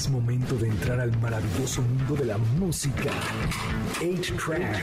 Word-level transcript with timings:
Es 0.00 0.08
momento 0.08 0.56
de 0.56 0.66
entrar 0.66 0.98
al 0.98 1.14
maravilloso 1.20 1.82
mundo 1.82 2.14
de 2.14 2.24
la 2.24 2.38
música. 2.38 3.10
8-Track. 4.00 4.82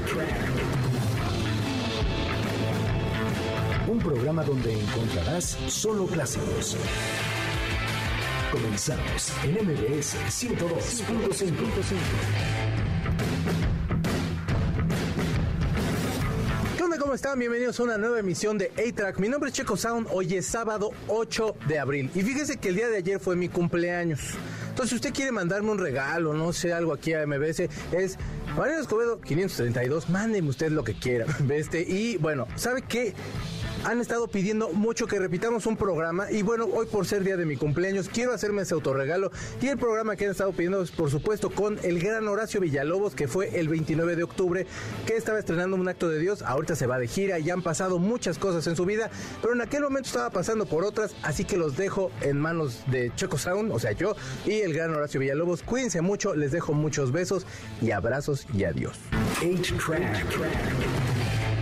Un 3.88 3.98
programa 3.98 4.44
donde 4.44 4.80
encontrarás 4.80 5.58
solo 5.70 6.06
clásicos. 6.06 6.78
Comenzamos 8.52 9.34
en 9.44 9.54
MBS 9.66 10.18
102.5. 10.28 11.52
¿Qué 16.78 16.84
onda? 16.84 17.00
¿Cómo 17.00 17.16
están? 17.16 17.40
Bienvenidos 17.40 17.80
a 17.80 17.84
una 17.84 17.98
nueva 17.98 18.20
emisión 18.20 18.60
de 18.60 18.72
A-Track. 18.78 19.18
Mi 19.18 19.30
nombre 19.30 19.50
es 19.50 19.56
Checo 19.56 19.78
Sound. 19.78 20.10
Hoy 20.12 20.36
es 20.36 20.46
sábado 20.46 20.92
8 21.08 21.56
de 21.68 21.80
abril. 21.80 22.12
Y 22.14 22.22
fíjese 22.22 22.58
que 22.58 22.70
el 22.70 22.76
día 22.76 22.90
de 22.90 22.98
ayer 22.98 23.20
fue 23.20 23.36
mi 23.36 23.50
cumpleaños. 23.50 24.38
Entonces, 24.78 24.92
si 24.92 25.08
usted 25.08 25.12
quiere 25.16 25.32
mandarme 25.32 25.72
un 25.72 25.80
regalo, 25.80 26.36
no 26.36 26.54
sé, 26.54 26.72
algo 26.72 26.94
aquí 26.94 27.12
a 27.12 27.26
MBS, 27.26 27.62
es 27.92 28.20
Mariano 28.56 28.80
Escobedo 28.80 29.20
532. 29.20 30.08
Mándeme 30.12 30.50
usted 30.50 30.70
lo 30.70 30.84
que 30.84 30.94
quiera. 30.94 31.26
Este, 31.50 31.82
y 31.82 32.18
bueno, 32.18 32.48
¿sabe 32.56 32.84
qué? 32.84 33.16
Han 33.84 34.02
estado 34.02 34.28
pidiendo 34.28 34.70
mucho 34.70 35.08
que 35.08 35.20
repitamos 35.20 35.66
un 35.66 35.78
programa 35.78 36.32
y 36.32 36.42
bueno, 36.42 36.66
hoy 36.66 36.86
por 36.88 37.06
ser 37.06 37.24
día 37.24 37.38
de 37.38 37.46
mi 37.46 37.56
cumpleaños 37.56 38.10
quiero 38.10 38.34
hacerme 38.34 38.64
ese 38.64 38.74
autorregalo 38.74 39.32
y 39.62 39.68
el 39.68 39.78
programa 39.78 40.16
que 40.16 40.26
han 40.26 40.32
estado 40.32 40.52
pidiendo 40.52 40.82
es 40.82 40.92
por 40.92 41.10
supuesto 41.10 41.50
con 41.50 41.80
el 41.84 42.00
gran 42.00 42.28
Horacio 42.28 42.60
Villalobos 42.60 43.16
que 43.16 43.28
fue 43.28 43.60
el 43.60 43.70
29 43.70 44.16
de 44.16 44.24
octubre 44.24 44.68
que 45.06 45.16
estaba 45.16 45.40
estrenando 45.40 45.76
un 45.76 45.88
acto 45.88 46.10
de 46.10 46.20
Dios, 46.20 46.42
ahorita 46.42 46.76
se 46.76 46.88
va 46.88 47.00
de 47.00 47.08
gira 47.08 47.40
y 47.40 47.50
han 47.50 47.62
pasado 47.62 48.00
muchas 48.00 48.38
cosas 48.38 48.68
en 48.68 48.76
su 48.76 48.86
vida, 48.86 49.10
pero 49.42 49.54
en 49.54 49.62
aquel 49.62 49.84
momento 49.84 50.08
estaba 50.08 50.30
pasando 50.30 50.66
por 50.66 50.84
otras, 50.84 51.16
así 51.24 51.46
que 51.46 51.58
los 51.58 51.78
dejo 51.78 52.12
en 52.22 52.40
manos 52.40 52.84
de 52.88 53.12
Choco 53.16 53.38
Sound, 53.38 53.72
o 53.72 53.80
sea 53.80 53.92
yo 53.92 54.16
y 54.46 54.62
el 54.62 54.74
gran 54.74 54.94
Horacio 54.94 55.20
Villalobos, 55.20 55.64
cuídense 55.64 56.02
mucho, 56.02 56.36
les 56.36 56.52
dejo 56.52 56.74
muchos 56.74 57.12
besos 57.12 57.46
y 57.82 57.92
abrazos 57.92 58.46
y 58.54 58.64
adiós. 58.64 58.98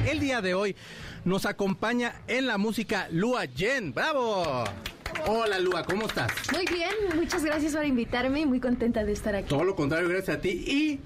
El 0.07 0.19
día 0.19 0.41
de 0.41 0.53
hoy 0.53 0.75
nos 1.25 1.47
acompaña 1.47 2.21
en 2.27 2.45
la 2.45 2.57
música 2.57 3.07
Lua 3.11 3.47
Jen. 3.47 3.93
¡Bravo! 3.93 4.63
Hola 5.27 5.59
Lua, 5.59 5.83
¿cómo 5.83 6.05
estás? 6.05 6.31
Muy 6.53 6.65
bien, 6.67 6.91
muchas 7.15 7.43
gracias 7.43 7.73
por 7.75 7.85
invitarme, 7.85 8.45
muy 8.45 8.59
contenta 8.59 9.03
de 9.03 9.11
estar 9.11 9.35
aquí. 9.35 9.49
Todo 9.49 9.63
lo 9.63 9.75
contrario, 9.75 10.07
gracias 10.07 10.37
a 10.37 10.41
ti. 10.41 10.49
Y 10.49 10.99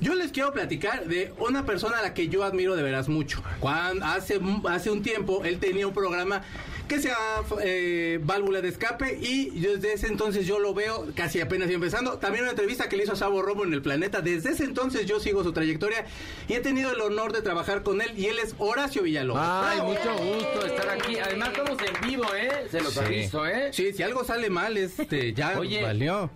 yo 0.00 0.14
les 0.14 0.32
quiero 0.32 0.52
platicar 0.52 1.06
de 1.06 1.32
una 1.38 1.64
persona 1.64 1.98
a 1.98 2.02
la 2.02 2.12
que 2.12 2.28
yo 2.28 2.42
admiro 2.42 2.74
de 2.74 2.82
veras 2.82 3.08
mucho. 3.08 3.42
Cuando 3.60 4.04
hace, 4.04 4.40
hace 4.68 4.90
un 4.90 5.02
tiempo 5.02 5.44
él 5.44 5.58
tenía 5.60 5.86
un 5.86 5.94
programa 5.94 6.42
que 6.90 7.00
se 7.00 7.08
llama 7.08 7.46
eh, 7.62 8.18
Válvula 8.22 8.60
de 8.60 8.68
Escape 8.68 9.16
y 9.20 9.50
desde 9.60 9.92
ese 9.92 10.08
entonces 10.08 10.44
yo 10.44 10.58
lo 10.58 10.74
veo 10.74 11.06
casi 11.14 11.40
apenas 11.40 11.70
empezando. 11.70 12.18
También 12.18 12.42
una 12.42 12.50
entrevista 12.50 12.88
que 12.88 12.96
le 12.96 13.04
hizo 13.04 13.12
a 13.12 13.16
Sabo 13.16 13.42
Romo 13.42 13.62
en 13.64 13.72
El 13.72 13.80
Planeta. 13.80 14.20
Desde 14.20 14.50
ese 14.50 14.64
entonces 14.64 15.06
yo 15.06 15.20
sigo 15.20 15.44
su 15.44 15.52
trayectoria 15.52 16.04
y 16.48 16.54
he 16.54 16.60
tenido 16.60 16.90
el 16.92 17.00
honor 17.00 17.32
de 17.32 17.42
trabajar 17.42 17.84
con 17.84 18.00
él 18.02 18.12
y 18.18 18.26
él 18.26 18.40
es 18.40 18.56
Horacio 18.58 19.02
Villalobos. 19.04 19.40
Ay, 19.42 19.80
mucho 19.82 20.12
gusto 20.16 20.66
estar 20.66 20.88
aquí. 20.90 21.16
Además 21.18 21.50
estamos 21.50 21.78
en 21.80 22.08
vivo, 22.08 22.24
¿eh? 22.34 22.66
Se 22.70 22.80
los 22.80 22.92
Sí. 22.92 23.00
aviso, 23.00 23.46
¿eh? 23.46 23.70
Sí, 23.72 23.92
si 23.92 24.02
algo 24.02 24.24
sale 24.24 24.50
mal, 24.50 24.76
este, 24.76 25.32
ya 25.32 25.58
Oye. 25.60 25.82
valió. 25.82 26.28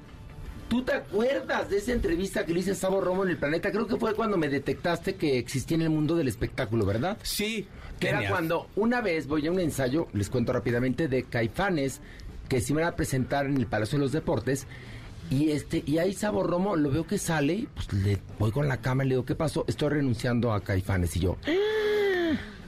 ¿Tú 0.74 0.82
te 0.82 0.92
acuerdas 0.92 1.70
de 1.70 1.76
esa 1.76 1.92
entrevista 1.92 2.44
que 2.44 2.52
le 2.52 2.58
hice 2.58 2.72
a 2.72 2.74
Sabo 2.74 3.00
Romo 3.00 3.22
en 3.22 3.30
El 3.30 3.36
Planeta? 3.36 3.70
Creo 3.70 3.86
que 3.86 3.94
fue 3.94 4.12
cuando 4.12 4.36
me 4.36 4.48
detectaste 4.48 5.14
que 5.14 5.38
existía 5.38 5.76
en 5.76 5.82
el 5.82 5.90
mundo 5.90 6.16
del 6.16 6.26
espectáculo, 6.26 6.84
¿verdad? 6.84 7.16
Sí. 7.22 7.68
Que 8.00 8.08
era 8.08 8.28
cuando 8.28 8.66
una 8.74 9.00
vez 9.00 9.28
voy 9.28 9.46
a 9.46 9.52
un 9.52 9.60
ensayo, 9.60 10.08
les 10.12 10.28
cuento 10.28 10.52
rápidamente, 10.52 11.06
de 11.06 11.22
Caifanes, 11.22 12.00
que 12.48 12.60
se 12.60 12.72
iban 12.72 12.86
a 12.86 12.96
presentar 12.96 13.46
en 13.46 13.56
el 13.56 13.68
Palacio 13.68 13.98
de 13.98 14.04
los 14.04 14.10
Deportes. 14.10 14.66
Y 15.30 15.52
este, 15.52 15.84
y 15.86 15.98
ahí 15.98 16.12
Sabo 16.12 16.42
Romo 16.42 16.74
lo 16.74 16.90
veo 16.90 17.06
que 17.06 17.18
sale, 17.18 17.68
pues 17.72 17.92
le 17.92 18.18
voy 18.40 18.50
con 18.50 18.66
la 18.66 18.78
cámara 18.78 19.06
y 19.06 19.08
le 19.10 19.14
digo, 19.14 19.24
¿qué 19.24 19.36
pasó? 19.36 19.64
Estoy 19.68 19.90
renunciando 19.90 20.52
a 20.52 20.60
Caifanes. 20.60 21.14
Y 21.14 21.20
yo. 21.20 21.36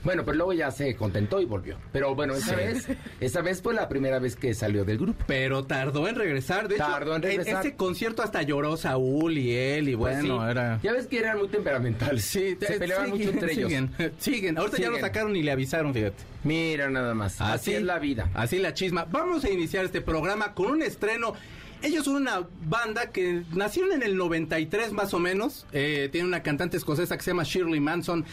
Bueno, 0.03 0.23
pero 0.25 0.37
luego 0.37 0.53
ya 0.53 0.71
se 0.71 0.95
contentó 0.95 1.39
y 1.41 1.45
volvió. 1.45 1.77
Pero 1.91 2.15
bueno, 2.15 2.33
esa 2.35 2.51
Sí. 2.51 2.55
vez, 2.55 2.87
esa 3.19 3.41
vez 3.41 3.61
fue 3.61 3.73
la 3.73 3.87
primera 3.89 4.19
vez 4.19 4.35
que 4.35 4.53
salió 4.53 4.85
del 4.85 4.97
grupo. 4.97 5.23
Pero 5.27 5.65
tardó 5.65 6.07
en 6.07 6.15
regresar. 6.15 6.67
De 6.67 6.75
hecho, 6.75 6.85
Tardó 6.85 7.15
en 7.15 7.21
regresar. 7.21 7.65
ese 7.65 7.75
concierto 7.75 8.21
hasta 8.23 8.41
lloró 8.43 8.77
Saúl 8.77 9.37
y 9.37 9.51
él 9.55 9.89
y 9.89 9.95
Pues 9.95 10.19
bueno, 10.19 10.43
sí. 10.45 10.51
era... 10.51 10.79
Ya 10.83 10.93
ves 10.93 11.07
que 11.07 11.19
eran 11.19 11.37
muy 11.39 11.47
temperamentales. 11.47 12.23
Sí, 12.23 12.57
se 12.59 12.75
eh, 12.75 12.79
peleaban 12.79 13.11
siguen, 13.11 13.19
mucho 13.27 13.31
entre 13.31 13.51
ellos. 13.53 13.69
Siguen, 13.69 13.91
siguen. 14.19 14.57
Ahorita 14.57 14.77
ya 14.77 14.89
lo 14.89 14.99
sacaron 14.99 15.35
y 15.35 15.43
le 15.43 15.51
avisaron, 15.51 15.93
fíjate. 15.93 16.23
Mira 16.43 16.89
nada 16.89 17.13
más. 17.13 17.41
Así, 17.41 17.73
es 17.73 17.83
la 17.83 17.99
vida. 17.99 18.29
Así 18.33 18.59
la 18.59 18.73
chisma. 18.73 19.05
Vamos 19.11 19.43
a 19.43 19.49
iniciar 19.49 19.85
este 19.85 20.01
programa 20.01 20.53
con 20.53 20.67
un 20.71 20.81
estreno. 20.81 21.33
Ellos 21.81 22.05
son 22.05 22.15
una 22.15 22.41
banda 22.67 23.11
que 23.11 23.43
nacieron 23.53 23.91
en 23.91 24.01
el 24.01 24.15
93 24.17 24.93
más 24.93 25.13
o 25.13 25.19
menos. 25.19 25.67
Eh, 25.73 26.09
tiene 26.11 26.27
una 26.27 26.41
cantante 26.41 26.75
escocesa 26.77 27.15
que 27.17 27.23
se 27.23 27.31
llama 27.31 27.43
Shirley 27.43 27.79
Manson 27.79 28.25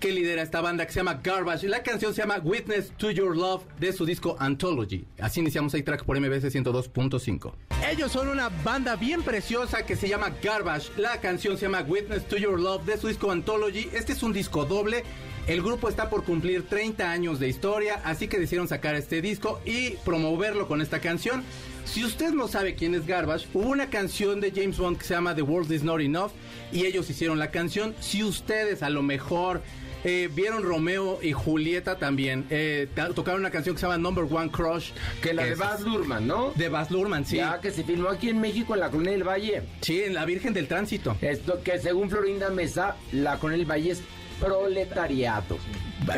que 0.00 0.10
lidera 0.10 0.42
esta 0.42 0.60
banda 0.62 0.86
que 0.86 0.92
se 0.92 1.00
llama 1.00 1.20
Garbage. 1.22 1.68
La 1.68 1.82
canción 1.82 2.14
se 2.14 2.22
llama 2.22 2.40
Witness 2.42 2.90
to 2.96 3.10
Your 3.10 3.36
Love 3.36 3.62
de 3.78 3.92
su 3.92 4.06
disco 4.06 4.36
Anthology. 4.40 5.06
Así 5.20 5.40
iniciamos 5.40 5.74
ahí 5.74 5.82
track 5.82 6.04
por 6.04 6.18
MBC 6.18 6.44
102.5. 6.46 7.52
Ellos 7.88 8.10
son 8.10 8.28
una 8.28 8.48
banda 8.48 8.96
bien 8.96 9.22
preciosa 9.22 9.84
que 9.84 9.96
se 9.96 10.08
llama 10.08 10.32
Garbage. 10.42 10.90
La 10.96 11.20
canción 11.20 11.58
se 11.58 11.66
llama 11.66 11.82
Witness 11.86 12.26
to 12.26 12.38
Your 12.38 12.58
Love 12.58 12.84
de 12.86 12.96
su 12.96 13.08
disco 13.08 13.30
Anthology. 13.30 13.90
Este 13.92 14.12
es 14.12 14.22
un 14.22 14.32
disco 14.32 14.64
doble. 14.64 15.04
El 15.46 15.62
grupo 15.62 15.88
está 15.88 16.08
por 16.08 16.24
cumplir 16.24 16.62
30 16.66 17.10
años 17.10 17.40
de 17.40 17.48
historia, 17.48 18.00
así 18.04 18.28
que 18.28 18.38
decidieron 18.38 18.68
sacar 18.68 18.94
este 18.94 19.20
disco 19.20 19.60
y 19.64 19.90
promoverlo 20.04 20.66
con 20.68 20.80
esta 20.80 21.00
canción. 21.00 21.42
Si 21.84 22.04
usted 22.04 22.32
no 22.32 22.46
sabe 22.46 22.74
quién 22.74 22.94
es 22.94 23.06
Garbage, 23.06 23.48
hubo 23.52 23.68
una 23.68 23.90
canción 23.90 24.40
de 24.40 24.52
James 24.52 24.78
Bond 24.78 24.98
que 24.98 25.04
se 25.04 25.14
llama 25.14 25.34
The 25.34 25.42
World 25.42 25.72
Is 25.72 25.82
Not 25.82 26.00
Enough 26.00 26.30
y 26.72 26.86
ellos 26.86 27.10
hicieron 27.10 27.38
la 27.38 27.50
canción. 27.50 27.94
Si 28.00 28.22
ustedes 28.22 28.82
a 28.82 28.90
lo 28.90 29.02
mejor 29.02 29.62
eh, 30.04 30.28
vieron 30.32 30.62
Romeo 30.62 31.18
y 31.22 31.32
Julieta 31.32 31.96
también, 31.98 32.46
eh, 32.50 32.88
tocaron 33.14 33.40
una 33.40 33.50
canción 33.50 33.74
que 33.74 33.80
se 33.80 33.86
llama 33.86 33.98
Number 33.98 34.24
One 34.30 34.50
Crush. 34.50 34.90
Que 35.22 35.32
la 35.34 35.44
de 35.44 35.52
es 35.52 35.58
Baz 35.58 35.80
Luhrmann, 35.82 36.26
¿no? 36.26 36.52
De 36.56 36.68
Baz 36.68 36.90
Luhrmann, 36.90 37.24
sí. 37.24 37.36
Ya 37.36 37.60
que 37.60 37.70
se 37.70 37.84
filmó 37.84 38.08
aquí 38.08 38.28
en 38.30 38.40
México 38.40 38.74
en 38.74 38.80
la 38.80 38.90
Colonia 38.90 39.12
del 39.12 39.24
Valle. 39.24 39.62
Sí, 39.80 40.02
en 40.02 40.14
La 40.14 40.24
Virgen 40.24 40.54
del 40.54 40.68
Tránsito. 40.68 41.16
Esto 41.20 41.62
que 41.62 41.78
según 41.78 42.08
Florinda 42.10 42.50
Mesa, 42.50 42.96
la 43.12 43.38
Colonia 43.38 43.58
del 43.64 43.70
Valle 43.70 43.90
es 43.92 44.02
proletariado. 44.40 45.58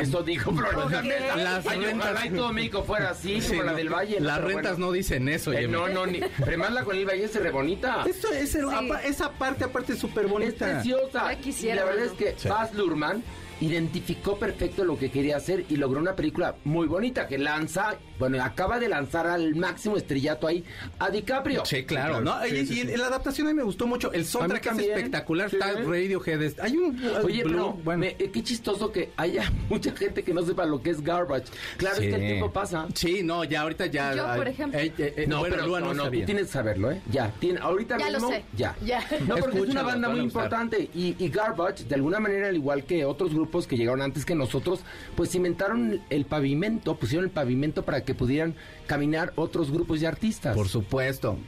Eso 0.01 0.23
dijo 0.23 0.53
Florinda 0.53 1.03
Mesa. 1.03 1.37
Las 1.37 1.67
Ay, 1.67 1.79
rentas- 1.81 2.11
ojalá 2.13 2.27
y 2.27 2.31
todo 2.31 2.53
México 2.53 2.83
fuera 2.85 3.11
así, 3.11 3.41
Sí, 3.41 3.49
como 3.49 3.63
la 3.65 3.73
no, 3.73 3.77
del 3.79 3.89
Valle. 3.89 4.21
¿no? 4.21 4.27
Las 4.27 4.37
Pero 4.39 4.49
rentas 4.49 4.73
bueno. 4.73 4.87
no 4.87 4.93
dicen 4.93 5.29
eso, 5.29 5.53
Eh, 5.53 5.67
no, 5.69 5.89
no, 5.89 6.07
ni. 6.07 6.21
Además, 6.47 6.73
la 6.73 6.85
Colonia 6.85 7.07
del 7.07 7.17
Valle 7.19 7.25
es 7.25 7.35
re 7.35 7.51
bonita. 7.51 8.05
Esto 8.09 8.33
es 8.33 8.55
apa- 8.57 9.03
esa 9.03 9.31
parte 9.33 9.65
aparte 9.65 9.95
es 9.95 9.99
súper 9.99 10.27
Es 10.27 10.31
bonita. 10.31 10.73
preciosa. 10.75 11.33
Ya 11.33 11.41
quisiera, 11.41 11.75
y 11.75 11.79
la 11.81 11.85
verdad 11.85 12.05
¿no? 12.07 12.11
es 12.13 12.19
que 12.19 12.35
Sí. 12.39 12.49
Baz 12.49 12.73
Luhrmann 12.75 13.23
identificó 13.63 14.37
perfecto 14.39 14.85
lo 14.85 14.99
que 14.99 15.11
quería 15.11 15.37
hacer 15.37 15.65
y 15.69 15.77
logró 15.77 16.01
una 16.01 16.17
película 16.17 16.57
muy 16.65 16.89
bonita 16.89 17.29
que 17.29 17.39
lanza, 17.39 17.95
bueno, 18.29 18.43
acaba 18.45 18.79
de 18.79 18.89
lanzar 18.89 19.27
al 19.27 19.55
máximo 19.57 19.97
estrellato 19.97 20.47
ahí 20.47 20.65
a 21.01 21.11
DiCaprio. 21.11 21.65
Sí, 21.65 21.85
claro, 21.85 22.21
¿no? 22.21 22.41
Sí, 22.45 22.55
y, 22.55 22.67
sí, 22.67 22.81
y 22.81 22.87
sí. 22.87 22.97
la 22.97 23.07
adaptación 23.09 23.49
a 23.49 23.51
mí 23.51 23.57
me 23.57 23.63
gustó 23.65 23.87
mucho. 23.87 24.13
El 24.13 24.25
soundtrack 24.25 24.67
es 24.67 24.79
espectacular. 24.79 25.51
sí. 25.51 25.57
Está 25.57 25.73
Radiohead. 25.73 26.53
Hay 26.61 26.77
un. 26.77 26.97
Oye, 27.25 27.43
Blue, 27.43 27.53
pero 27.53 27.73
bueno. 27.85 27.99
me- 28.01 28.09
eh, 28.19 28.31
qué 28.33 28.43
chistoso 28.43 28.93
que 28.93 29.11
haya 29.17 29.51
mucha 29.69 29.91
gente 29.97 30.23
que 30.23 30.33
no 30.33 30.43
sepa 30.43 30.65
lo 30.67 30.81
que 30.83 30.91
es 30.91 31.03
garbage. 31.03 31.47
Claro, 31.79 31.97
Sí. 31.97 32.05
es 32.07 32.15
que 32.15 32.21
el 32.21 32.27
tiempo 32.31 32.53
pasa. 32.53 32.87
Sí, 32.95 33.23
no, 33.25 33.43
ya 33.45 33.63
ahorita 33.63 33.87
ya. 33.87 34.15
Yo, 34.15 34.37
por 34.37 34.47
ejemplo. 34.47 34.79
eh, 34.79 34.93
eh, 34.99 35.15
eh, 35.17 35.25
No, 35.27 35.41
bueno, 35.41 35.57
pero 35.57 35.67
Lua 35.67 35.81
no, 35.81 35.95
no, 35.95 36.05
tú 36.05 36.11
tienes 36.25 36.47
que 36.47 36.53
saberlo, 36.53 36.91
¿eh? 36.93 37.01
Ya, 37.11 37.31
tiene, 37.41 37.59
ahorita 37.61 37.99
Ya 37.99 38.11
lo 38.11 38.21
sé. 38.29 38.45
ya. 38.57 38.77
Ya. 38.85 39.05
No, 39.27 39.37
porque 39.37 39.59
es 39.59 39.69
una 39.69 39.83
banda 39.83 40.09
muy 40.09 40.21
importante 40.21 40.89
y, 40.95 41.17
y 41.19 41.29
Garbage, 41.29 41.85
de 41.85 41.95
alguna 41.97 42.21
manera, 42.21 42.49
al 42.49 42.57
igual 42.57 42.85
que 42.85 43.05
otros 43.05 43.33
grupos 43.35 43.67
que 43.67 43.77
llegaron 43.77 44.03
antes 44.03 44.25
que 44.25 44.35
nosotros, 44.35 44.81
pues 45.17 45.31
cimentaron 45.31 46.01
el 46.11 46.25
pavimento, 46.27 46.95
pusieron 46.97 47.25
el 47.25 47.31
pavimento 47.31 47.85
para 47.85 48.05
que 48.05 48.12
pudieran 48.15 48.55
caminar 48.87 49.33
otros 49.37 49.71
grupos 49.71 50.03
y 50.03 50.07
artistas. 50.07 50.55
Por 50.55 50.69
supuesto. 50.69 51.39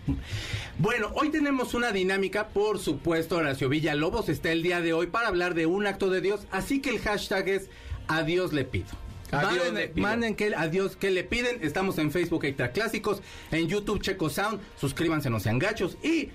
Bueno, 0.79 1.11
hoy 1.15 1.31
tenemos 1.31 1.75
una 1.75 1.93
dinámica, 1.93 2.49
por 2.49 2.79
supuesto, 2.79 3.37
Horacio 3.37 3.69
Villalobos 3.69 4.29
está 4.29 4.53
el 4.53 4.63
día 4.63 4.81
de 4.81 4.93
hoy 4.93 5.07
para 5.07 5.29
hablar 5.29 5.55
de 5.55 5.67
un 5.67 5.87
acto 5.87 6.11
de 6.11 6.21
Dios, 6.21 6.47
así 6.51 6.81
que 6.81 6.91
el 6.91 6.99
hashtag 6.99 7.49
es 7.49 7.71
a 8.09 8.23
Dios 8.23 8.53
le 8.53 8.65
pido. 8.65 8.87
A 9.33 9.53
Dios 9.53 9.67
manden, 9.67 9.93
manden 9.97 10.35
que, 10.37 10.55
a 10.55 10.69
Dios 10.69 10.97
que 10.97 11.11
le 11.11 11.25
piden. 11.25 11.59
Estamos 11.63 11.99
en 11.99 12.13
Facebook 12.13 12.45
Extra 12.45 12.71
Clásicos, 12.71 13.21
en 13.51 13.69
YouTube 13.69 14.01
Checo 14.01 14.31
Sound. 14.31 14.61
Suscríbanse, 14.79 15.29
no 15.31 15.41
sean 15.41 15.59
gachos. 15.59 15.97
Y 16.03 16.31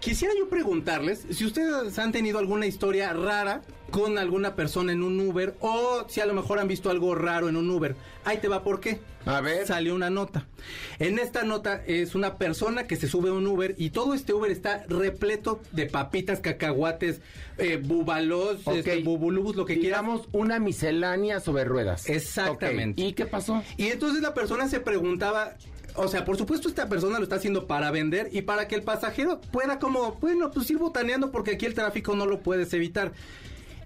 quisiera 0.00 0.34
yo 0.38 0.48
preguntarles 0.48 1.26
si 1.30 1.44
ustedes 1.44 1.98
han 1.98 2.12
tenido 2.12 2.38
alguna 2.38 2.66
historia 2.66 3.12
rara 3.12 3.62
con 3.90 4.18
alguna 4.18 4.54
persona 4.54 4.92
en 4.92 5.02
un 5.02 5.18
Uber 5.20 5.54
o 5.60 6.04
si 6.08 6.20
a 6.20 6.26
lo 6.26 6.32
mejor 6.34 6.58
han 6.58 6.68
visto 6.68 6.90
algo 6.90 7.14
raro 7.14 7.48
en 7.48 7.56
un 7.56 7.68
Uber. 7.70 7.96
Ahí 8.24 8.38
te 8.38 8.48
va, 8.48 8.62
¿por 8.62 8.80
qué? 8.80 9.00
A 9.26 9.40
ver. 9.40 9.66
Salió 9.66 9.94
una 9.94 10.08
nota. 10.10 10.46
En 10.98 11.18
esta 11.18 11.42
nota 11.42 11.82
es 11.86 12.14
una 12.14 12.38
persona 12.38 12.86
que 12.86 12.96
se 12.96 13.08
sube 13.08 13.30
a 13.30 13.32
un 13.32 13.46
Uber 13.46 13.74
y 13.76 13.90
todo 13.90 14.14
este 14.14 14.32
Uber 14.32 14.50
está 14.50 14.84
repleto 14.88 15.60
de 15.72 15.86
papitas, 15.86 16.40
cacahuates, 16.40 17.20
eh, 17.58 17.78
bubalos, 17.82 18.60
Ok. 18.64 18.76
este, 18.76 19.02
bubulubus, 19.02 19.56
lo 19.56 19.66
que 19.66 19.74
quieras. 19.78 20.00
Digamos 20.00 20.28
una 20.32 20.58
miscelánea 20.60 21.40
sobre 21.40 21.64
ruedas. 21.64 22.08
Exactamente. 22.08 23.02
¿Y 23.02 23.12
qué 23.12 23.26
pasó? 23.26 23.62
Y 23.76 23.88
entonces 23.88 24.22
la 24.22 24.32
persona 24.34 24.68
se 24.68 24.80
preguntaba, 24.80 25.56
o 25.94 26.08
sea, 26.08 26.24
por 26.24 26.36
supuesto 26.36 26.68
esta 26.68 26.88
persona 26.88 27.18
lo 27.18 27.24
está 27.24 27.36
haciendo 27.36 27.66
para 27.66 27.90
vender 27.90 28.28
y 28.32 28.42
para 28.42 28.68
que 28.68 28.74
el 28.74 28.82
pasajero 28.82 29.40
pueda 29.52 29.78
como, 29.78 30.12
bueno, 30.20 30.50
pues 30.50 30.70
ir 30.70 30.78
botaneando 30.78 31.30
porque 31.30 31.52
aquí 31.52 31.66
el 31.66 31.74
tráfico 31.74 32.14
no 32.14 32.26
lo 32.26 32.40
puedes 32.40 32.72
evitar. 32.72 33.12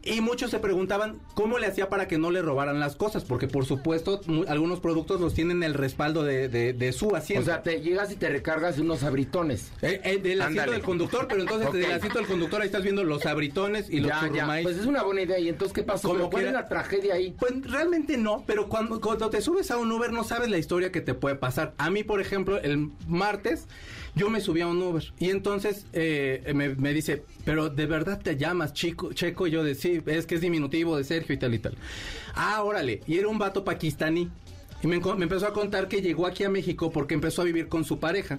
Y 0.07 0.21
muchos 0.21 0.51
se 0.51 0.59
preguntaban 0.59 1.19
cómo 1.35 1.59
le 1.59 1.67
hacía 1.67 1.89
para 1.89 2.07
que 2.09 2.19
no 2.19 2.31
le 2.31 2.43
robaran 2.43 2.79
las 2.79 2.95
cosas, 2.95 3.25
porque 3.25 3.49
por 3.49 3.65
supuesto 3.65 4.21
mu- 4.27 4.45
algunos 4.49 4.81
productos 4.81 5.21
los 5.21 5.33
tienen 5.33 5.63
el 5.63 5.73
respaldo 5.75 6.23
de, 6.25 6.49
de- 6.49 6.75
de 6.75 6.93
su 6.93 7.09
O 7.09 7.17
asiento. 7.17 7.47
sea, 7.47 7.63
te 7.63 7.81
llegas 7.81 8.13
y 8.13 8.17
te 8.17 8.29
recargas 8.29 8.79
unos 8.79 9.03
abritones. 9.03 9.73
Eh, 9.81 10.01
eh, 10.05 10.19
del 10.19 10.43
asiento 10.43 10.61
Ándale. 10.63 10.73
del 10.73 10.83
conductor, 10.83 11.27
pero 11.29 11.41
entonces 11.41 11.69
Ok. 11.69 11.75
del 11.75 11.93
asiento 11.93 12.19
del 12.19 12.27
conductor 12.27 12.61
ahí 12.61 12.67
estás 12.67 12.83
viendo 12.83 13.03
los 13.03 13.25
abritones 13.25 13.89
y 13.89 14.01
los 14.01 14.09
Ya, 14.11 14.31
ya. 14.33 14.61
Pues 14.63 14.77
es 14.77 14.87
una 14.87 15.03
buena 15.03 15.23
idea. 15.23 15.39
¿Y 15.39 15.49
entonces 15.49 15.73
qué 15.75 15.83
pasó? 15.83 16.09
Como 16.09 16.19
¿Pero 16.19 16.31
¿Cuál 16.31 16.47
es 16.49 16.53
la 16.53 16.69
tragedia 16.69 17.15
ahí? 17.15 17.35
Pues 17.39 17.53
realmente 17.71 18.19
no, 18.19 18.45
pero 18.47 18.69
cuando, 18.69 19.01
cuando 19.01 19.31
te 19.31 19.41
subes 19.41 19.71
a 19.71 19.79
un 19.79 19.91
Uber 19.91 20.13
no 20.13 20.23
sabes 20.25 20.51
la 20.51 20.59
historia 20.59 20.93
que 20.93 21.01
te 21.01 21.15
puede 21.15 21.37
pasar. 21.37 21.73
A 21.79 21.89
mí, 21.91 22.05
por 22.05 22.21
ejemplo, 22.21 22.59
el 22.61 22.91
martes 23.09 23.67
yo 24.15 24.31
me 24.31 24.41
subí 24.41 24.61
a 24.61 24.67
un 24.69 24.81
Uber 24.81 25.13
y 25.19 25.31
entonces 25.31 25.87
eh, 25.93 26.53
me, 26.55 26.93
dice, 26.95 27.25
pero 27.45 27.69
de 27.69 27.87
verdad 27.87 28.21
te 28.23 28.37
llamas 28.37 28.73
chico, 28.73 29.13
Checo, 29.13 29.47
y 29.47 29.51
yo 29.51 29.65
de 29.65 29.75
sí, 29.75 30.01
es 30.07 30.27
que 30.27 30.37
es 30.37 30.41
diminutivo 30.41 30.97
de 30.97 31.05
Sergio 31.05 31.35
y 31.35 31.39
tal 31.39 31.55
y 31.55 31.59
tal. 31.59 31.75
Ah, 32.35 32.63
órale, 32.63 33.01
y 33.07 33.19
era 33.19 33.29
un 33.29 33.39
vato 33.39 33.65
pakistaní. 33.65 34.31
Y 34.83 34.87
me, 34.87 34.97
empezó 34.97 35.47
a 35.47 35.53
contar 35.55 35.89
que 35.89 36.03
llegó 36.03 36.27
aquí 36.27 36.45
a 36.45 36.51
México 36.51 36.93
porque 36.93 37.15
empezó 37.15 37.43
a 37.43 37.45
vivir 37.47 37.69
con 37.69 37.85
su 37.85 37.99
pareja. 37.99 38.39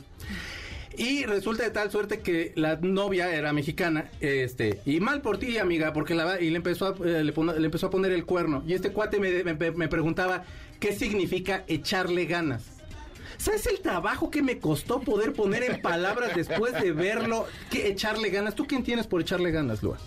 Y 0.97 1.25
resulta 1.25 1.63
de 1.63 1.71
tal 1.71 1.91
suerte 1.91 2.19
que 2.19 2.53
la 2.55 2.77
novia 2.77 3.35
era 3.35 3.51
mexicana, 3.51 4.09
este, 4.21 4.79
y 4.85 5.01
mal 5.01 5.21
por 5.21 5.39
ti, 5.39 5.57
amiga, 5.57 5.91
porque 5.91 6.15
la 6.15 6.39
y 6.39 6.49
le 6.51 6.57
empezó 6.57 6.87
a, 6.87 6.95
eh, 7.05 7.23
le, 7.23 7.33
le 7.59 7.65
empezó 7.65 7.87
a 7.87 7.89
poner 7.89 8.13
el 8.13 8.25
cuerno. 8.25 8.63
Y 8.65 8.73
este 8.73 8.91
cuate 8.91 9.19
me- 9.19 9.43
me 9.43 9.87
preguntaba 9.89 10.45
qué 10.79 10.93
significa 10.93 11.65
echarle 11.67 12.25
ganas. 12.25 12.74
¿Sabes 13.37 13.65
el 13.67 13.79
trabajo 13.79 14.29
que 14.31 14.41
me 14.41 14.59
costó 14.59 14.99
poder 15.01 15.33
poner 15.33 15.63
en 15.63 15.81
palabras 15.81 16.35
después 16.35 16.73
de 16.73 16.91
verlo? 16.91 17.45
Que 17.69 17.87
echarle 17.87 18.29
ganas. 18.29 18.55
¿Tú 18.55 18.65
quién 18.67 18.83
tienes 18.83 19.07
por 19.07 19.21
echarle 19.21 19.51
ganas, 19.51 19.81
Lua? 19.83 19.97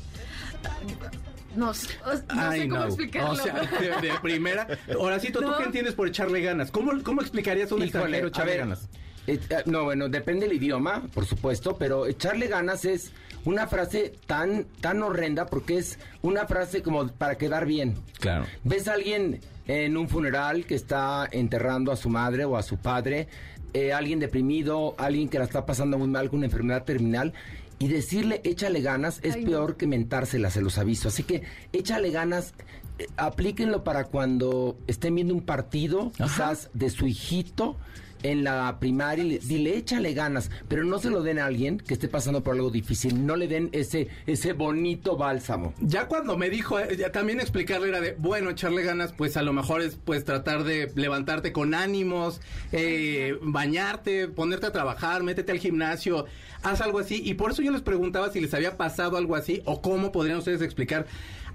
No, 1.56 1.66
no 1.66 1.72
I 1.72 2.58
sé 2.60 2.68
cómo 2.68 2.80
know. 2.80 2.86
explicarlo. 2.86 3.30
O 3.32 3.36
sea, 3.36 3.54
de, 4.00 4.08
de 4.08 4.14
primera. 4.22 4.66
Horacito, 4.98 5.40
¿tú 5.40 5.46
No. 5.48 5.58
qué 5.58 5.64
entiendes 5.64 5.94
por 5.94 6.06
echarle 6.06 6.40
ganas? 6.40 6.70
¿Cómo, 6.70 6.92
cómo 7.02 7.20
explicarías 7.20 7.72
a 7.72 7.74
un 7.74 7.82
Híjole, 7.82 8.18
extranjero 8.18 8.28
echarle 8.28 8.50
ver, 8.52 8.60
ganas? 8.60 8.88
eh, 9.26 9.40
eh, 9.50 9.62
no, 9.66 9.84
bueno, 9.84 10.08
depende 10.08 10.46
del 10.46 10.56
idioma, 10.56 11.02
por 11.12 11.24
supuesto, 11.26 11.76
pero 11.76 12.06
echarle 12.06 12.46
ganas 12.48 12.84
es 12.84 13.12
una 13.44 13.66
frase 13.66 14.12
tan, 14.26 14.66
tan 14.80 15.02
horrenda 15.02 15.46
porque 15.46 15.78
es 15.78 15.98
una 16.22 16.46
frase 16.46 16.82
como 16.82 17.08
para 17.08 17.36
quedar 17.38 17.66
bien. 17.66 17.94
Claro. 18.20 18.44
Ves 18.64 18.86
a 18.88 18.92
alguien 18.94 19.40
en 19.68 19.96
un 19.96 20.08
funeral 20.08 20.64
que 20.64 20.74
está 20.74 21.28
enterrando 21.30 21.92
a 21.92 21.96
su 21.96 22.08
madre 22.08 22.44
o 22.44 22.56
a 22.56 22.62
su 22.62 22.78
padre, 22.78 23.28
eh, 23.74 23.92
alguien 23.92 24.18
deprimido, 24.18 24.94
alguien 24.98 25.28
que 25.28 25.38
la 25.38 25.44
está 25.44 25.66
pasando 25.66 25.98
muy 25.98 26.08
mal 26.08 26.30
con 26.30 26.38
una 26.38 26.46
enfermedad 26.46 26.84
terminal. 26.84 27.34
Y 27.78 27.86
decirle 27.86 28.40
échale 28.42 28.80
ganas 28.80 29.20
es 29.22 29.36
Ay, 29.36 29.44
no. 29.44 29.50
peor 29.50 29.76
que 29.76 29.86
mentárselas, 29.86 30.54
se 30.54 30.62
los 30.62 30.78
aviso. 30.78 31.08
Así 31.08 31.22
que 31.22 31.42
échale 31.72 32.10
ganas, 32.10 32.54
eh, 32.98 33.06
aplíquenlo 33.16 33.84
para 33.84 34.04
cuando 34.04 34.76
estén 34.88 35.14
viendo 35.14 35.34
un 35.34 35.42
partido, 35.42 36.10
quizás 36.16 36.70
de 36.74 36.90
su 36.90 37.06
hijito 37.06 37.76
en 38.22 38.44
la 38.44 38.78
primaria, 38.80 39.24
y 39.24 39.28
le- 39.30 39.38
dile 39.38 39.76
échale 39.76 40.12
ganas, 40.14 40.50
pero 40.68 40.84
no 40.84 40.98
se 40.98 41.10
lo 41.10 41.22
den 41.22 41.38
a 41.38 41.46
alguien 41.46 41.78
que 41.78 41.94
esté 41.94 42.08
pasando 42.08 42.42
por 42.42 42.54
algo 42.54 42.70
difícil, 42.70 43.26
no 43.26 43.36
le 43.36 43.48
den 43.48 43.68
ese, 43.72 44.08
ese 44.26 44.52
bonito 44.52 45.16
bálsamo. 45.16 45.74
Ya 45.80 46.06
cuando 46.08 46.36
me 46.36 46.50
dijo, 46.50 46.78
eh, 46.80 46.96
también 47.12 47.40
explicarle 47.40 47.88
era 47.88 48.00
de, 48.00 48.14
bueno, 48.18 48.50
echarle 48.50 48.82
ganas, 48.82 49.12
pues 49.12 49.36
a 49.36 49.42
lo 49.42 49.52
mejor 49.52 49.82
es 49.82 49.96
pues 50.04 50.24
tratar 50.24 50.64
de 50.64 50.90
levantarte 50.94 51.52
con 51.52 51.74
ánimos, 51.74 52.40
eh, 52.72 53.36
bañarte, 53.42 54.28
ponerte 54.28 54.66
a 54.66 54.72
trabajar, 54.72 55.22
métete 55.22 55.52
al 55.52 55.58
gimnasio, 55.58 56.26
haz 56.62 56.80
algo 56.80 56.98
así. 56.98 57.20
Y 57.24 57.34
por 57.34 57.52
eso 57.52 57.62
yo 57.62 57.70
les 57.70 57.82
preguntaba 57.82 58.30
si 58.30 58.40
les 58.40 58.52
había 58.54 58.76
pasado 58.76 59.16
algo 59.16 59.36
así 59.36 59.62
o 59.64 59.80
cómo 59.82 60.12
podrían 60.12 60.38
ustedes 60.38 60.62
explicar 60.62 61.06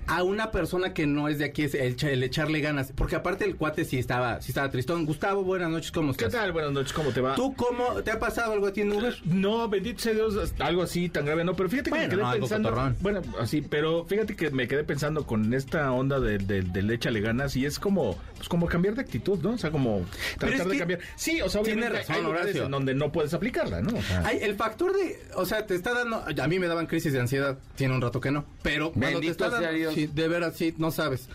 a 0.08 0.24
una 0.24 0.52
persona 0.52 0.94
que 0.94 1.06
no 1.08 1.28
es 1.28 1.40
de 1.40 1.46
aquí 1.46 1.64
es 1.64 1.74
el, 1.76 1.96
echa- 1.96 2.10
el 2.10 2.24
echarle 2.24 2.60
ganas. 2.62 2.92
Porque 2.96 3.16
aparte 3.16 3.46
el 3.46 3.56
cuate 3.56 3.86
sí 3.86 3.98
estaba, 4.00 4.42
sí 4.42 4.52
estaba 4.52 4.70
tristón. 4.70 5.06
Gustavo, 5.06 5.44
buenas 5.44 5.70
noches, 5.70 5.92
¿cómo 5.92 6.14
¿Qué 6.14 6.26
estás? 6.26 6.42
tal? 6.42 6.52
Buenas 6.52 6.72
noches, 6.72 6.94
¿cómo 6.94 7.12
te 7.12 7.22
va? 7.22 7.36
¿Tú 7.36 7.54
cómo 7.56 8.02
te 8.04 8.12
ha 8.12 8.20
pasado 8.20 8.54
algo 8.54 8.68
a 8.68 8.74
ti 8.74 8.82
en 8.82 8.92
Uber? 8.92 9.16
No, 9.26 9.68
bendito 9.70 10.00
sea 10.00 10.14
Dios, 10.14 10.54
algo 10.60 10.84
así 10.84 11.10
tan 11.10 11.26
grave, 11.26 11.44
no, 11.44 11.56
pero 11.56 11.70
fíjate 11.70 11.90
que 11.90 11.96
Bueno, 11.98 12.06
me 12.06 12.10
quedé 12.16 12.22
no, 12.24 12.32
pensando. 12.48 12.94
Bueno, 13.02 13.22
así, 13.40 13.62
pero 13.62 14.06
fíjate 14.06 14.36
que 14.36 14.50
me 14.52 14.68
quedé 14.68 14.84
pensando 14.84 15.26
con 15.26 15.54
esta 15.54 15.92
onda 15.92 16.20
del 16.20 16.48
de, 16.48 16.94
échale 16.94 17.22
ganas 17.22 17.56
y 17.56 17.66
es 17.66 17.80
como, 17.80 18.18
pues 18.38 18.48
como 18.50 18.68
cambiar 18.68 18.96
de 18.96 19.02
actitud, 19.02 19.40
¿no? 19.42 19.52
O 19.52 19.58
sea, 19.58 19.72
como 19.72 20.06
tratar 20.38 20.62
es 20.62 20.68
de 20.70 20.78
cambiar. 20.78 21.00
Sí, 21.16 21.42
o 21.42 21.50
sea, 21.50 21.62
tiene 21.64 21.82
obviamente 21.88 22.00
razón, 22.00 22.16
hay 22.16 22.22
lugares 22.22 22.46
Horacio. 22.46 22.66
en 22.66 22.72
donde 22.72 22.94
no 22.94 23.12
puedes 23.12 23.34
aplicarla, 23.34 23.82
¿no? 23.82 23.98
O 23.98 24.02
sea, 24.02 24.24
Ay, 24.26 24.40
el 24.42 24.56
factor 24.56 24.94
de, 24.94 25.20
o 25.36 25.46
sea, 25.46 25.66
te 25.66 25.76
está 25.76 25.94
dando, 25.94 26.24
a 26.28 26.48
mí 26.48 26.60
me 26.60 26.68
daban 26.68 26.86
crisis 26.86 27.14
de 27.14 27.20
ansiedad, 27.20 27.58
tiene 27.76 27.96
un 27.96 28.02
rato 28.02 28.20
que 28.22 28.30
no, 28.32 28.46
pero 28.62 28.92
cuando 28.92 29.08
te 29.08 29.14
Bendito 29.28 29.32
está 29.32 29.50
sea 29.60 29.72
dando, 29.72 29.93
Sí, 29.94 30.08
de 30.08 30.28
veras, 30.28 30.56
sí, 30.56 30.74
no 30.78 30.92
sabes. 30.92 31.28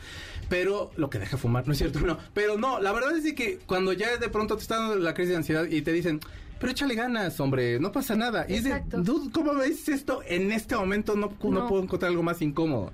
Pero 0.48 0.90
lo 0.96 1.10
que 1.10 1.18
deja 1.18 1.36
fumar, 1.36 1.66
no 1.66 1.72
es 1.72 1.78
cierto, 1.78 2.00
no. 2.06 2.18
Pero 2.34 2.56
no, 2.56 2.80
la 2.80 2.92
verdad 2.92 3.16
es 3.16 3.24
de 3.24 3.34
que 3.34 3.58
cuando 3.66 3.92
ya 3.92 4.16
de 4.16 4.28
pronto 4.28 4.56
te 4.56 4.62
está 4.62 4.76
dando 4.76 4.96
la 4.96 5.14
crisis 5.14 5.30
de 5.30 5.36
ansiedad 5.36 5.64
y 5.66 5.82
te 5.82 5.92
dicen, 5.92 6.20
pero 6.58 6.72
échale 6.72 6.94
ganas, 6.96 7.38
hombre, 7.38 7.78
no 7.78 7.92
pasa 7.92 8.16
nada. 8.16 8.44
Y 8.48 8.56
Exacto. 8.56 9.00
dude, 9.00 9.30
¿cómo 9.30 9.52
me 9.52 9.64
dices 9.66 9.88
esto? 9.90 10.22
En 10.26 10.50
este 10.50 10.74
momento 10.74 11.14
no, 11.14 11.32
no. 11.42 11.50
No. 11.50 11.68
puedo 11.68 11.82
encontrar 11.82 12.10
algo 12.10 12.22
más 12.22 12.42
incómodo. 12.42 12.90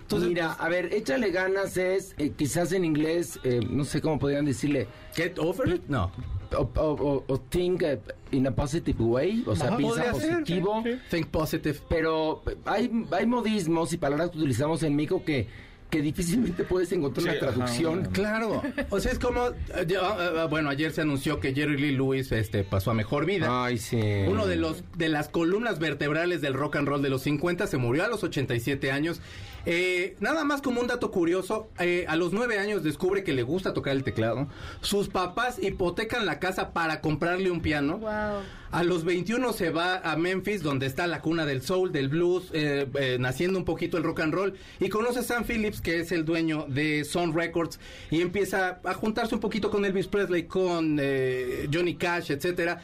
Entonces, 0.00 0.28
Mira, 0.30 0.52
a 0.52 0.68
ver, 0.68 0.92
échale 0.92 1.30
ganas 1.30 1.76
es, 1.76 2.14
eh, 2.18 2.32
quizás 2.36 2.72
en 2.72 2.84
inglés, 2.84 3.38
eh, 3.44 3.60
no 3.70 3.84
sé 3.84 4.00
cómo 4.00 4.18
podrían 4.18 4.44
decirle, 4.44 4.88
get 5.14 5.38
over 5.38 5.68
it? 5.74 5.82
No. 5.88 6.10
O, 6.56 6.70
o- 6.76 7.24
o- 7.26 7.38
think 7.50 7.82
eh, 7.82 8.00
in 8.32 8.46
a 8.46 8.50
positive 8.54 9.02
way, 9.02 9.42
o 9.46 9.54
sea, 9.56 9.68
Ajá, 9.68 9.76
piensa 9.76 10.02
ser, 10.14 10.30
positivo. 10.32 10.82
sí, 10.84 10.92
sí. 10.92 10.98
Think 11.10 11.26
positive. 11.28 11.78
Pero 11.88 12.42
hay, 12.64 12.90
hay 13.12 13.26
modismos 13.26 13.92
y 13.92 13.96
palabras 13.98 14.30
que 14.30 14.38
utilizamos 14.38 14.82
en 14.82 14.96
México 14.96 15.22
que, 15.24 15.46
que 15.90 16.02
difícilmente 16.02 16.64
puedes 16.64 16.90
encontrar 16.92 17.22
Sí, 17.24 17.30
una 17.30 17.38
traducción. 17.38 18.04
Claro, 18.12 18.62
o 18.90 18.98
sea, 19.00 19.12
es 19.12 19.18
como, 19.18 19.46
eh, 19.48 19.86
ya, 19.86 19.98
eh, 20.44 20.46
bueno, 20.50 20.68
ayer 20.70 20.90
se 20.92 21.02
anunció 21.02 21.38
que 21.38 21.54
Jerry 21.54 21.76
Lee 21.78 21.92
Lewis 21.92 22.32
este, 22.32 22.64
pasó 22.64 22.90
a 22.90 22.94
mejor 22.94 23.26
vida. 23.26 23.64
Ay, 23.64 23.78
sí. 23.78 24.00
Uno 24.26 24.46
de 24.46 24.56
los 24.56 24.82
de 24.96 25.08
las 25.08 25.28
columnas 25.28 25.78
vertebrales 25.78 26.40
del 26.40 26.54
rock 26.54 26.76
and 26.76 26.88
roll 26.88 27.02
de 27.02 27.10
los 27.10 27.22
50 27.22 27.66
se 27.68 27.76
murió 27.76 28.04
a 28.04 28.08
los 28.08 28.24
87 28.24 28.90
años. 28.90 29.20
Eh, 29.66 30.16
nada 30.20 30.44
más 30.44 30.62
como 30.62 30.80
un 30.80 30.86
dato 30.86 31.10
curioso, 31.10 31.68
eh, 31.78 32.04
a 32.08 32.16
los 32.16 32.32
9 32.32 32.58
años 32.58 32.82
descubre 32.82 33.24
que 33.24 33.32
le 33.32 33.42
gusta 33.42 33.72
tocar 33.72 33.94
el 33.94 34.04
teclado. 34.04 34.48
Sus 34.80 35.08
papás 35.08 35.58
hipotecan 35.62 36.26
la 36.26 36.38
casa 36.38 36.72
para 36.72 37.00
comprarle 37.00 37.50
un 37.50 37.60
piano. 37.60 37.98
Wow. 37.98 38.42
A 38.74 38.82
los 38.82 39.04
21 39.04 39.52
se 39.52 39.70
va 39.70 39.98
a 39.98 40.16
Memphis, 40.16 40.60
donde 40.60 40.86
está 40.86 41.06
la 41.06 41.20
cuna 41.20 41.46
del 41.46 41.62
soul, 41.62 41.92
del 41.92 42.08
blues, 42.08 42.50
eh, 42.52 42.88
eh, 42.98 43.18
naciendo 43.20 43.56
un 43.56 43.64
poquito 43.64 43.98
el 43.98 44.02
rock 44.02 44.18
and 44.18 44.34
roll. 44.34 44.54
Y 44.80 44.88
conoce 44.88 45.20
a 45.20 45.22
Sam 45.22 45.44
Phillips, 45.44 45.80
que 45.80 46.00
es 46.00 46.10
el 46.10 46.24
dueño 46.24 46.66
de 46.68 47.04
Sun 47.04 47.34
Records, 47.34 47.78
y 48.10 48.20
empieza 48.20 48.80
a 48.82 48.94
juntarse 48.94 49.32
un 49.32 49.40
poquito 49.40 49.70
con 49.70 49.84
Elvis 49.84 50.08
Presley, 50.08 50.48
con 50.48 50.98
eh, 51.00 51.68
Johnny 51.72 51.94
Cash, 51.94 52.32
etcétera. 52.32 52.80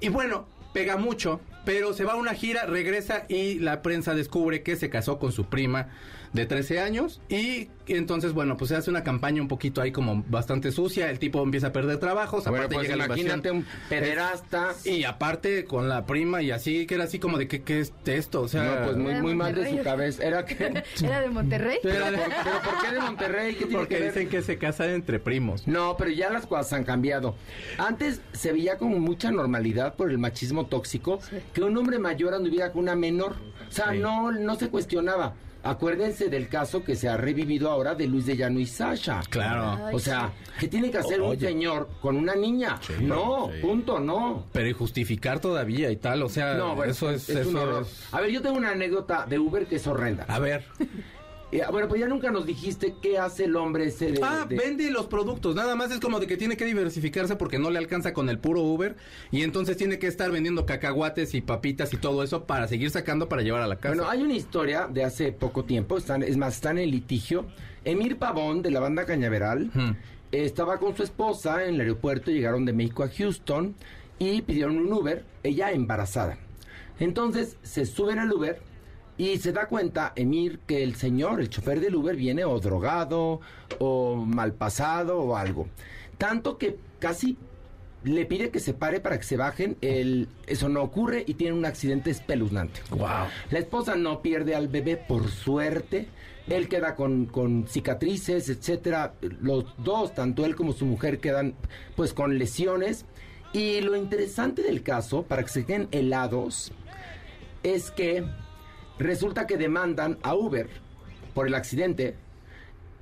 Y 0.00 0.08
bueno, 0.08 0.46
pega 0.72 0.96
mucho, 0.96 1.42
pero 1.66 1.92
se 1.92 2.04
va 2.04 2.12
a 2.12 2.16
una 2.16 2.32
gira, 2.32 2.64
regresa 2.64 3.26
y 3.28 3.58
la 3.58 3.82
prensa 3.82 4.14
descubre 4.14 4.62
que 4.62 4.76
se 4.76 4.88
casó 4.88 5.18
con 5.18 5.32
su 5.32 5.46
prima 5.46 5.88
de 6.32 6.46
13 6.46 6.78
años 6.80 7.20
y 7.28 7.68
entonces 7.94 8.32
bueno 8.32 8.56
pues 8.56 8.68
se 8.70 8.76
hace 8.76 8.90
una 8.90 9.02
campaña 9.04 9.40
un 9.42 9.48
poquito 9.48 9.80
ahí 9.80 9.92
como 9.92 10.24
bastante 10.28 10.72
sucia 10.72 11.10
el 11.10 11.18
tipo 11.18 11.42
empieza 11.42 11.68
a 11.68 11.72
perder 11.72 11.98
trabajos 11.98 12.44
Bueno, 12.44 12.58
aparte 12.58 12.74
pues 12.74 12.84
llega 12.88 12.96
la 12.96 13.04
imagínate 13.06 13.50
un 13.50 13.64
pederasta. 13.88 14.74
Y 14.84 15.04
aparte 15.04 15.64
con 15.64 15.88
la 15.88 16.06
prima 16.06 16.42
y 16.42 16.50
así, 16.50 16.86
que 16.86 16.94
era 16.96 17.04
así 17.04 17.18
como 17.18 17.38
de 17.38 17.48
que 17.48 17.62
qué 17.62 17.80
es 17.80 17.92
esto, 18.06 18.42
o 18.42 18.48
sea... 18.48 18.62
No, 18.80 18.84
pues 18.86 18.96
muy, 18.96 19.14
muy 19.14 19.34
mal 19.34 19.54
de 19.54 19.60
su 19.62 19.74
Monterrey. 19.74 19.84
cabeza. 19.84 20.24
Era 20.24 20.44
que... 20.44 20.82
¿Era 21.04 21.20
de 21.20 21.28
Monterrey? 21.28 21.78
Pero, 21.82 22.04
¿por, 22.06 22.14
pero 22.14 22.62
¿por 22.62 22.82
qué 22.82 22.94
de 22.94 23.00
Monterrey? 23.00 23.54
¿Qué 23.54 23.64
tiene 23.66 23.76
porque 23.78 23.94
que 23.96 24.00
ver? 24.02 24.12
dicen 24.14 24.28
que 24.28 24.42
se 24.42 24.58
casan 24.58 24.90
entre 24.90 25.18
primos. 25.20 25.66
No, 25.66 25.96
pero 25.96 26.10
ya 26.10 26.30
las 26.30 26.46
cosas 26.46 26.72
han 26.72 26.84
cambiado. 26.84 27.34
Antes 27.78 28.20
se 28.32 28.52
veía 28.52 28.78
como 28.78 28.98
mucha 28.98 29.30
normalidad 29.30 29.94
por 29.94 30.10
el 30.10 30.18
machismo 30.18 30.66
tóxico 30.66 31.20
que 31.52 31.62
un 31.62 31.76
hombre 31.76 31.98
mayor 31.98 32.34
anduviera 32.34 32.72
con 32.72 32.82
una 32.82 32.96
menor. 32.96 33.36
O 33.68 33.72
sea, 33.72 33.92
Sí. 33.92 33.98
no, 33.98 34.32
no 34.32 34.54
se 34.56 34.68
cuestionaba. 34.68 35.34
Acuérdense 35.70 36.28
del 36.28 36.48
caso 36.48 36.82
que 36.84 36.96
se 36.96 37.08
ha 37.08 37.16
revivido 37.16 37.70
ahora 37.70 37.94
de 37.94 38.06
Luis 38.06 38.26
de 38.26 38.36
Llano 38.36 38.60
y 38.60 38.66
Sasha. 38.66 39.20
Claro. 39.28 39.78
O 39.92 39.98
sea, 39.98 40.32
¿qué 40.60 40.68
tiene 40.68 40.90
que 40.90 40.98
hacer 40.98 41.20
un 41.20 41.38
señor 41.38 41.88
con 42.00 42.16
una 42.16 42.34
niña? 42.34 42.78
no, 43.00 43.50
sí. 43.52 43.60
punto, 43.60 43.98
no. 44.00 44.46
Pero 44.52 44.68
y 44.68 44.72
justificar 44.72 45.40
todavía 45.40 45.90
y 45.90 45.96
tal, 45.96 46.22
o 46.22 46.28
sea, 46.28 46.54
No, 46.54 46.74
bueno, 46.76 46.92
eso 46.92 47.10
es... 47.10 47.28
eso 47.28 47.80
es- 47.80 48.08
A 48.12 48.20
ver, 48.20 48.30
yo 48.30 48.40
tengo 48.42 48.56
una 48.56 48.70
anécdota 48.70 49.26
de 49.26 49.38
Uber 49.38 49.66
que 49.66 49.76
es 49.76 49.86
horrenda. 49.86 50.24
A 50.28 50.38
ver. 50.38 50.64
Eh, 51.56 51.62
bueno, 51.70 51.88
pues 51.88 52.00
ya 52.00 52.06
nunca 52.06 52.30
nos 52.30 52.44
dijiste 52.44 52.96
qué 53.00 53.18
hace 53.18 53.44
el 53.44 53.56
hombre 53.56 53.86
ese 53.86 54.12
de... 54.12 54.20
Ah, 54.22 54.44
de- 54.46 54.56
vende 54.56 54.90
los 54.90 55.06
productos. 55.06 55.54
Nada 55.54 55.74
más 55.74 55.90
es 55.90 56.00
como 56.00 56.20
de 56.20 56.26
que 56.26 56.36
tiene 56.36 56.56
que 56.56 56.66
diversificarse 56.66 57.36
porque 57.36 57.58
no 57.58 57.70
le 57.70 57.78
alcanza 57.78 58.12
con 58.12 58.28
el 58.28 58.38
puro 58.38 58.60
Uber. 58.60 58.94
Y 59.30 59.42
entonces 59.42 59.78
tiene 59.78 59.98
que 59.98 60.06
estar 60.06 60.30
vendiendo 60.30 60.66
cacahuates 60.66 61.34
y 61.34 61.40
papitas 61.40 61.94
y 61.94 61.96
todo 61.96 62.22
eso 62.22 62.44
para 62.44 62.68
seguir 62.68 62.90
sacando 62.90 63.28
para 63.28 63.40
llevar 63.40 63.62
a 63.62 63.66
la 63.66 63.76
casa. 63.76 63.94
Bueno, 63.94 64.10
hay 64.10 64.22
una 64.22 64.34
historia 64.34 64.86
de 64.86 65.04
hace 65.04 65.32
poco 65.32 65.64
tiempo, 65.64 65.96
están, 65.96 66.22
es 66.22 66.36
más, 66.36 66.56
están 66.56 66.76
en 66.76 66.90
litigio. 66.90 67.46
Emir 67.84 68.18
Pavón, 68.18 68.60
de 68.60 68.70
la 68.70 68.80
banda 68.80 69.06
Cañaveral, 69.06 69.70
Hmm. 69.72 69.92
estaba 70.32 70.78
con 70.78 70.94
su 70.94 71.04
esposa 71.04 71.64
en 71.64 71.76
el 71.76 71.80
aeropuerto, 71.80 72.30
llegaron 72.30 72.64
de 72.66 72.74
México 72.74 73.02
a 73.02 73.08
Houston 73.08 73.74
y 74.18 74.42
pidieron 74.42 74.76
un 74.76 74.92
Uber, 74.92 75.24
ella 75.42 75.70
embarazada. 75.70 76.36
Entonces 76.98 77.56
se 77.62 77.86
suben 77.86 78.18
al 78.18 78.32
Uber 78.32 78.60
y 79.18 79.38
se 79.38 79.52
da 79.52 79.66
cuenta, 79.66 80.12
Emir, 80.14 80.58
que 80.66 80.82
el 80.82 80.94
señor, 80.94 81.40
el 81.40 81.48
chofer 81.48 81.80
del 81.80 81.94
Uber, 81.94 82.16
viene 82.16 82.44
o 82.44 82.58
drogado 82.60 83.40
o 83.78 84.16
mal 84.16 84.52
pasado 84.52 85.18
o 85.18 85.36
algo. 85.36 85.68
Tanto 86.18 86.58
que 86.58 86.76
casi 86.98 87.36
le 88.04 88.24
pide 88.26 88.50
que 88.50 88.60
se 88.60 88.74
pare 88.74 89.00
para 89.00 89.18
que 89.18 89.24
se 89.24 89.36
bajen. 89.36 89.76
El, 89.80 90.28
eso 90.46 90.68
no 90.68 90.82
ocurre 90.82 91.24
y 91.26 91.34
tiene 91.34 91.54
un 91.54 91.64
accidente 91.64 92.10
espeluznante. 92.10 92.80
Wow. 92.90 93.26
La 93.50 93.58
esposa 93.58 93.96
no 93.96 94.22
pierde 94.22 94.54
al 94.54 94.68
bebé 94.68 94.96
por 94.96 95.28
suerte. 95.28 96.08
Él 96.46 96.68
queda 96.68 96.94
con, 96.94 97.26
con 97.26 97.66
cicatrices, 97.66 98.48
etcétera. 98.48 99.14
Los 99.20 99.64
dos, 99.78 100.14
tanto 100.14 100.44
él 100.44 100.54
como 100.54 100.72
su 100.72 100.84
mujer, 100.86 101.18
quedan 101.18 101.54
pues 101.96 102.12
con 102.12 102.38
lesiones. 102.38 103.06
Y 103.52 103.80
lo 103.80 103.96
interesante 103.96 104.62
del 104.62 104.82
caso, 104.82 105.22
para 105.22 105.42
que 105.42 105.48
se 105.48 105.64
queden 105.64 105.88
helados, 105.90 106.72
es 107.62 107.90
que 107.90 108.24
resulta 108.98 109.46
que 109.46 109.56
demandan 109.56 110.18
a 110.22 110.34
Uber 110.34 110.68
por 111.34 111.46
el 111.46 111.54
accidente 111.54 112.14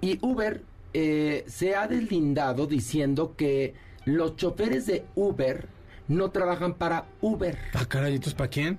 y 0.00 0.18
Uber 0.20 0.62
eh, 0.92 1.44
se 1.46 1.74
ha 1.74 1.88
deslindado 1.88 2.66
diciendo 2.66 3.34
que 3.36 3.74
los 4.04 4.36
choferes 4.36 4.86
de 4.86 5.04
Uber 5.14 5.66
no 6.08 6.30
trabajan 6.30 6.74
para 6.74 7.06
Uber. 7.20 7.58
Ah, 7.72 7.86
caray, 7.86 8.14
¿entonces 8.14 8.34
para 8.34 8.50
quién? 8.50 8.78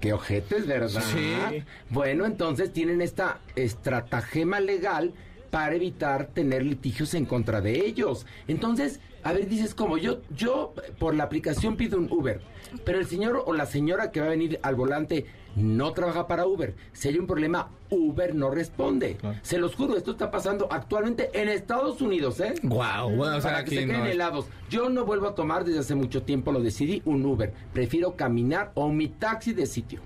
Qué 0.00 0.12
ojetes, 0.12 0.66
¿verdad? 0.66 1.02
Sí. 1.02 1.64
Bueno, 1.88 2.26
entonces 2.26 2.72
tienen 2.72 3.00
esta 3.00 3.40
estratagema 3.56 4.60
legal 4.60 5.14
para 5.50 5.74
evitar 5.74 6.26
tener 6.26 6.62
litigios 6.62 7.14
en 7.14 7.24
contra 7.24 7.60
de 7.60 7.86
ellos. 7.86 8.26
Entonces, 8.48 9.00
a 9.22 9.32
ver, 9.32 9.48
dices 9.48 9.74
como 9.74 9.96
yo, 9.96 10.20
yo 10.30 10.74
por 10.98 11.14
la 11.14 11.24
aplicación 11.24 11.76
pido 11.76 11.98
un 11.98 12.12
Uber, 12.12 12.40
pero 12.84 12.98
el 12.98 13.06
señor 13.06 13.42
o 13.46 13.54
la 13.54 13.66
señora 13.66 14.12
que 14.12 14.20
va 14.20 14.26
a 14.26 14.30
venir 14.30 14.60
al 14.62 14.74
volante 14.74 15.26
no 15.58 15.92
trabaja 15.92 16.26
para 16.26 16.46
Uber. 16.46 16.74
Si 16.92 17.08
hay 17.08 17.18
un 17.18 17.26
problema, 17.26 17.70
Uber 17.90 18.34
no 18.34 18.50
responde. 18.50 19.16
Claro. 19.16 19.38
Se 19.42 19.58
los 19.58 19.74
juro, 19.74 19.96
esto 19.96 20.12
está 20.12 20.30
pasando 20.30 20.68
actualmente 20.70 21.30
en 21.32 21.48
Estados 21.48 22.00
Unidos, 22.00 22.40
¿eh? 22.40 22.54
Wow, 22.62 23.10
bueno, 23.16 23.36
o 23.36 23.40
sea, 23.40 23.52
Para 23.52 23.64
que 23.64 23.70
se 23.70 23.86
queden 23.86 24.00
no 24.00 24.06
helados. 24.06 24.46
Yo 24.70 24.88
no 24.88 25.04
vuelvo 25.04 25.28
a 25.28 25.34
tomar 25.34 25.64
desde 25.64 25.80
hace 25.80 25.94
mucho 25.94 26.22
tiempo, 26.22 26.52
lo 26.52 26.60
decidí, 26.60 27.02
un 27.04 27.24
Uber. 27.24 27.52
Prefiero 27.72 28.16
caminar 28.16 28.72
o 28.74 28.88
mi 28.88 29.08
taxi 29.08 29.52
de 29.52 29.66
sitio. 29.66 30.00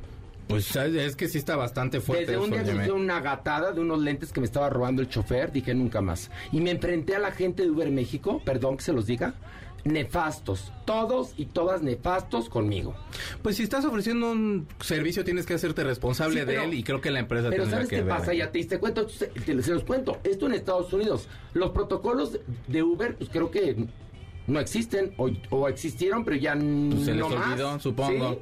Pues 0.48 0.74
es 0.76 1.16
que 1.16 1.28
sí 1.28 1.38
está 1.38 1.56
bastante 1.56 2.00
fuerte. 2.00 2.32
Desde 2.32 2.38
un 2.38 2.50
día 2.50 2.62
óyeme. 2.62 2.82
hice 2.82 2.92
una 2.92 3.20
gatada 3.20 3.72
de 3.72 3.80
unos 3.80 4.00
lentes 4.00 4.32
que 4.32 4.40
me 4.40 4.46
estaba 4.46 4.68
robando 4.68 5.00
el 5.00 5.08
chofer, 5.08 5.50
dije 5.50 5.74
nunca 5.74 6.02
más. 6.02 6.30
Y 6.50 6.60
me 6.60 6.70
enfrenté 6.70 7.16
a 7.16 7.18
la 7.18 7.32
gente 7.32 7.62
de 7.62 7.70
Uber 7.70 7.90
México, 7.90 8.42
perdón 8.44 8.76
que 8.76 8.82
se 8.82 8.92
los 8.92 9.06
diga, 9.06 9.34
nefastos. 9.84 10.72
Todos 10.84 11.34
y 11.36 11.46
todas 11.46 11.82
nefastos 11.82 12.48
conmigo. 12.48 12.94
Pues 13.42 13.56
si 13.56 13.62
estás 13.62 13.84
ofreciendo 13.84 14.30
un 14.30 14.66
servicio 14.80 15.24
tienes 15.24 15.46
que 15.46 15.54
hacerte 15.54 15.84
responsable 15.84 16.40
Sí, 16.40 16.46
pero- 16.46 16.60
de 16.62 16.66
él 16.68 16.74
y 16.74 16.82
creo 16.84 17.00
que 17.00 17.10
la 17.10 17.20
empresa 17.20 17.50
Pero 17.50 17.68
¿sabes 17.68 17.88
que 17.88 17.96
qué 17.96 18.02
ver. 18.02 18.16
pasa? 18.16 18.32
Ya 18.34 18.50
te 18.50 18.58
diste 18.58 18.78
cuenta, 18.78 19.08
se, 19.08 19.26
te- 19.26 19.62
se 19.62 19.72
los 19.72 19.84
cuento. 19.84 20.18
Esto 20.24 20.46
en 20.46 20.54
Estados 20.54 20.92
Unidos. 20.92 21.28
Los 21.54 21.70
protocolos 21.70 22.38
de 22.68 22.82
Uber, 22.82 23.16
pues 23.16 23.30
creo 23.30 23.50
que 23.50 23.86
no 24.46 24.60
existen 24.60 25.14
o, 25.18 25.30
o 25.50 25.68
existieron, 25.68 26.24
pero 26.24 26.36
ya 26.36 26.54
Pues 26.54 27.04
se 27.04 27.14
les 27.14 27.28
más. 27.28 27.32
olvidó, 27.46 27.78
supongo. 27.80 28.32
Sí. 28.34 28.38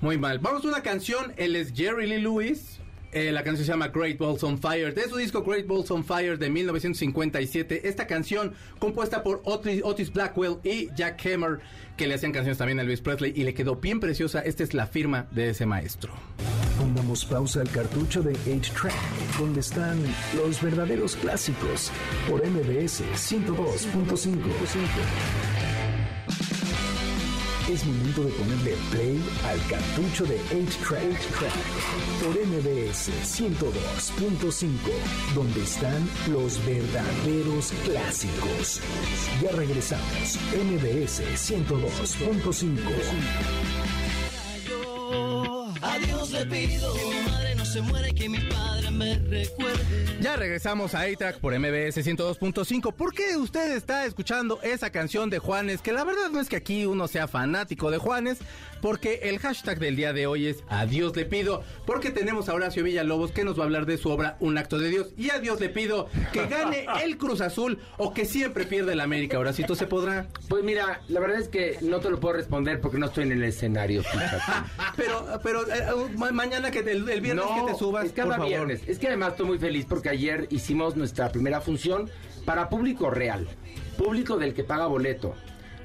Muy 0.00 0.18
mal. 0.18 0.38
Vamos 0.40 0.64
a 0.64 0.68
una 0.68 0.82
canción. 0.82 1.32
Él 1.36 1.54
es 1.56 1.72
Jerry 1.72 2.08
Lee 2.08 2.20
Lewis. 2.20 2.80
Eh, 3.12 3.30
la 3.30 3.42
canción 3.42 3.66
se 3.66 3.70
llama 3.70 3.88
Great 3.88 4.16
Balls 4.16 4.42
on 4.42 4.58
Fire. 4.58 4.94
De 4.94 5.08
su 5.08 5.16
disco 5.16 5.42
Great 5.42 5.66
Balls 5.66 5.90
on 5.90 6.02
Fire 6.02 6.38
de 6.38 6.48
1957. 6.48 7.86
Esta 7.86 8.06
canción 8.06 8.54
compuesta 8.78 9.22
por 9.22 9.42
Otis, 9.44 10.12
Blackwell 10.12 10.56
y 10.64 10.88
Jack 10.94 11.24
Hammer, 11.26 11.60
que 11.96 12.06
le 12.06 12.14
hacían 12.14 12.32
canciones 12.32 12.56
también 12.56 12.78
a 12.78 12.82
Elvis 12.82 13.02
Presley 13.02 13.32
y 13.36 13.44
le 13.44 13.52
quedó 13.52 13.76
bien 13.76 14.00
preciosa. 14.00 14.40
Esta 14.40 14.62
es 14.62 14.72
la 14.72 14.86
firma 14.86 15.26
de 15.30 15.50
ese 15.50 15.66
maestro. 15.66 16.14
Pongamos 16.78 17.26
pausa 17.26 17.60
al 17.60 17.68
cartucho 17.68 18.22
de 18.22 18.32
8-Track, 18.32 18.94
donde 19.38 19.60
están 19.60 19.98
los 20.34 20.62
verdaderos 20.62 21.14
clásicos, 21.16 21.92
por 22.26 22.44
MBS 22.44 23.02
102.5. 23.14 25.91
Es 27.72 27.86
momento 27.86 28.24
de 28.24 28.30
ponerle 28.32 28.76
play 28.90 29.18
al 29.46 29.58
cartucho 29.66 30.26
de 30.26 30.38
8-Track 30.50 31.16
por 32.20 32.34
MBS 32.46 33.08
102.5, 33.24 34.68
donde 35.34 35.62
están 35.62 36.06
los 36.30 36.62
verdaderos 36.66 37.72
clásicos. 37.86 38.82
Ya 39.40 39.52
regresamos, 39.52 40.38
MBS 40.52 41.22
102.5. 41.22 42.78
A 45.80 45.98
Dios 45.98 46.30
le 46.30 46.44
pido 46.44 46.92
que 46.92 47.04
mi 47.06 47.22
madre 47.30 47.54
no 47.54 47.64
se 47.64 47.80
muera 47.80 48.06
y 48.06 48.12
que 48.12 48.28
mi 48.28 48.40
padre 48.50 48.81
Ya 50.20 50.36
regresamos 50.36 50.94
a 50.94 51.00
A-Track 51.02 51.38
por 51.38 51.58
MBS 51.58 51.96
102.5. 52.04 52.94
¿Por 52.94 53.14
qué 53.14 53.36
usted 53.36 53.76
está 53.76 54.04
escuchando 54.06 54.60
esa 54.62 54.90
canción 54.90 55.30
de 55.30 55.38
Juanes? 55.38 55.82
Que 55.82 55.92
la 55.92 56.04
verdad 56.04 56.30
no 56.30 56.40
es 56.40 56.48
que 56.48 56.56
aquí 56.56 56.86
uno 56.86 57.08
sea 57.08 57.26
fanático 57.26 57.90
de 57.90 57.98
Juanes, 57.98 58.38
porque 58.82 59.20
el 59.22 59.38
hashtag 59.38 59.78
del 59.78 59.96
día 59.96 60.12
de 60.12 60.26
hoy 60.26 60.48
es 60.48 60.62
A 60.68 60.84
Dios 60.84 61.16
le 61.16 61.24
pido, 61.24 61.62
porque 61.86 62.10
tenemos 62.10 62.50
a 62.50 62.54
Horacio 62.54 62.84
Villalobos 62.84 63.32
que 63.32 63.44
nos 63.44 63.56
va 63.58 63.62
a 63.62 63.64
hablar 63.64 63.86
de 63.86 63.96
su 63.96 64.10
obra 64.10 64.36
Un 64.40 64.58
acto 64.58 64.78
de 64.78 64.90
Dios. 64.90 65.06
Y 65.16 65.30
a 65.30 65.38
Dios 65.38 65.58
le 65.60 65.70
pido 65.70 66.08
que 66.32 66.46
gane 66.46 66.84
el 67.04 67.16
Cruz 67.16 67.40
Azul 67.40 67.78
o 67.96 68.12
que 68.12 68.26
siempre 68.26 68.66
pierda 68.66 68.92
el 68.92 69.00
América. 69.00 69.38
Horacito, 69.38 69.74
¿se 69.74 69.86
podrá? 69.86 70.26
Pues 70.48 70.62
mira, 70.64 71.00
la 71.08 71.20
verdad 71.20 71.40
es 71.40 71.48
que 71.48 71.78
no 71.80 72.00
te 72.00 72.10
lo 72.10 72.20
puedo 72.20 72.34
responder 72.34 72.80
porque 72.80 72.98
no 72.98 73.06
estoy 73.06 73.24
en 73.24 73.32
el 73.32 73.44
escenario. 73.44 74.02
Pero, 74.96 75.40
pero 75.42 75.62
eh, 75.72 76.08
ma- 76.16 76.32
mañana 76.32 76.70
que 76.70 76.80
el, 76.80 77.08
el 77.08 77.20
viernes 77.20 77.44
no, 77.46 77.66
que 77.66 77.72
te 77.72 77.78
subas, 77.78 78.04
es 78.06 78.12
cada 78.12 78.26
por 78.26 78.34
favor. 78.36 78.48
viernes. 78.48 78.82
Es 78.86 78.98
que 78.98 79.06
además 79.08 79.30
estoy 79.30 79.46
muy 79.46 79.58
feliz 79.58 79.86
porque 79.88 80.08
ayer 80.10 80.46
hicimos 80.50 80.96
nuestra 80.96 81.30
primera 81.30 81.60
función 81.60 82.10
para 82.44 82.68
público 82.68 83.08
real, 83.10 83.48
público 83.96 84.36
del 84.36 84.52
que 84.54 84.64
paga 84.64 84.86
boleto. 84.86 85.34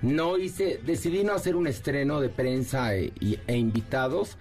No 0.01 0.37
hice, 0.37 0.79
decidí 0.85 1.23
no 1.23 1.33
hacer 1.33 1.55
un 1.55 1.67
estreno 1.67 2.21
de 2.21 2.29
prensa 2.29 2.95
e, 2.95 3.11
y- 3.19 3.39
e 3.47 3.57
invitados, 3.57 4.37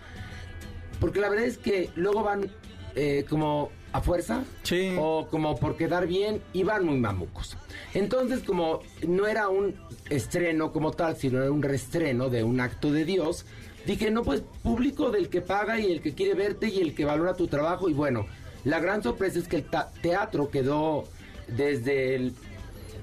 porque 1.00 1.20
la 1.20 1.28
verdad 1.28 1.46
es 1.46 1.58
que 1.58 1.90
luego 1.96 2.22
van 2.22 2.50
eh, 2.98 3.26
como 3.28 3.70
a 3.92 4.00
fuerza 4.00 4.42
Sí. 4.62 4.94
o 4.98 5.26
como 5.30 5.56
por 5.58 5.76
quedar 5.76 6.06
bien 6.06 6.40
y 6.54 6.62
van 6.62 6.84
muy 6.86 6.98
mamucos. 6.98 7.56
Entonces, 7.92 8.40
como 8.40 8.80
no 9.06 9.26
era 9.26 9.48
un 9.50 9.74
estreno 10.08 10.72
como 10.72 10.92
tal, 10.92 11.16
sino 11.16 11.42
era 11.42 11.50
un 11.52 11.62
reestreno 11.62 12.30
de 12.30 12.42
un 12.42 12.58
acto 12.60 12.90
de 12.92 13.04
Dios, 13.04 13.44
dije, 13.86 14.10
no, 14.10 14.22
pues 14.22 14.42
público 14.62 15.10
del 15.10 15.28
que 15.28 15.42
paga 15.42 15.78
y 15.78 15.92
el 15.92 16.00
que 16.00 16.14
quiere 16.14 16.32
verte 16.34 16.68
y 16.68 16.80
el 16.80 16.94
que 16.94 17.04
valora 17.04 17.34
tu 17.36 17.48
trabajo. 17.48 17.88
Y 17.90 17.92
bueno, 17.92 18.26
la 18.64 18.80
gran 18.80 19.02
sorpresa 19.02 19.38
es 19.38 19.46
que 19.48 19.56
el 19.56 19.66
teatro 20.00 20.50
quedó 20.50 21.04
desde 21.48 22.14
el- 22.14 22.34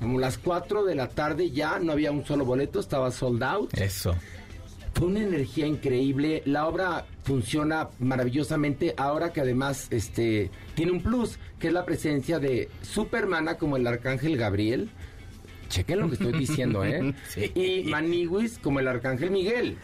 como 0.03 0.19
las 0.19 0.37
4 0.37 0.83
de 0.83 0.95
la 0.95 1.07
tarde 1.07 1.49
ya, 1.49 1.79
no 1.79 1.93
había 1.93 2.11
un 2.11 2.25
solo 2.25 2.45
boleto, 2.45 2.79
estaba 2.79 3.09
sold 3.09 3.41
out. 3.41 3.73
Eso. 3.73 4.13
Fue 4.93 5.07
una 5.07 5.21
energía 5.21 5.65
increíble. 5.65 6.43
La 6.45 6.67
obra 6.67 7.05
funciona 7.23 7.89
maravillosamente 7.99 8.93
ahora 8.97 9.33
que 9.33 9.41
además 9.41 9.87
este 9.89 10.51
tiene 10.75 10.91
un 10.91 11.01
plus, 11.01 11.39
que 11.57 11.67
es 11.67 11.73
la 11.73 11.85
presencia 11.85 12.37
de 12.37 12.69
Supermana 12.81 13.55
como 13.55 13.77
el 13.77 13.87
arcángel 13.87 14.37
Gabriel. 14.37 14.89
Chequen 15.69 15.99
lo 16.01 16.09
que 16.09 16.15
estoy 16.15 16.33
diciendo, 16.33 16.83
¿eh? 16.83 17.15
Sí. 17.29 17.51
Y 17.55 17.89
Maniwis 17.89 18.59
como 18.59 18.81
el 18.81 18.87
arcángel 18.87 19.31
Miguel. 19.31 19.77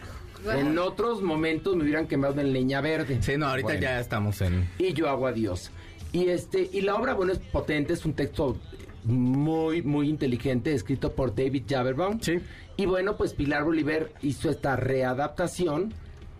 En 0.54 0.78
otros 0.78 1.22
momentos 1.22 1.76
me 1.76 1.82
hubieran 1.84 2.06
quemado 2.06 2.40
en 2.40 2.52
leña 2.52 2.80
verde. 2.80 3.18
Sí, 3.20 3.36
no, 3.36 3.46
ahorita 3.46 3.68
Bueno 3.68 3.80
ya 3.80 4.00
estamos 4.00 4.40
en... 4.42 4.68
y 4.78 4.92
yo 4.92 5.08
hago 5.08 5.26
a 5.26 5.32
Dios. 5.32 5.70
Y 6.12 6.28
este 6.28 6.68
y 6.72 6.82
la 6.82 6.94
obra 6.94 7.14
bueno 7.14 7.32
es 7.32 7.38
potente, 7.38 7.94
es 7.94 8.04
un 8.04 8.14
texto 8.14 8.58
muy 9.04 9.82
muy 9.82 10.08
inteligente 10.08 10.72
escrito 10.74 11.12
por 11.12 11.34
David 11.34 11.64
Jaberbaum. 11.68 12.20
Sí. 12.20 12.38
Y 12.76 12.86
bueno, 12.86 13.16
pues 13.16 13.34
Pilar 13.34 13.64
Bolívar 13.64 14.10
hizo 14.22 14.50
esta 14.50 14.76
readaptación 14.76 15.92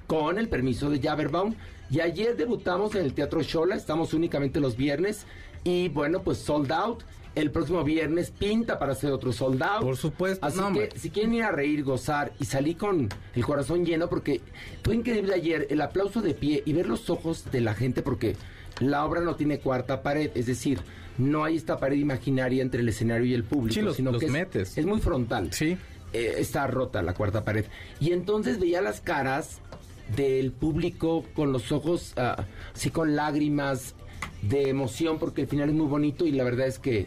con 0.07 0.39
el 0.39 0.49
permiso 0.49 0.91
de 0.91 1.01
Jaberbaum 1.01 1.55
y 1.91 2.01
ayer 2.01 2.37
debutamos 2.37 2.95
en 2.95 3.05
el 3.05 3.15
Teatro 3.15 3.43
Shola, 3.43 3.75
estamos 3.75 4.15
únicamente 4.15 4.61
los 4.61 4.77
viernes 4.77 5.27
y 5.65 5.89
bueno, 5.89 6.23
pues 6.23 6.39
sold 6.39 6.73
out. 6.73 7.03
El 7.37 7.53
próximo 7.53 7.85
viernes 7.85 8.33
pinta 8.33 8.81
para 8.81 8.93
hacer 8.93 9.13
otro 9.13 9.33
sold 9.33 9.63
out. 9.63 9.83
Por 9.83 9.97
supuesto, 9.97 10.45
Así 10.45 10.59
no, 10.59 10.73
que 10.73 10.89
si 10.97 11.11
quieren 11.11 11.33
ir 11.35 11.45
a 11.45 11.53
reír, 11.53 11.85
gozar 11.85 12.33
y 12.41 12.45
salí 12.45 12.75
con 12.75 13.09
el 13.37 13.45
corazón 13.45 13.87
lleno 13.87 14.09
porque 14.09 14.41
fue 14.83 14.97
increíble 14.97 15.35
ayer 15.35 15.69
el 15.71 15.81
aplauso 15.81 16.23
de 16.23 16.35
pie 16.35 16.63
y 16.67 16.73
ver 16.73 16.89
los 16.89 17.09
ojos 17.09 17.45
de 17.53 17.61
la 17.61 17.75
gente 17.75 18.03
porque 18.03 18.35
la 18.81 19.05
obra 19.05 19.21
no 19.21 19.37
tiene 19.37 19.61
cuarta 19.61 20.03
pared, 20.03 20.31
es 20.35 20.47
decir, 20.47 20.81
no 21.21 21.45
hay 21.45 21.57
esta 21.57 21.79
pared 21.79 21.97
imaginaria 21.99 22.63
entre 22.63 22.81
el 22.81 22.89
escenario 22.89 23.27
y 23.27 23.35
el 23.35 23.45
público, 23.45 23.75
Sí, 23.75 23.83
los- 23.83 23.97
sino 23.97 24.11
los 24.13 24.21
que 24.21 24.27
es- 24.27 24.33
metes. 24.33 24.79
es 24.79 24.87
muy 24.87 25.01
frontal 25.01 25.53
Sí. 25.53 25.77
eh, 26.13 26.35
está 26.39 26.67
rota 26.67 27.03
la 27.03 27.15
cuarta 27.15 27.45
pared. 27.45 27.65
Y 28.01 28.13
entonces 28.13 28.59
veía 28.59 28.81
las 28.81 29.01
caras 29.01 29.61
del 30.17 30.51
público 30.51 31.25
con 31.35 31.53
los 31.53 31.71
ojos 31.71 32.15
así 32.75 32.91
con 32.91 33.15
lágrimas 33.15 33.95
de 34.43 34.69
emoción 34.69 35.19
porque 35.19 35.43
el 35.43 35.47
final 35.49 35.69
es 35.69 35.75
muy 35.75 35.87
bonito 35.87 36.27
y 36.27 36.33
la 36.33 36.43
verdad 36.45 36.67
es 36.67 36.79
que 36.79 37.07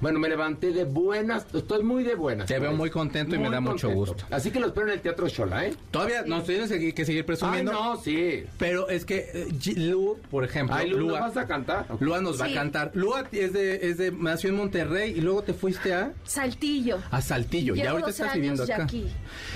Bueno, 0.00 0.18
me 0.18 0.28
levanté 0.28 0.72
de 0.72 0.84
buenas, 0.84 1.46
estoy 1.52 1.82
muy 1.82 2.04
de 2.04 2.14
buenas. 2.14 2.46
Te 2.46 2.58
veo 2.58 2.72
muy 2.72 2.90
contento 2.90 3.34
y 3.36 3.38
me 3.38 3.50
da 3.50 3.60
mucho 3.60 3.90
gusto. 3.90 4.24
Así 4.30 4.50
que 4.50 4.58
lo 4.60 4.68
espero 4.68 4.86
en 4.88 4.94
el 4.94 5.00
Teatro 5.00 5.28
Shola, 5.28 5.66
¿eh? 5.66 5.74
Todavía 5.90 6.22
nos 6.22 6.44
tienes 6.44 6.70
que 6.70 7.04
seguir 7.04 7.20
Ay, 7.20 7.26
presumiendo. 7.26 7.72
no, 7.72 7.96
sí. 7.96 8.44
Pero 8.58 8.88
es 8.88 9.04
que 9.04 9.30
eh, 9.34 9.48
Lu, 9.76 10.18
por 10.30 10.44
ejemplo, 10.44 10.74
Ay, 10.76 10.88
Lu, 10.90 10.98
¿no 11.00 11.02
Lua, 11.08 11.20
vas 11.20 11.36
a 11.36 11.46
cantar? 11.46 11.86
Lua 12.00 12.20
nos 12.20 12.40
va 12.40 12.46
a 12.46 12.52
cantar. 12.54 12.90
Lua 12.94 13.24
es 13.32 13.52
de, 13.52 13.88
es 13.90 13.98
de, 13.98 14.10
nació 14.12 14.50
en 14.50 14.56
Monterrey 14.56 15.12
y 15.16 15.20
luego 15.20 15.42
te 15.42 15.52
fuiste 15.52 15.92
a, 15.94 16.12
Saltillo. 16.24 16.98
a 17.10 17.20
Saltillo. 17.20 17.74
y 17.74 17.78
Llevo 17.78 17.90
ahorita 17.90 18.06
12 18.08 18.22
estás 18.22 18.34
viviendo 18.34 18.62
acá. 18.64 18.84
aquí, 18.84 19.06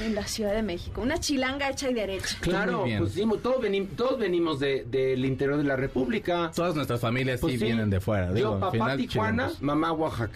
en 0.05 0.15
la 0.15 0.27
Ciudad 0.27 0.55
de 0.55 0.63
México. 0.63 1.01
Una 1.01 1.19
chilanga 1.19 1.71
hecha 1.71 1.91
y 1.91 1.95
derecha. 1.95 2.37
Claro, 2.41 2.85
pues 2.99 3.13
sí, 3.13 3.25
todos, 3.43 3.63
venim- 3.63 3.89
todos 3.97 4.19
venimos 4.19 4.61
de- 4.61 4.85
del 4.91 5.25
interior 5.25 5.57
de 5.57 5.65
la 5.65 5.77
República. 5.77 6.51
Todas 6.55 6.75
nuestras 6.75 7.01
familias 7.01 7.41
Pues 7.41 7.55
sí, 7.55 7.59
sí. 7.59 7.65
vienen 7.65 7.89
de 7.91 8.01
fuera. 8.01 8.33
Digo, 8.33 8.55
Yo, 8.55 8.61
papá 8.61 8.73
final, 8.73 8.97
Tijuana, 8.99 9.51
mamá 9.61 9.93
Oaxaca. 9.93 10.34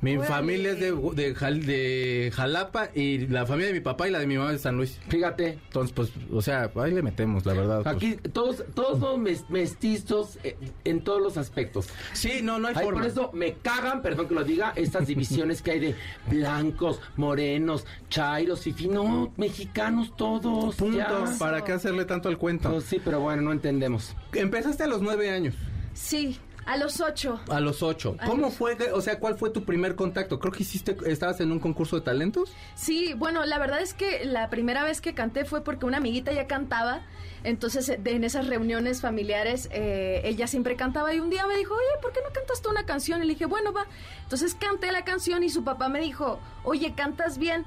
Mi 0.00 0.16
Órale. 0.16 0.28
familia 0.28 0.70
es 0.72 0.80
de, 0.80 0.92
de, 1.14 1.34
Jal- 1.34 1.64
de 1.64 2.32
Jalapa 2.34 2.88
y 2.94 3.26
la 3.28 3.46
familia 3.46 3.68
de 3.68 3.74
mi 3.74 3.80
papá 3.80 4.08
y 4.08 4.10
la 4.10 4.18
de 4.18 4.26
mi 4.26 4.36
mamá 4.36 4.50
es 4.50 4.56
de 4.58 4.62
San 4.62 4.76
Luis. 4.76 4.98
Fíjate, 5.08 5.58
Entonces, 5.64 5.92
pues, 5.92 6.10
o 6.32 6.42
sea, 6.42 6.70
ahí 6.76 6.92
le 6.92 7.02
metemos, 7.02 7.46
la 7.46 7.54
verdad. 7.54 7.82
pues. 7.82 7.96
aquí 7.96 8.16
todos, 8.32 8.64
todos 8.74 8.98
somos 9.00 9.18
mes- 9.18 9.44
mestizos 9.48 10.38
eh, 10.42 10.56
en 10.84 11.02
todos 11.04 11.20
los 11.22 11.36
aspectos. 11.36 11.88
Sí, 12.12 12.40
no, 12.42 12.58
no 12.58 12.68
hay 12.68 12.74
Ay, 12.76 12.84
forma. 12.84 13.00
por 13.00 13.08
eso 13.10 13.30
me 13.32 13.54
cagan, 13.54 14.02
perdón 14.02 14.28
que 14.28 14.34
lo 14.34 14.44
diga, 14.44 14.72
estas 14.76 15.06
divisiones 15.06 15.62
que 15.62 15.70
hay 15.72 15.80
de 15.80 15.94
blancos, 16.28 17.00
morenos, 17.16 17.86
chairos, 18.08 18.60
fifi, 18.62 18.88
no, 18.88 19.32
mexicanos 19.36 20.16
todos. 20.16 20.74
Punto. 20.76 20.96
ya. 20.98 21.24
¿Para 21.38 21.62
qué 21.64 21.72
hacerle 21.72 22.04
tanto 22.04 22.28
al 22.28 22.38
cuento? 22.38 22.70
Pues 22.70 22.84
sí, 22.84 23.00
pero 23.04 23.20
bueno, 23.20 23.42
no 23.42 23.52
entendemos. 23.52 24.14
Empezaste 24.32 24.82
a 24.82 24.86
los 24.86 25.00
nueve 25.02 25.30
años, 25.30 25.54
Sí, 25.94 26.38
a 26.66 26.76
los 26.76 27.00
ocho. 27.00 27.40
a 27.48 27.60
los 27.60 27.82
ocho. 27.82 28.16
A 28.18 28.26
¿Cómo 28.26 28.46
los- 28.46 28.54
fue, 28.54 28.76
que- 28.76 28.92
o 28.92 29.00
sea, 29.00 29.18
cuál 29.18 29.36
fue 29.36 29.50
tu 29.50 29.64
primer 29.64 29.96
contacto? 29.96 30.38
Creo 30.38 30.52
que 30.52 30.62
hiciste, 30.62 30.96
estabas 31.06 31.40
en 31.40 31.50
un 31.52 31.58
concurso 31.60 31.96
de 31.96 32.02
talentos. 32.02 32.52
Sí, 32.74 33.14
bueno, 33.14 33.44
la 33.44 33.58
verdad 33.58 33.80
es 33.80 33.94
que 33.94 34.24
la 34.24 34.48
primera 34.50 34.84
vez 34.84 35.00
que 35.00 35.14
canté 35.14 35.44
fue 35.44 35.62
porque 35.64 35.86
una 35.86 35.96
amiguita 35.98 36.32
ya 36.32 36.46
cantaba. 36.46 37.02
Entonces, 37.44 37.88
eh, 37.88 37.98
de- 38.00 38.12
en 38.12 38.22
esas 38.24 38.46
reuniones 38.46 39.00
familiares, 39.00 39.68
eh, 39.72 40.20
ella 40.24 40.46
siempre 40.46 40.76
cantaba 40.76 41.12
y 41.12 41.18
un 41.18 41.28
día 41.30 41.44
me 41.48 41.56
dijo, 41.56 41.74
oye, 41.74 42.00
¿por 42.00 42.12
qué 42.12 42.20
no 42.24 42.32
cantas 42.32 42.62
tú 42.62 42.70
una 42.70 42.86
canción? 42.86 43.20
Y 43.22 43.26
le 43.26 43.32
dije, 43.32 43.46
bueno, 43.46 43.72
va. 43.72 43.86
Entonces 44.22 44.54
canté 44.54 44.92
la 44.92 45.04
canción 45.04 45.42
y 45.42 45.48
su 45.50 45.64
papá 45.64 45.88
me 45.88 46.00
dijo, 46.00 46.38
oye, 46.62 46.94
cantas 46.94 47.38
bien. 47.38 47.64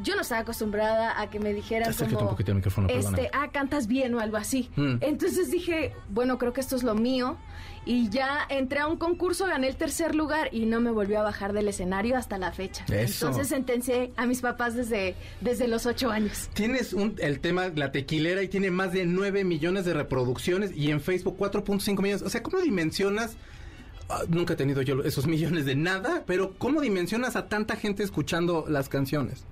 Yo 0.00 0.16
no 0.16 0.22
estaba 0.22 0.40
acostumbrada 0.40 1.20
a 1.20 1.30
que 1.30 1.38
me 1.38 1.52
dijeran 1.52 1.94
como, 1.94 2.20
un 2.20 2.28
poquito 2.28 2.50
al 2.50 2.56
micrófono, 2.56 2.88
este, 2.88 3.30
ah, 3.32 3.50
cantas 3.52 3.86
bien 3.86 4.14
o 4.14 4.20
algo 4.20 4.36
así. 4.36 4.70
Mm. 4.74 4.96
Entonces 5.00 5.50
dije, 5.50 5.92
bueno, 6.08 6.36
creo 6.38 6.52
que 6.52 6.60
esto 6.60 6.74
es 6.74 6.82
lo 6.82 6.94
mío. 6.94 7.36
Y 7.86 8.08
ya 8.08 8.38
entré 8.48 8.80
a 8.80 8.86
un 8.86 8.96
concurso, 8.96 9.46
gané 9.46 9.68
el 9.68 9.76
tercer 9.76 10.14
lugar 10.14 10.48
y 10.52 10.64
no 10.64 10.80
me 10.80 10.90
volvió 10.90 11.20
a 11.20 11.22
bajar 11.22 11.52
del 11.52 11.68
escenario 11.68 12.16
hasta 12.16 12.38
la 12.38 12.50
fecha. 12.50 12.84
Eso. 12.86 13.26
Entonces 13.26 13.48
sentencié 13.48 14.12
a 14.16 14.26
mis 14.26 14.40
papás 14.40 14.74
desde, 14.74 15.14
desde 15.42 15.68
los 15.68 15.84
ocho 15.84 16.10
años. 16.10 16.48
Tienes 16.54 16.92
un, 16.94 17.14
el 17.18 17.40
tema 17.40 17.68
La 17.74 17.92
Tequilera 17.92 18.42
y 18.42 18.48
tiene 18.48 18.70
más 18.70 18.92
de 18.92 19.04
9 19.04 19.44
millones 19.44 19.84
de 19.84 19.92
reproducciones 19.92 20.74
y 20.74 20.90
en 20.90 21.00
Facebook 21.00 21.36
4.5 21.38 22.02
millones. 22.02 22.22
O 22.22 22.30
sea, 22.30 22.42
¿cómo 22.42 22.58
dimensionas? 22.60 23.36
Ah, 24.08 24.22
nunca 24.28 24.54
he 24.54 24.56
tenido 24.56 24.82
yo 24.82 25.02
esos 25.02 25.26
millones 25.26 25.66
de 25.66 25.76
nada, 25.76 26.24
pero 26.26 26.54
¿cómo 26.58 26.80
dimensionas 26.80 27.36
a 27.36 27.48
tanta 27.48 27.76
gente 27.76 28.02
escuchando 28.02 28.64
las 28.68 28.88
canciones? 28.88 29.44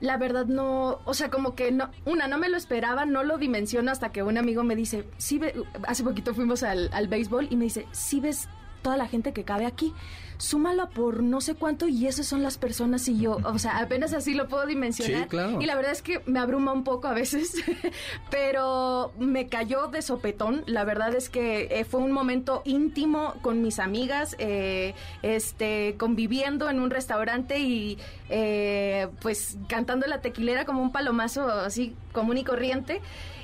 La 0.00 0.16
verdad 0.16 0.46
no, 0.46 1.00
o 1.04 1.14
sea, 1.14 1.30
como 1.30 1.54
que 1.54 1.72
no, 1.72 1.90
una, 2.06 2.26
no 2.26 2.38
me 2.38 2.48
lo 2.48 2.56
esperaba, 2.56 3.04
no 3.04 3.22
lo 3.22 3.36
dimensiono 3.38 3.90
hasta 3.90 4.12
que 4.12 4.22
un 4.22 4.38
amigo 4.38 4.64
me 4.64 4.76
dice, 4.76 5.04
sí, 5.18 5.38
ve, 5.38 5.54
hace 5.86 6.02
poquito 6.02 6.34
fuimos 6.34 6.62
al, 6.62 6.90
al 6.92 7.08
béisbol 7.08 7.48
y 7.50 7.56
me 7.56 7.64
dice, 7.64 7.86
sí 7.92 8.20
ves 8.20 8.48
toda 8.82 8.96
la 8.96 9.06
gente 9.06 9.32
que 9.32 9.44
cabe 9.44 9.66
aquí, 9.66 9.92
súmalo 10.40 10.88
por 10.88 11.22
no 11.22 11.40
sé 11.42 11.54
cuánto 11.54 11.86
y 11.86 12.06
esas 12.06 12.26
son 12.26 12.42
las 12.42 12.56
personas 12.56 13.06
y 13.08 13.18
yo, 13.18 13.38
o 13.44 13.58
sea, 13.58 13.78
apenas 13.78 14.14
así 14.14 14.32
lo 14.32 14.48
puedo 14.48 14.66
dimensionar. 14.66 15.24
Sí, 15.24 15.28
claro. 15.28 15.60
Y 15.60 15.66
la 15.66 15.74
verdad 15.74 15.92
es 15.92 16.02
que 16.02 16.22
me 16.24 16.38
abruma 16.38 16.72
un 16.72 16.82
poco 16.82 17.08
a 17.08 17.12
veces, 17.12 17.52
pero 18.30 19.12
me 19.18 19.48
cayó 19.48 19.88
de 19.88 20.00
sopetón. 20.00 20.64
La 20.66 20.84
verdad 20.84 21.14
es 21.14 21.28
que 21.28 21.68
eh, 21.70 21.84
fue 21.84 22.00
un 22.00 22.12
momento 22.12 22.62
íntimo 22.64 23.34
con 23.42 23.60
mis 23.60 23.78
amigas, 23.78 24.34
eh, 24.38 24.94
este, 25.22 25.96
conviviendo 25.98 26.70
en 26.70 26.80
un 26.80 26.90
restaurante 26.90 27.58
y 27.58 27.98
eh, 28.30 29.08
pues 29.20 29.58
cantando 29.68 30.06
la 30.06 30.22
tequilera 30.22 30.64
como 30.64 30.82
un 30.82 30.90
palomazo 30.90 31.50
así 31.50 31.94
común 32.12 32.38
y 32.38 32.44
corriente. 32.44 33.02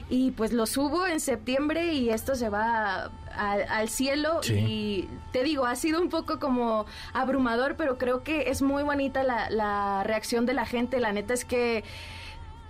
Y 0.08 0.30
pues 0.30 0.52
lo 0.52 0.66
subo 0.66 1.04
en 1.06 1.18
septiembre 1.18 1.92
y 1.94 2.10
esto 2.10 2.36
se 2.36 2.48
va 2.48 3.10
a- 3.34 3.52
al 3.70 3.88
cielo 3.88 4.40
Sí. 4.42 4.54
y 4.54 5.08
te 5.32 5.42
digo, 5.42 5.66
ha 5.66 5.74
sido 5.74 6.00
un 6.00 6.10
poco 6.10 6.38
como 6.38 6.86
abrumador, 7.12 7.74
pero 7.76 7.98
creo 7.98 8.22
que 8.22 8.48
es 8.50 8.62
muy 8.62 8.84
bonita 8.84 9.24
la, 9.24 9.50
la 9.50 10.04
reacción 10.04 10.46
de 10.46 10.54
la 10.54 10.64
gente. 10.64 11.00
La 11.00 11.12
neta 11.12 11.34
es 11.34 11.44
que 11.44 11.82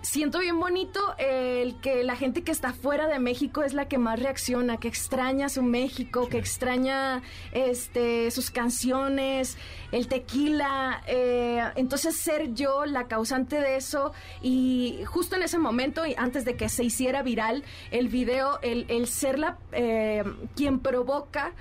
siento 0.01 0.39
bien 0.39 0.59
bonito 0.59 0.99
el 1.17 1.79
que 1.81 2.03
la 2.03 2.15
gente 2.15 2.43
que 2.43 2.51
está 2.51 2.71
fuera 2.73 3.07
de 3.07 3.19
México 3.19 3.63
es 3.63 3.73
la 3.73 3.87
que 3.87 3.97
más 3.97 4.19
reacciona, 4.19 4.77
que 4.77 4.87
extraña 4.87 5.49
su 5.49 5.63
México, 5.63 6.29
que 6.29 6.37
extraña 6.37 7.21
este 7.51 8.31
sus 8.31 8.49
canciones, 8.51 9.57
el 9.91 10.07
tequila. 10.07 11.03
eh, 11.07 11.61
entonces 11.75 12.15
ser 12.15 12.53
yo 12.53 12.85
la 12.85 13.07
causante 13.07 13.59
de 13.59 13.75
eso 13.75 14.13
y 14.41 14.99
justo 15.05 15.35
en 15.35 15.43
ese 15.43 15.57
momento, 15.57 16.05
y 16.05 16.13
antes 16.17 16.45
de 16.45 16.55
que 16.55 16.69
se 16.69 16.83
hiciera 16.83 17.21
viral 17.23 17.63
el 17.91 18.07
video, 18.07 18.59
el, 18.61 18.85
el 18.89 19.07
ser 19.07 19.39
la 19.39 19.57
eh, 19.73 20.23
quien 20.55 20.79
provoca 20.79 21.53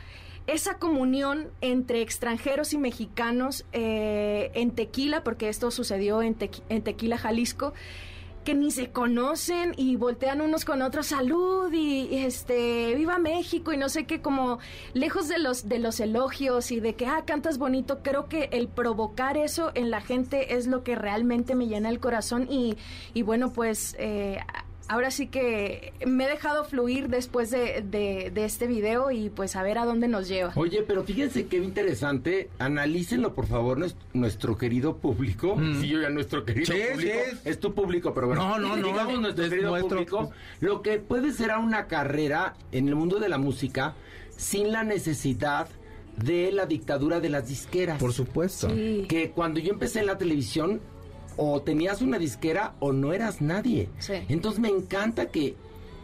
esa 0.47 0.79
comunión 0.79 1.49
entre 1.61 2.03
extranjeros 2.03 2.73
y 2.73 2.79
mexicanos 2.79 3.65
eh, 3.73 4.53
en 4.55 4.71
Tequila, 4.71 5.25
porque 5.25 5.49
esto 5.49 5.73
sucedió 5.73 6.23
en, 6.23 6.39
Tequi- 6.39 6.63
en 6.69 6.83
Tequila, 6.83 7.19
Jalisco, 7.19 7.75
que 8.47 8.55
ni 8.55 8.71
se 8.71 8.91
conocen 8.91 9.75
y 9.77 9.97
voltean 9.97 10.41
unos 10.41 10.65
con 10.65 10.81
otros 10.81 11.09
salud 11.09 11.73
y, 11.73 12.15
este 12.15 12.95
viva 12.95 13.19
México 13.19 13.73
y 13.73 13.77
no 13.77 13.89
sé 13.89 14.05
qué 14.05 14.23
como 14.23 14.61
lejos 14.95 15.27
de 15.27 15.41
los 15.41 15.69
de 15.69 15.81
los 15.81 15.99
elogios 15.99 16.71
y 16.71 16.79
de 16.79 16.95
que 16.95 17.07
ah 17.07 17.25
cantas 17.27 17.59
bonito 17.59 18.05
creo 18.05 18.29
que 18.29 18.49
el 18.53 18.69
provocar 18.69 19.37
eso 19.37 19.73
en 19.75 19.91
la 19.91 20.01
gente 20.01 20.55
es 20.55 20.69
lo 20.69 20.85
que 20.85 20.95
realmente 20.95 21.57
me 21.57 21.67
llena 21.67 21.89
el 21.89 21.99
corazón 21.99 22.47
y, 22.49 22.77
y 23.15 23.23
bueno 23.23 23.53
pues 23.53 23.97
eh, 23.99 24.39
ahora 24.89 25.11
sí 25.11 25.27
que 25.27 25.93
me 26.07 26.25
he 26.25 26.29
dejado 26.29 26.65
fluir 26.65 27.09
después 27.09 27.51
de, 27.51 27.83
de- 27.83 28.31
de 28.33 28.45
este 28.45 28.67
video 28.67 29.11
y 29.11 29.31
pues 29.31 29.57
a 29.57 29.63
ver 29.63 29.79
a 29.79 29.85
dónde 29.85 30.09
nos 30.09 30.29
lleva. 30.29 30.53
Oye, 30.57 30.83
pero 30.87 31.05
fíjense 31.05 31.47
qué 31.47 31.57
interesante. 31.59 32.49
Analícenlo, 32.59 33.35
por 33.35 33.47
favor, 33.47 33.79
nues- 33.79 33.97
nuestro 34.13 34.57
querido 34.57 34.97
público. 34.99 35.57
Mm. 35.57 35.81
Sí, 35.81 35.89
yo 35.89 36.01
ya 36.01 36.11
nuestro 36.11 36.45
querido 36.45 36.67
Sí, 36.73 36.81
público. 36.93 37.15
sí. 37.33 37.39
Es 37.45 37.59
tu 37.61 37.75
público, 37.75 38.13
pero 38.15 38.29
bueno. 38.29 38.49
No, 38.49 38.59
no, 38.59 38.77
no, 38.77 38.87
Digamos 38.89 39.21
nuestro 39.21 39.45
es 39.45 39.51
querido 39.51 39.71
nuestro. 39.71 39.97
público. 39.99 40.31
Lo 40.61 40.83
que 40.83 40.99
puede 40.99 41.33
ser 41.33 41.51
a 41.51 41.59
una 41.59 41.87
carrera 41.87 42.55
en 42.73 42.89
el 42.89 42.95
mundo 42.95 43.19
de 43.19 43.29
la 43.29 43.39
música 43.39 43.95
sin 44.37 44.71
la 44.73 44.85
necesidad 44.85 45.69
de 46.17 46.51
la 46.53 46.65
dictadura 46.67 47.21
de 47.21 47.29
las 47.29 47.49
disqueras. 47.49 47.99
Por 47.99 48.13
supuesto. 48.13 48.69
Sí. 48.71 49.05
que 49.09 49.31
cuando 49.31 49.61
yo 49.61 49.71
empecé 49.73 50.01
en 50.01 50.07
la 50.07 50.17
televisión 50.19 50.81
o 51.37 51.61
tenías 51.63 52.01
una 52.03 52.19
disquera 52.19 52.75
o 52.81 52.93
no 52.93 53.13
eras 53.13 53.41
nadie. 53.41 53.89
Sí. 53.99 54.15
Entonces 54.29 54.61
me 54.61 54.69
encanta 54.69 55.27
que 55.27 55.55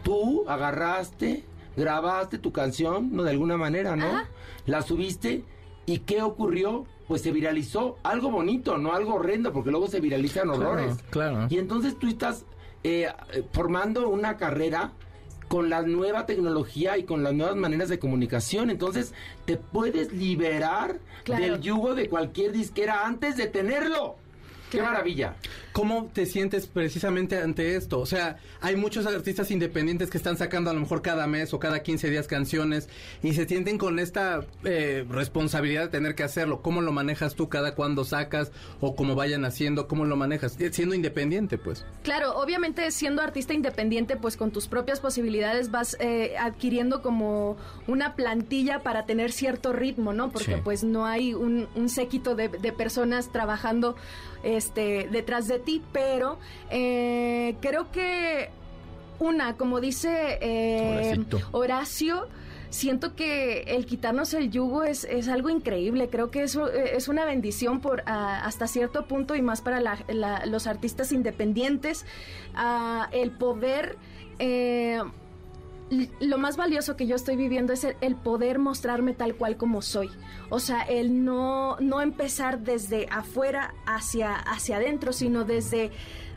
tú 0.03 0.43
agarraste, 0.47 1.43
grabaste 1.75 2.37
tu 2.37 2.51
canción, 2.51 3.15
no 3.15 3.23
de 3.23 3.31
alguna 3.31 3.57
manera, 3.57 3.95
¿no? 3.95 4.05
Ajá. 4.05 4.29
La 4.65 4.81
subiste 4.81 5.43
y 5.85 5.99
¿qué 5.99 6.21
ocurrió? 6.21 6.85
Pues 7.07 7.21
se 7.21 7.31
viralizó 7.31 7.97
algo 8.03 8.31
bonito, 8.31 8.77
no 8.77 8.93
algo 8.93 9.15
horrendo, 9.15 9.51
porque 9.51 9.71
luego 9.71 9.87
se 9.87 9.99
viralizan 9.99 10.43
Claro, 10.49 10.59
horrores. 10.61 10.97
claro. 11.09 11.47
Y 11.49 11.57
entonces 11.57 11.97
tú 11.99 12.07
estás 12.07 12.45
eh, 12.83 13.07
eh, 13.33 13.43
formando 13.51 14.07
una 14.09 14.37
carrera 14.37 14.91
con 15.49 15.69
la 15.69 15.81
nueva 15.83 16.25
tecnología 16.25 16.97
y 16.97 17.03
con 17.03 17.21
las 17.23 17.33
nuevas 17.33 17.55
maneras 17.57 17.89
de 17.89 17.99
comunicación. 17.99 18.69
Entonces 18.69 19.13
te 19.45 19.57
puedes 19.57 20.13
liberar 20.13 20.99
Claro. 21.23 21.43
del 21.43 21.61
yugo 21.61 21.95
de 21.95 22.09
cualquier 22.09 22.51
disquera 22.53 23.05
antes 23.05 23.35
de 23.37 23.47
tenerlo. 23.47 24.15
¡Qué 24.77 24.81
maravilla! 24.83 25.35
¿Cómo 25.71 26.09
te 26.13 26.25
sientes 26.25 26.67
precisamente 26.67 27.37
ante 27.39 27.75
esto? 27.75 27.99
O 27.99 28.05
sea, 28.05 28.37
hay 28.61 28.75
muchos 28.75 29.05
artistas 29.05 29.49
independientes 29.51 30.09
que 30.09 30.17
están 30.17 30.37
sacando 30.37 30.69
a 30.69 30.73
lo 30.73 30.79
mejor 30.79 31.01
cada 31.01 31.25
mes 31.27 31.53
o 31.53 31.59
cada 31.59 31.81
15 31.81 32.09
días 32.09 32.27
canciones 32.27 32.89
y 33.23 33.33
se 33.33 33.47
sienten 33.47 33.77
con 33.77 33.97
esta 33.99 34.41
eh, 34.63 35.05
responsabilidad 35.09 35.83
de 35.83 35.87
tener 35.89 36.15
que 36.15 36.23
hacerlo. 36.23 36.61
¿Cómo 36.61 36.81
lo 36.81 36.91
manejas 36.91 37.35
tú 37.35 37.49
cada 37.49 37.75
cuando 37.75 38.03
sacas 38.05 38.51
o 38.81 38.95
cómo 38.95 39.15
vayan 39.15 39.45
haciendo? 39.45 39.87
¿Cómo 39.87 40.05
lo 40.05 40.15
manejas? 40.15 40.59
Eh, 40.59 40.71
Siendo 40.71 40.95
independiente, 40.95 41.57
pues. 41.57 41.85
Claro, 42.03 42.35
obviamente 42.37 42.89
siendo 42.91 43.21
artista 43.21 43.53
independiente, 43.53 44.15
pues 44.15 44.37
con 44.37 44.51
tus 44.51 44.67
propias 44.67 44.99
posibilidades 44.99 45.71
vas 45.71 45.97
eh, 45.99 46.35
adquiriendo 46.39 47.01
como 47.01 47.57
una 47.87 48.15
plantilla 48.15 48.79
para 48.83 49.05
tener 49.05 49.31
cierto 49.31 49.73
ritmo, 49.73 50.13
¿no? 50.13 50.29
Porque 50.31 50.55
Sí. 50.55 50.61
pues 50.63 50.83
no 50.83 51.05
hay 51.05 51.33
un, 51.33 51.67
un 51.75 51.89
séquito 51.89 52.35
de, 52.35 52.49
de 52.49 52.71
personas 52.71 53.31
trabajando 53.31 53.95
este, 54.63 55.07
detrás 55.11 55.47
de 55.47 55.59
ti, 55.59 55.81
pero 55.91 56.37
eh, 56.69 57.55
creo 57.61 57.91
que 57.91 58.49
una, 59.19 59.55
como 59.57 59.79
dice 59.81 60.37
eh. 60.41 61.11
Horacio, 61.51 62.27
siento 62.69 63.15
que 63.15 63.61
el 63.75 63.85
quitarnos 63.85 64.33
el 64.33 64.49
yugo 64.49 64.83
es, 64.83 65.03
es 65.03 65.27
algo 65.27 65.49
increíble. 65.49 66.09
Creo 66.09 66.31
que 66.31 66.43
eso 66.43 66.67
eh, 66.71 66.95
es 66.95 67.07
una 67.07 67.23
bendición 67.25 67.79
por 67.79 68.03
ah, 68.05 68.41
hasta 68.45 68.67
cierto 68.67 69.05
punto 69.05 69.35
y 69.35 69.41
más 69.41 69.61
para 69.61 69.79
la- 69.79 70.03
la- 70.07 70.45
los 70.45 70.65
artistas 70.67 71.11
independientes. 71.11 72.05
ah, 72.55 73.09
el 73.11 73.31
poder. 73.31 73.97
eh, 74.39 74.99
lo 76.19 76.37
más 76.37 76.57
valioso 76.57 76.95
que 76.95 77.07
yo 77.07 77.15
estoy 77.15 77.35
viviendo 77.35 77.73
es 77.73 77.85
el, 77.99 78.15
poder 78.15 78.59
mostrarme 78.59 79.13
tal 79.13 79.35
cual 79.35 79.57
como 79.57 79.81
soy. 79.81 80.09
O 80.49 80.59
sea, 80.59 80.81
el 80.81 81.23
no, 81.23 81.77
no 81.79 82.01
empezar 82.01 82.59
desde 82.59 83.07
afuera 83.11 83.73
hacia, 83.85 84.33
hacia 84.35 84.77
adentro, 84.77 85.13
sino 85.13 85.43
desde, 85.43 85.91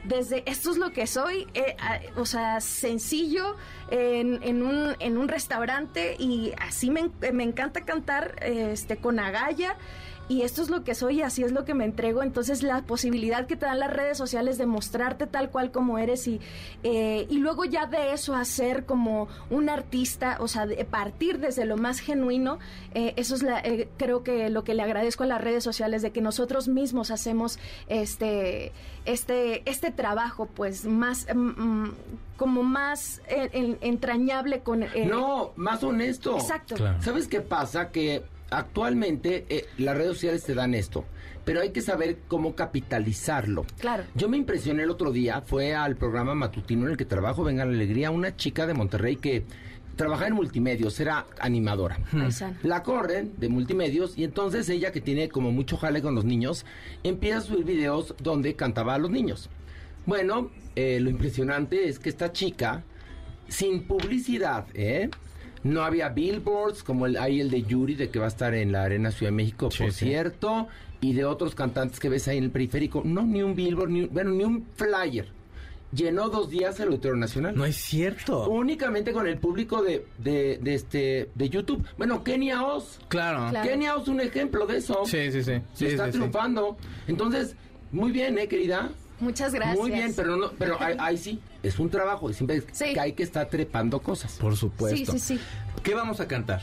desde 0.05 0.43
esto 0.51 0.71
es 0.71 0.77
lo 0.77 0.93
que 0.93 1.07
soy, 1.07 1.47
eh, 1.55 1.77
o 2.17 2.27
sea, 2.27 2.61
sencillo, 2.61 3.57
en, 3.91 4.63
un, 4.63 4.97
en 4.99 5.17
un 5.17 5.29
restaurante 5.29 6.17
y 6.19 6.53
así 6.59 6.91
me, 6.91 7.11
me 7.33 7.45
encanta 7.45 7.85
cantar 7.85 8.37
este, 8.43 8.99
con 8.99 9.19
agalla. 9.19 9.77
Y 10.29 10.43
esto 10.43 10.61
es 10.63 10.71
lo 10.71 10.83
que 10.83 10.95
soy 10.97 11.19
y 11.19 11.23
así 11.23 11.45
es 11.45 11.53
lo 11.53 11.65
que 11.65 11.73
me 11.75 11.85
entrego. 11.85 12.23
Entonces 12.25 12.63
la 12.65 12.83
posibilidad 12.83 13.47
que 13.47 13.55
te 13.57 13.67
dan 13.67 13.79
las 13.79 13.93
redes 13.93 14.19
sociales 14.19 14.59
de 14.59 14.67
mostrarte 14.67 15.27
tal 15.29 15.51
cual 15.51 15.71
como 15.71 15.99
eres 15.99 16.27
y, 16.27 16.41
eh, 16.83 17.27
y 17.31 17.39
luego 17.39 17.65
ya 17.65 17.87
de 17.87 18.13
eso 18.13 18.35
hacer 18.35 18.87
como 18.87 19.29
un 19.51 19.69
artista, 19.69 20.39
o 20.41 20.49
sea, 20.49 20.67
de 20.67 20.85
partir 20.85 21.39
desde 21.39 21.65
lo 21.65 21.77
más 21.77 22.01
genuino, 22.01 22.59
eh, 22.93 23.15
eso 23.17 23.37
es 23.37 23.43
la, 23.45 23.61
eh, 23.61 23.89
creo 23.99 24.25
que 24.25 24.51
lo 24.51 24.65
que 24.65 24.75
le 24.75 24.83
agradezco 24.83 25.23
a 25.23 25.27
las 25.27 25.41
redes 25.41 25.63
sociales, 25.63 26.03
de 26.03 26.11
que 26.11 26.21
nosotros 26.21 26.67
mismos 26.67 27.11
hacemos 27.13 27.59
este, 27.89 28.73
este, 29.05 29.63
este 29.71 29.91
trabajo 29.93 30.47
pues 30.47 30.87
más, 30.87 31.27
mm, 31.33 31.39
mm, 31.39 31.95
como 32.37 32.63
más 32.65 33.23
eh, 33.29 33.49
en- 33.53 33.79
entrañable 33.81 34.61
con... 34.61 34.83
eh, 34.83 35.07
No, 35.09 35.53
más 35.57 35.83
honesto. 35.85 36.35
Exacto. 36.37 36.75
Claro. 36.75 37.01
¿Sabes 37.01 37.29
qué 37.29 37.41
pasa? 37.41 37.91
Que 37.93 38.23
actualmente 38.51 39.47
eh, 39.49 39.67
las 39.79 39.97
redes 39.97 40.15
sociales 40.15 40.45
te 40.45 40.55
dan 40.55 40.75
esto, 40.75 41.05
pero 41.45 41.61
hay 41.61 41.71
que 41.71 41.81
saber 41.81 42.19
cómo 42.29 42.55
capitalizarlo. 42.55 43.65
Claro. 43.79 44.05
Yo 44.15 44.29
me 44.29 44.37
impresioné 44.37 44.83
el 44.83 44.91
otro 44.91 45.13
día, 45.13 45.43
fue 45.43 45.75
al 45.75 45.97
programa 45.97 46.35
matutino 46.35 46.85
en 46.85 46.93
el 46.93 46.97
que 46.97 47.05
trabajo, 47.05 47.45
Venga 47.45 47.65
la 47.65 47.73
Alegría, 47.73 48.11
una 48.11 48.37
chica 48.37 48.67
de 48.67 48.75
Monterrey 48.75 49.17
que 49.17 49.45
trabajaba 49.97 50.29
en 50.29 50.35
multimedios, 50.35 51.01
era 51.01 51.27
animadora. 51.41 51.99
La 52.63 52.83
corren 52.83 53.33
de 53.39 53.49
multimedios 53.49 54.17
y 54.17 54.25
entonces 54.25 54.69
ella 54.69 54.93
que 54.93 55.01
tiene 55.01 55.29
como 55.29 55.51
mucho 55.51 55.77
jale 55.77 56.03
con 56.03 56.15
los 56.15 56.25
niños, 56.25 56.65
empieza 57.03 57.39
a 57.39 57.41
subir 57.41 57.65
videos 57.65 58.15
donde 58.23 58.55
cantaba 58.55 58.95
a 58.95 58.99
los 58.99 59.11
niños. 59.11 59.49
Bueno, 60.05 60.51
eh, 60.77 61.01
lo 61.01 61.11
impresionante 61.11 61.89
es 61.89 61.99
que 61.99 62.11
esta 62.11 62.33
chica, 62.33 62.85
sin 63.49 63.85
publicidad, 63.85 64.67
¿eh? 64.75 65.11
No 65.67 65.83
había 65.83 66.09
billboards 66.11 66.83
como 66.83 67.07
el, 67.07 67.17
hay 67.17 67.41
el 67.41 67.51
de 67.51 67.63
Yuri, 67.63 67.95
de 67.95 68.09
que 68.11 68.19
va 68.19 68.27
a 68.27 68.29
estar 68.29 68.55
en 68.55 68.73
la 68.73 68.85
Arena 68.85 69.11
Ciudad 69.11 69.31
de 69.33 69.37
México, 69.37 69.71
Sí, 69.71 69.83
por 69.85 69.93
sí. 69.93 70.07
cierto, 70.07 70.69
y 71.01 71.13
de 71.13 71.25
otros 71.25 71.55
cantantes 71.55 71.99
que 72.01 72.09
ves 72.09 72.29
ahí 72.29 72.39
en 72.39 72.45
el 72.45 72.51
periférico. 72.51 73.03
No, 73.05 73.23
ni 73.23 73.43
un 73.43 73.55
billboard, 73.55 73.91
ni 73.91 74.03
un, 74.03 74.11
bueno, 74.13 74.31
ni 74.31 74.45
un 74.45 74.67
flyer. 74.75 75.29
Llenó 75.93 76.29
dos 76.29 76.51
días 76.51 76.79
el 76.81 76.89
Auditorio 76.89 77.17
Nacional. 77.17 77.55
No 77.57 77.65
es 77.65 77.77
cierto. 77.77 78.49
Únicamente 78.51 79.13
con 79.13 79.27
el 79.27 79.39
público 79.39 79.83
de, 79.83 80.05
de, 80.19 80.59
de 80.61 80.75
este, 80.75 81.31
de 81.35 81.49
YouTube. 81.49 81.87
Bueno, 81.97 82.23
Kenia 82.25 82.65
Oz. 82.67 82.99
Claro. 83.09 83.49
Claro. 83.51 83.69
Kenia 83.69 83.97
Oz 83.97 84.09
un 84.09 84.21
ejemplo 84.21 84.67
de 84.67 84.79
eso. 84.79 85.03
Sí, 85.07 85.31
sí, 85.33 85.43
sí. 85.45 85.53
Sí, 85.75 85.87
está 85.87 86.07
sí, 86.07 86.13
sí. 86.13 86.19
triunfando. 86.19 86.77
Entonces, 87.07 87.55
muy 87.93 88.11
bien, 88.13 88.37
¿eh, 88.39 88.49
querida? 88.49 88.91
Muchas 89.21 89.55
gracias. 89.55 89.79
Muy 89.79 89.91
bien, 89.91 90.13
pero 90.15 90.37
no, 90.37 90.51
pero 90.59 90.81
ahí, 90.81 90.97
ahí 90.99 91.17
sí, 91.17 91.41
es 91.63 91.79
un 91.79 91.89
trabajo, 91.91 92.33
siempre 92.33 92.63
Sí. 92.73 92.93
que 92.95 93.01
hay 93.01 93.13
que 93.13 93.23
estar 93.23 93.49
trepando 93.49 94.01
cosas. 94.01 94.35
Por 94.35 94.57
supuesto. 94.57 95.13
Sí, 95.13 95.19
sí, 95.19 95.37
sí. 95.37 95.41
¿Qué 95.83 95.95
vamos 95.95 96.21
a 96.21 96.29
cantar? 96.29 96.61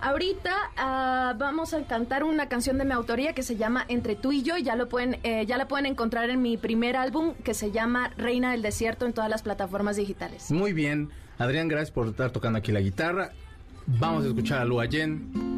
Ahorita 0.00 0.52
ah, 0.76 1.34
vamos 1.38 1.72
a 1.72 1.82
cantar 1.84 2.24
una 2.24 2.48
canción 2.48 2.76
de 2.78 2.84
mi 2.84 2.92
autoría 2.92 3.32
que 3.32 3.42
se 3.42 3.56
llama 3.56 3.84
Entre 3.88 4.16
tú 4.16 4.32
y 4.32 4.42
yo. 4.42 4.58
Ya 4.58 4.76
lo 4.76 4.88
pueden, 4.88 5.18
eh, 5.22 5.46
ya 5.46 5.56
la 5.56 5.66
pueden 5.68 5.86
encontrar 5.86 6.28
en 6.30 6.42
mi 6.42 6.56
primer 6.56 6.96
álbum 6.96 7.34
que 7.42 7.54
se 7.54 7.70
llama 7.70 8.10
Reina 8.18 8.52
del 8.52 8.60
Desierto 8.60 9.06
en 9.06 9.12
todas 9.14 9.30
las 9.30 9.42
plataformas 9.42 9.96
digitales. 9.96 10.50
Muy 10.50 10.72
bien. 10.72 11.10
Adrián, 11.38 11.68
gracias 11.68 11.90
por 11.90 12.06
estar 12.08 12.30
tocando 12.32 12.58
aquí 12.58 12.70
la 12.70 12.80
guitarra. 12.80 13.32
Vamos 13.86 14.24
a 14.24 14.28
escuchar 14.28 14.60
a 14.60 14.64
Lua 14.64 14.86
Yen. 14.86 15.53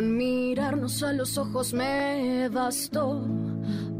Con 0.00 0.16
mirarnos 0.16 1.02
a 1.02 1.12
los 1.12 1.36
ojos 1.36 1.74
me 1.74 2.48
bastó 2.48 3.22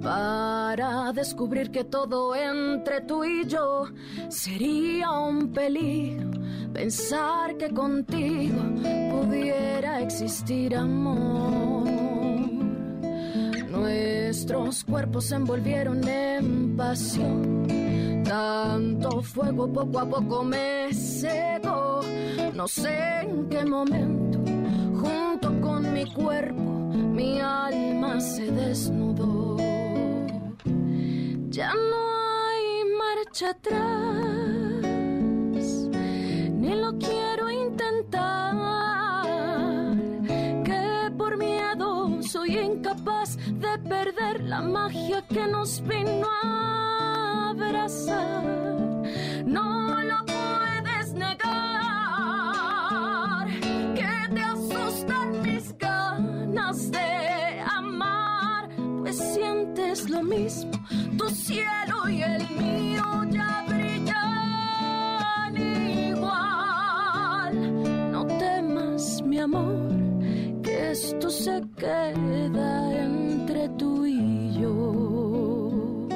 para 0.03 1.13
descubrir 1.13 1.71
que 1.71 1.85
todo 1.85 2.35
entre 2.35 3.03
tú 3.03 3.23
y 3.23 3.45
yo 3.47 3.85
sería 4.31 5.11
un 5.11 5.53
peligro. 5.53 6.31
Pensar 6.73 7.55
que 7.59 7.69
contigo 7.69 8.63
pudiera 9.11 10.01
existir 10.01 10.75
amor. 10.75 11.87
Nuestros 13.69 14.85
cuerpos 14.85 15.27
se 15.27 15.35
envolvieron 15.35 16.09
en 16.09 16.77
pasión. 16.79 18.23
Tanto 18.25 19.21
fuego 19.21 19.71
poco 19.71 19.99
a 19.99 20.09
poco 20.09 20.45
me 20.45 20.95
cegó. 20.95 22.01
No 22.55 22.67
sé 22.67 23.21
en 23.21 23.51
qué 23.51 23.67
momento, 23.67 24.39
junto 25.01 25.49
con 25.61 25.93
mi 25.95 26.05
cuerpo, 26.13 26.71
mi 27.19 27.41
alma 27.41 28.21
se 28.21 28.51
desnudó. 28.51 29.57
Ya 31.49 31.73
no 31.75 32.01
hay 32.47 32.65
marcha 33.03 33.51
atrás, 33.51 34.85
ni 36.61 36.75
lo 36.75 36.99
quiero 36.99 37.51
intentar. 37.51 38.55
Que 40.65 41.11
por 41.17 41.37
miedo 41.37 42.23
soy 42.23 42.59
incapaz 42.59 43.37
de 43.37 43.79
perder 43.89 44.43
la 44.45 44.61
magia 44.61 45.23
que 45.27 45.47
nos 45.47 45.81
vino 45.83 46.29
a 46.43 47.51
abrazar. 47.51 48.45
No 49.45 50.03
lo 50.03 50.30
sientes 60.01 60.11
lo 60.11 60.23
mismo, 60.23 60.71
tu 61.17 61.29
cielo 61.29 62.09
y 62.09 62.23
el 62.23 62.49
mío 62.51 63.03
ya 63.31 63.65
brillan 63.69 65.57
igual. 66.09 67.55
No 68.13 68.27
temas, 68.27 69.23
mi 69.23 69.39
amor, 69.39 69.89
que 70.63 70.91
esto 70.93 71.31
se 71.31 71.63
queda 71.77 73.03
entre 73.03 73.69
tú 73.71 74.07
y 74.07 74.61
yo. 74.61 76.09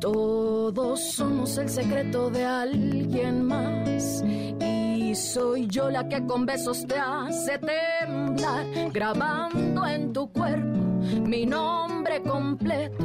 Todos 0.00 1.00
somos 1.12 1.58
el 1.58 1.68
secreto 1.68 2.30
de 2.30 2.44
alguien 2.44 3.44
más. 3.44 4.24
Y 4.60 5.14
soy 5.14 5.66
yo 5.66 5.90
la 5.90 6.08
que 6.08 6.24
con 6.26 6.46
besos 6.46 6.86
te 6.86 6.98
hace 6.98 7.58
temblar, 7.58 8.64
grabando 8.92 9.86
en 9.86 10.12
tu 10.12 10.32
cuerpo 10.32 10.91
mi 11.26 11.46
nombre 11.46 12.22
completo, 12.22 13.04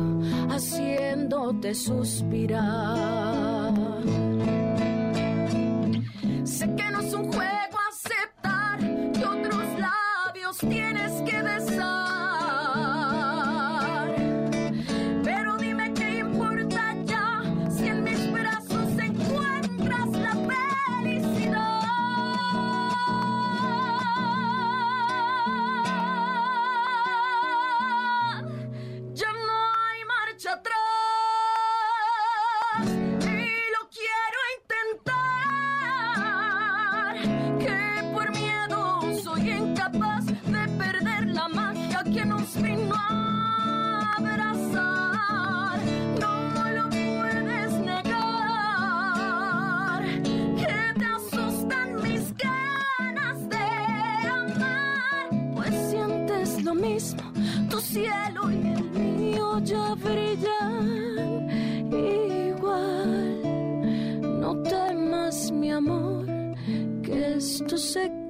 haciéndote 0.50 1.74
suspirar. 1.74 3.74
Sé 6.44 6.76
que 6.76 6.92
no 6.92 7.00
es 7.02 7.14
un 7.14 7.32
juego 7.32 7.78
aceptar 7.92 8.80
que 8.80 9.26
otros 9.26 9.66
labios 9.80 10.58
tienes 10.58 11.12
que 11.22 11.42
besar. 11.42 11.67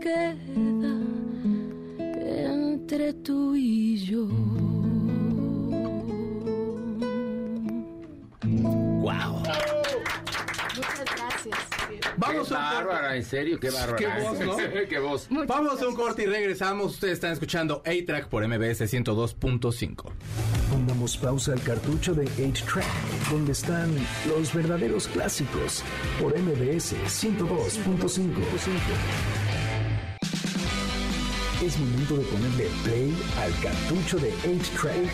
Queda 0.08 0.36
entre 2.54 3.14
tú 3.14 3.56
y 3.56 3.98
yo. 3.98 4.28
¡Wow! 8.44 9.44
Muchas 10.76 11.06
gracias. 11.16 11.58
Vamos 12.18 12.48
qué 12.48 12.56
a 12.56 12.58
un 12.58 12.64
corte. 12.64 12.76
bárbara, 12.86 13.16
en 13.16 13.26
serio, 13.26 13.60
qué 13.60 13.70
bárbara. 13.70 13.98
Qué 13.98 14.08
voz, 14.08 14.40
¿no? 14.40 14.58
qué 14.90 15.00
voz. 15.00 15.30
Muchas 15.30 15.48
Vamos 15.48 15.82
a 15.82 15.88
un 15.88 15.96
corte 15.96 16.24
y 16.24 16.26
regresamos. 16.26 16.94
Ustedes 16.94 17.14
están 17.16 17.34
escuchando 17.34 17.84
A-Track 17.86 18.30
por 18.30 18.48
MBS 18.48 18.82
102.5. 18.82 20.12
Pongamos 20.72 21.18
pausa 21.18 21.54
al 21.54 21.62
cartucho 21.62 22.14
de 22.14 22.26
8-Track, 22.26 23.30
donde 23.30 23.52
están 23.52 23.94
los 24.28 24.54
verdaderos 24.54 25.08
clásicos 25.08 25.84
por 26.20 26.38
MBS 26.38 26.96
102.5. 27.08 29.37
Es 31.64 31.80
momento 31.80 32.18
de 32.18 32.24
ponerle 32.26 32.68
play 32.84 33.18
al 33.40 33.52
cartucho 33.62 34.20
de 34.20 34.32
8-Track 34.32 35.10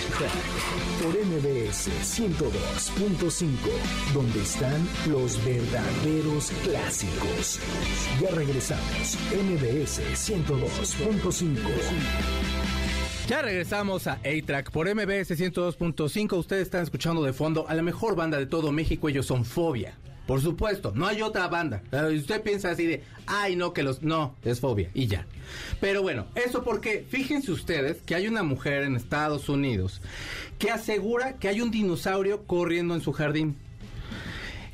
por 1.01 1.15
MBS 1.15 1.89
102.5, 2.03 3.47
donde 4.13 4.41
están 4.41 4.86
los 5.10 5.41
verdaderos 5.45 6.51
clásicos. 6.65 7.62
Ya 8.21 8.29
regresamos, 8.32 9.17
MBS 9.32 10.01
102.5. 10.01 11.60
Ya 13.29 13.41
regresamos 13.41 14.08
a 14.08 14.15
A-Track 14.15 14.71
por 14.71 14.93
MBS 14.93 15.39
102.5. 15.39 16.38
Ustedes 16.38 16.63
están 16.63 16.84
escuchando 16.84 17.23
de 17.23 17.32
fondo 17.32 17.65
a 17.69 17.73
la 17.73 17.84
mejor 17.84 18.17
banda 18.17 18.38
de 18.38 18.47
todo 18.47 18.73
México. 18.73 19.08
Ellos 19.08 19.27
son 19.27 19.45
Fobia. 19.45 19.97
Por 20.26 20.42
supuesto, 20.42 20.94
no 20.96 21.06
hay 21.06 21.22
otra 21.22 21.48
banda. 21.50 21.84
Usted 22.16 22.42
piensa 22.42 22.72
así 22.72 22.86
de, 22.86 23.04
ay, 23.28 23.56
no, 23.58 23.74
que 23.74 23.84
los. 23.84 24.02
No, 24.04 24.36
es 24.44 24.62
Fobia 24.62 24.90
y 24.94 25.08
ya. 25.08 25.26
Pero 25.82 26.02
bueno, 26.02 26.28
eso 26.36 26.64
porque 26.64 27.06
fíjense 27.10 27.52
ustedes 27.52 28.02
que 28.06 28.16
hay 28.16 28.28
una 28.28 28.42
mujer 28.44 28.84
en 28.84 28.96
Estados 28.96 29.50
Unidos 29.50 30.02
que 30.60 30.72
asegura 30.72 31.34
que 31.40 31.50
hay 31.50 31.60
un 31.60 31.72
dinosaurio 31.72 32.44
corriendo 32.44 32.96
en 32.96 33.02
su 33.02 33.12
jardín. 33.12 33.58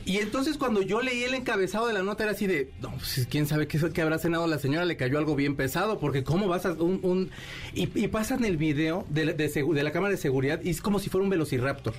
Y 0.05 0.17
entonces 0.17 0.57
cuando 0.57 0.81
yo 0.81 1.01
leí 1.01 1.23
el 1.23 1.33
encabezado 1.35 1.85
de 1.87 1.93
la 1.93 2.01
nota 2.01 2.23
era 2.23 2.31
así 2.31 2.47
de, 2.47 2.71
no, 2.81 2.91
pues 2.91 3.27
quién 3.29 3.45
sabe 3.45 3.67
qué, 3.67 3.79
qué 3.93 4.01
habrá 4.01 4.17
cenado 4.17 4.47
la 4.47 4.57
señora, 4.57 4.85
le 4.85 4.97
cayó 4.97 5.17
algo 5.19 5.35
bien 5.35 5.55
pesado, 5.55 5.99
porque 5.99 6.23
cómo 6.23 6.47
vas 6.47 6.65
a 6.65 6.71
un... 6.73 6.99
un- 7.03 7.29
y, 7.73 7.85
pasan 8.07 8.43
el 8.43 8.57
video 8.57 9.05
de 9.09 9.83
la 9.83 9.91
cámara 9.91 10.11
de 10.11 10.17
seguridad 10.17 10.61
y 10.63 10.69
es 10.69 10.81
como 10.81 10.99
si 10.99 11.09
fuera 11.09 11.23
un 11.23 11.29
velociraptor. 11.29 11.93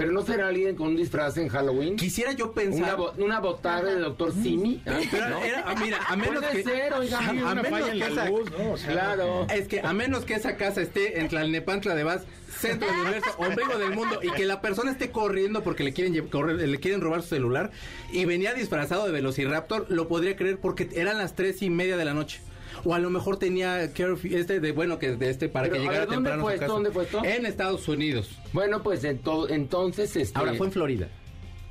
Pero 0.00 0.12
no 0.12 0.22
será 0.22 0.48
alguien 0.48 0.74
con 0.76 0.88
un 0.88 0.96
disfraz 0.96 1.36
en 1.36 1.48
Halloween. 1.48 1.96
Quisiera 1.96 2.32
yo 2.32 2.46
Una, 2.46 2.54
pensar... 2.54 2.96
bo- 2.96 3.12
una 3.18 3.40
botarga 3.40 3.90
de 3.92 4.00
doctor 4.00 4.32
Simi. 4.32 4.82
¿ah? 4.86 4.98
Pero 5.10 5.28
¿No? 5.28 5.42
era- 5.44 5.74
mira, 5.76 5.98
a 6.06 6.16
menos 6.16 6.42
que... 6.46 6.62
ser, 6.62 6.92
oiga. 6.94 7.18
a, 7.18 7.28
a 7.28 7.32
una 7.32 7.62
menos 7.62 7.90
que 7.90 7.98
esa- 7.98 8.28
luz, 8.30 8.50
¿no? 8.50 8.72
O 8.72 8.76
sea, 8.76 8.90
Claro. 8.92 9.46
Es 9.52 9.68
que 9.68 9.80
a 9.80 9.92
menos 9.92 10.24
que 10.24 10.34
esa 10.34 10.56
casa 10.56 10.80
esté 10.82 11.20
en 11.20 11.28
Tlalnepantla 11.28 11.94
de 11.94 12.04
Vaz, 12.04 12.22
centro 12.48 12.88
del 12.90 13.00
universo, 13.00 13.30
ombligo 13.38 13.78
del 13.78 13.90
mundo, 13.92 14.20
y 14.22 14.30
que 14.30 14.44
la 14.44 14.60
persona 14.60 14.90
esté 14.90 15.10
corriendo 15.10 15.62
porque 15.62 15.84
le 15.84 15.92
quieren 15.92 16.14
correr- 16.30 16.56
le 16.66 16.78
quieren 16.80 17.00
robar 17.00 17.22
su 17.22 17.28
celular, 17.28 17.70
y 18.12 18.24
venía 18.24 18.54
disfrazado 18.54 19.04
de 19.06 19.12
Velociraptor, 19.12 19.86
lo 19.88 20.08
podría 20.08 20.36
creer 20.36 20.58
porque 20.58 20.88
eran 20.94 21.18
las 21.18 21.34
tres 21.36 21.62
y 21.62 21.70
media 21.70 21.96
de 21.96 22.04
la 22.04 22.14
noche. 22.14 22.40
O 22.84 22.94
a 22.94 22.98
lo 22.98 23.10
mejor 23.10 23.38
tenía 23.38 23.90
curfew, 23.94 24.36
este 24.36 24.60
de 24.60 24.72
bueno 24.72 24.98
que 24.98 25.16
de 25.16 25.30
este 25.30 25.48
para 25.48 25.64
Pero, 25.68 25.74
que 25.74 25.78
a 25.80 25.82
llegara 25.82 25.98
ver, 26.06 26.08
¿dónde 26.14 26.30
temprano 26.30 26.42
a 26.42 26.44
su 26.46 26.50
esto? 26.54 26.60
casa. 26.60 26.72
¿Dónde 26.72 26.90
fue 26.90 27.02
esto? 27.04 27.24
En 27.24 27.46
Estados 27.46 27.88
Unidos. 27.88 28.30
Bueno, 28.52 28.82
pues 28.82 29.04
ento- 29.04 29.48
entonces... 29.50 30.14
Este, 30.16 30.38
Ahora 30.38 30.54
fue 30.54 30.66
en 30.66 30.72
Florida. 30.72 31.08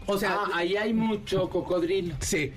O 0.05 0.17
sea, 0.17 0.39
Ah, 0.45 0.49
ahí 0.55 0.75
hay 0.75 0.93
mucho 0.93 1.49
cocodrilo. 1.49 2.15
sí. 2.19 2.51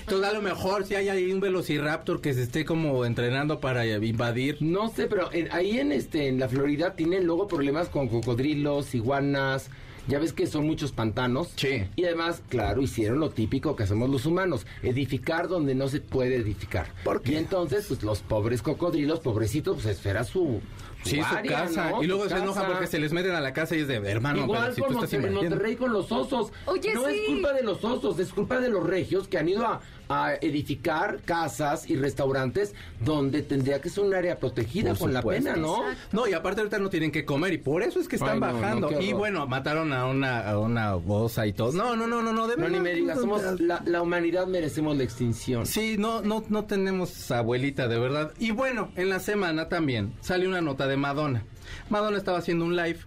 Entonces 0.00 0.30
a 0.30 0.32
lo 0.32 0.40
mejor 0.40 0.86
si 0.86 0.94
hay 0.94 1.10
ahí 1.10 1.30
un 1.30 1.38
Velociraptor 1.40 2.22
que 2.22 2.32
se 2.32 2.42
esté 2.42 2.64
como 2.64 3.04
entrenando 3.04 3.60
para 3.60 3.84
invadir. 3.86 4.56
No 4.60 4.88
sé, 4.88 5.06
pero 5.06 5.30
en- 5.34 5.52
ahí 5.52 5.78
en 5.78 5.92
este 5.92 6.28
en 6.28 6.38
la 6.40 6.48
Florida 6.48 6.96
tienen 6.96 7.26
luego 7.26 7.46
problemas 7.46 7.90
con 7.90 8.08
cocodrilos, 8.08 8.94
iguanas. 8.94 9.68
Ya 10.08 10.18
ves 10.18 10.32
que 10.32 10.46
son 10.46 10.66
muchos 10.66 10.92
pantanos. 10.92 11.50
Sí. 11.56 11.84
Y 11.96 12.04
además, 12.04 12.42
claro, 12.48 12.80
hicieron 12.82 13.20
lo 13.20 13.30
típico 13.30 13.76
que 13.76 13.82
hacemos 13.82 14.08
los 14.08 14.24
humanos, 14.26 14.66
edificar 14.82 15.48
donde 15.48 15.74
no 15.74 15.88
se 15.88 16.00
puede 16.00 16.36
edificar. 16.36 16.86
¿Por 17.04 17.20
qué? 17.22 17.32
Y 17.32 17.36
entonces, 17.36 17.86
pues 17.88 18.02
los 18.02 18.20
pobres 18.20 18.62
cocodrilos, 18.62 19.20
pobrecitos, 19.20 19.74
pues 19.74 19.86
espera 19.86 20.24
su, 20.24 20.60
Sí, 21.04 21.16
su 21.16 21.24
área, 21.24 21.60
casa. 21.64 21.90
¿no? 21.90 22.02
y 22.02 22.06
luego 22.06 22.24
Su 22.24 22.30
se 22.30 22.36
enojan 22.38 22.66
porque 22.66 22.86
se 22.86 22.98
les 22.98 23.12
meten 23.12 23.32
a 23.32 23.40
la 23.40 23.52
casa 23.52 23.76
y 23.76 23.80
es 23.80 23.88
de 23.88 23.96
hermano, 23.96 24.40
Igual 24.44 24.60
pero 24.62 24.74
si 24.74 24.80
con 24.80 24.92
tú 24.92 25.04
estás 25.04 25.32
Monterrey, 25.32 25.76
con 25.76 25.92
los 25.92 26.10
osos. 26.10 26.52
Oye, 26.66 26.94
no 26.94 27.06
es 27.06 27.20
culpa 27.26 27.52
de 27.52 27.62
los 27.62 27.84
osos, 27.84 28.18
es 28.18 28.32
culpa 28.32 28.60
de 28.60 28.68
los 28.68 28.84
regios 28.84 29.28
que 29.28 29.38
han 29.38 29.48
ido 29.48 29.66
a, 29.66 29.80
a 30.08 30.34
edificar 30.40 31.20
casas 31.24 31.88
y 31.90 31.96
restaurantes 31.96 32.74
donde 33.04 33.42
tendría 33.42 33.80
que 33.80 33.88
ser 33.90 34.04
un 34.04 34.14
área 34.14 34.38
protegida 34.38 34.90
Por 34.90 34.98
con 34.98 35.14
la 35.14 35.22
pena, 35.22 35.56
¿no? 35.56 35.82
No, 36.12 36.26
y 36.26 36.32
aparte 36.32 36.60
ahorita 36.60 36.78
no 36.78 36.88
tienen 36.90 37.10
que 37.10 37.24
comer 37.24 37.52
y 37.52 37.58
por 37.58 37.82
eso 37.82 38.00
es 38.00 38.08
que 38.08 38.16
están 38.16 38.34
Ay, 38.34 38.40
no, 38.40 38.46
no, 38.46 38.60
bajando. 38.60 39.00
y 39.00 39.12
bueno, 39.12 39.46
mataron 39.46 39.92
a 39.92 40.06
una, 40.06 40.48
a 40.48 40.58
una 40.58 40.96
osa 40.96 41.46
y 41.46 41.52
todo. 41.52 41.72
No, 41.72 41.94
no, 41.96 42.06
no, 42.06 42.22
no, 42.22 42.32
no, 42.32 42.46
de 42.48 42.56
No, 42.56 42.62
verdad. 42.62 42.76
ni 42.78 42.80
me 42.82 42.94
digas, 42.94 43.18
somos 43.20 43.42
la, 43.60 43.82
la 43.84 44.02
humanidad 44.02 44.46
merecemos 44.46 44.96
la 44.96 45.04
extinción. 45.04 45.66
Sí, 45.66 45.96
no, 45.98 46.22
no, 46.22 46.42
no 46.48 46.64
tenemos 46.64 47.30
abuelita, 47.30 47.88
de 47.88 47.98
verdad. 47.98 48.32
Y 48.38 48.50
bueno, 48.50 48.90
en 48.96 49.08
la 49.10 49.20
semana 49.20 49.68
también 49.68 50.12
salió 50.20 50.48
una 50.48 50.60
nota 50.60 50.86
de 50.86 50.96
Madonna. 50.96 51.42
Madonna 51.90 52.16
estaba 52.18 52.38
haciendo 52.38 52.64
un 52.64 52.76
live 52.76 52.98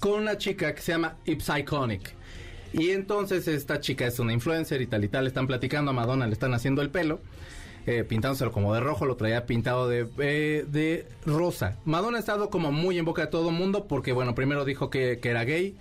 con 0.00 0.20
una 0.20 0.36
chica 0.38 0.74
que 0.74 0.80
se 0.82 0.92
llama 0.92 1.16
Ipsyconic. 1.26 2.14
Y 2.72 2.90
entonces 2.90 3.48
esta 3.48 3.80
chica 3.80 4.06
es 4.06 4.18
una 4.18 4.32
influencer 4.32 4.80
y 4.80 4.86
tal 4.86 5.04
y 5.04 5.08
tal, 5.08 5.26
están 5.26 5.46
platicando 5.46 5.90
a 5.90 5.94
Madonna, 5.94 6.26
le 6.26 6.32
están 6.32 6.54
haciendo 6.54 6.82
el 6.82 6.90
pelo, 6.90 7.20
eh, 7.86 8.04
pintándoselo 8.04 8.52
como 8.52 8.74
de 8.74 8.80
rojo, 8.80 9.06
lo 9.06 9.16
traía 9.16 9.46
pintado 9.46 9.88
de, 9.88 10.06
eh, 10.18 10.64
de 10.68 11.06
rosa. 11.26 11.78
Madonna 11.84 12.18
ha 12.18 12.20
estado 12.20 12.50
como 12.50 12.70
muy 12.70 12.98
en 12.98 13.04
boca 13.04 13.22
de 13.22 13.28
todo 13.28 13.50
mundo 13.50 13.86
porque, 13.88 14.12
bueno, 14.12 14.34
primero 14.34 14.64
dijo 14.64 14.90
que, 14.90 15.18
que 15.20 15.30
era 15.30 15.44
gay, 15.44 15.76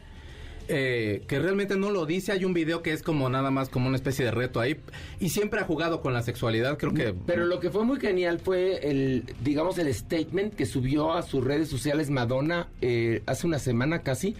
eh, 0.72 1.24
que 1.28 1.40
realmente 1.40 1.76
no 1.78 1.90
lo 1.90 2.06
dice. 2.06 2.32
Hay 2.32 2.46
un 2.46 2.54
video 2.54 2.84
que 2.84 2.94
es 2.94 3.02
como 3.02 3.28
nada 3.28 3.50
más 3.50 3.70
como 3.70 3.88
una 3.88 3.96
especie 3.96 4.24
de 4.24 4.32
reto 4.32 4.60
ahí. 4.60 4.78
Y 5.20 5.30
siempre 5.30 5.60
ha 5.60 5.64
jugado 5.64 6.02
con 6.02 6.14
la 6.14 6.22
sexualidad. 6.22 6.78
Creo 6.78 6.94
que. 6.94 7.14
Pero 7.26 7.46
lo 7.46 7.60
que 7.60 7.72
fue 7.72 7.84
muy 7.84 8.00
genial 8.00 8.40
fue 8.40 8.88
el, 8.90 9.24
digamos, 9.44 9.80
el 9.80 9.94
statement 9.94 10.54
que 10.54 10.68
subió 10.68 11.14
a 11.14 11.24
sus 11.24 11.44
redes 11.44 11.70
sociales 11.70 12.12
Madonna 12.12 12.70
eh, 12.82 13.24
hace 13.26 13.48
una 13.48 13.58
semana 13.58 14.04
casi, 14.04 14.36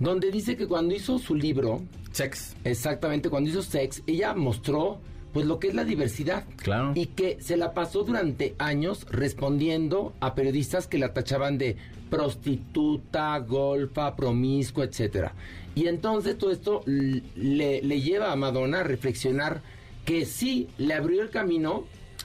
donde 0.00 0.32
dice 0.32 0.56
que 0.56 0.66
cuando 0.66 0.94
hizo 0.94 1.18
su 1.18 1.36
libro, 1.36 1.80
Sex. 2.10 2.56
exactamente 2.64 3.30
cuando 3.30 3.50
hizo 3.50 3.62
Sex, 3.62 4.02
ella 4.06 4.34
mostró 4.34 5.00
pues 5.32 5.46
lo 5.46 5.58
que 5.58 5.68
es 5.68 5.74
la 5.74 5.84
diversidad. 5.84 6.44
Claro. 6.56 6.92
Y 6.94 7.06
que 7.06 7.38
se 7.40 7.56
la 7.56 7.74
pasó 7.74 8.04
durante 8.04 8.54
años 8.58 9.06
respondiendo 9.10 10.12
a 10.20 10.34
periodistas 10.34 10.86
que 10.86 10.98
la 10.98 11.12
tachaban 11.12 11.58
de 11.58 11.76
prostituta, 12.10 13.38
golfa, 13.38 14.16
promiscua, 14.16 14.84
etcétera. 14.84 15.34
Y 15.74 15.86
entonces 15.86 16.36
todo 16.38 16.50
esto 16.50 16.82
le 16.86 18.00
lleva 18.00 18.32
a 18.32 18.36
Madonna 18.36 18.80
a 18.80 18.84
reflexionar 18.84 19.60
que 20.04 20.24
sí 20.24 20.68
le 20.78 20.94
abrió 20.94 21.22
el 21.22 21.30
camino 21.30 21.84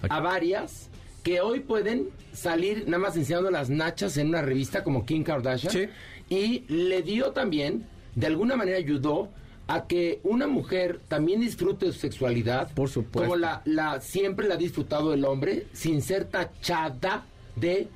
a 0.10 0.20
varias 0.22 0.90
que 1.22 1.42
hoy 1.42 1.60
pueden 1.60 2.10
salir 2.34 2.86
nada 2.88 2.98
más 2.98 3.16
enseñando 3.16 3.52
las 3.52 3.70
nachas 3.70 4.18
en 4.18 4.30
una 4.30 4.42
revista 4.42 4.84
como 4.84 5.06
Kim 5.06 5.24
Kardashian. 5.24 5.72
Sí. 5.72 5.88
Y 6.30 6.64
le 6.68 7.02
dio 7.02 7.32
también, 7.32 7.86
de 8.16 8.28
alguna 8.28 8.56
manera 8.56 8.78
ayudó 8.78 9.30
a 9.68 9.88
que 9.88 10.20
una 10.24 10.48
mujer 10.48 11.00
también 11.08 11.40
disfrute 11.40 11.86
de 11.88 11.94
su 11.94 12.00
sexualidad. 12.00 12.72
Por 12.74 12.90
supuesto. 12.90 13.22
Como 13.30 13.36
la, 13.36 13.62
la 13.66 14.02
siempre 14.02 14.48
la 14.48 14.56
ha 14.56 14.58
disfrutado 14.58 15.14
el 15.14 15.24
hombre, 15.26 15.68
sin 15.74 16.02
ser 16.02 16.26
tachada 16.26 17.26
de 17.56 17.88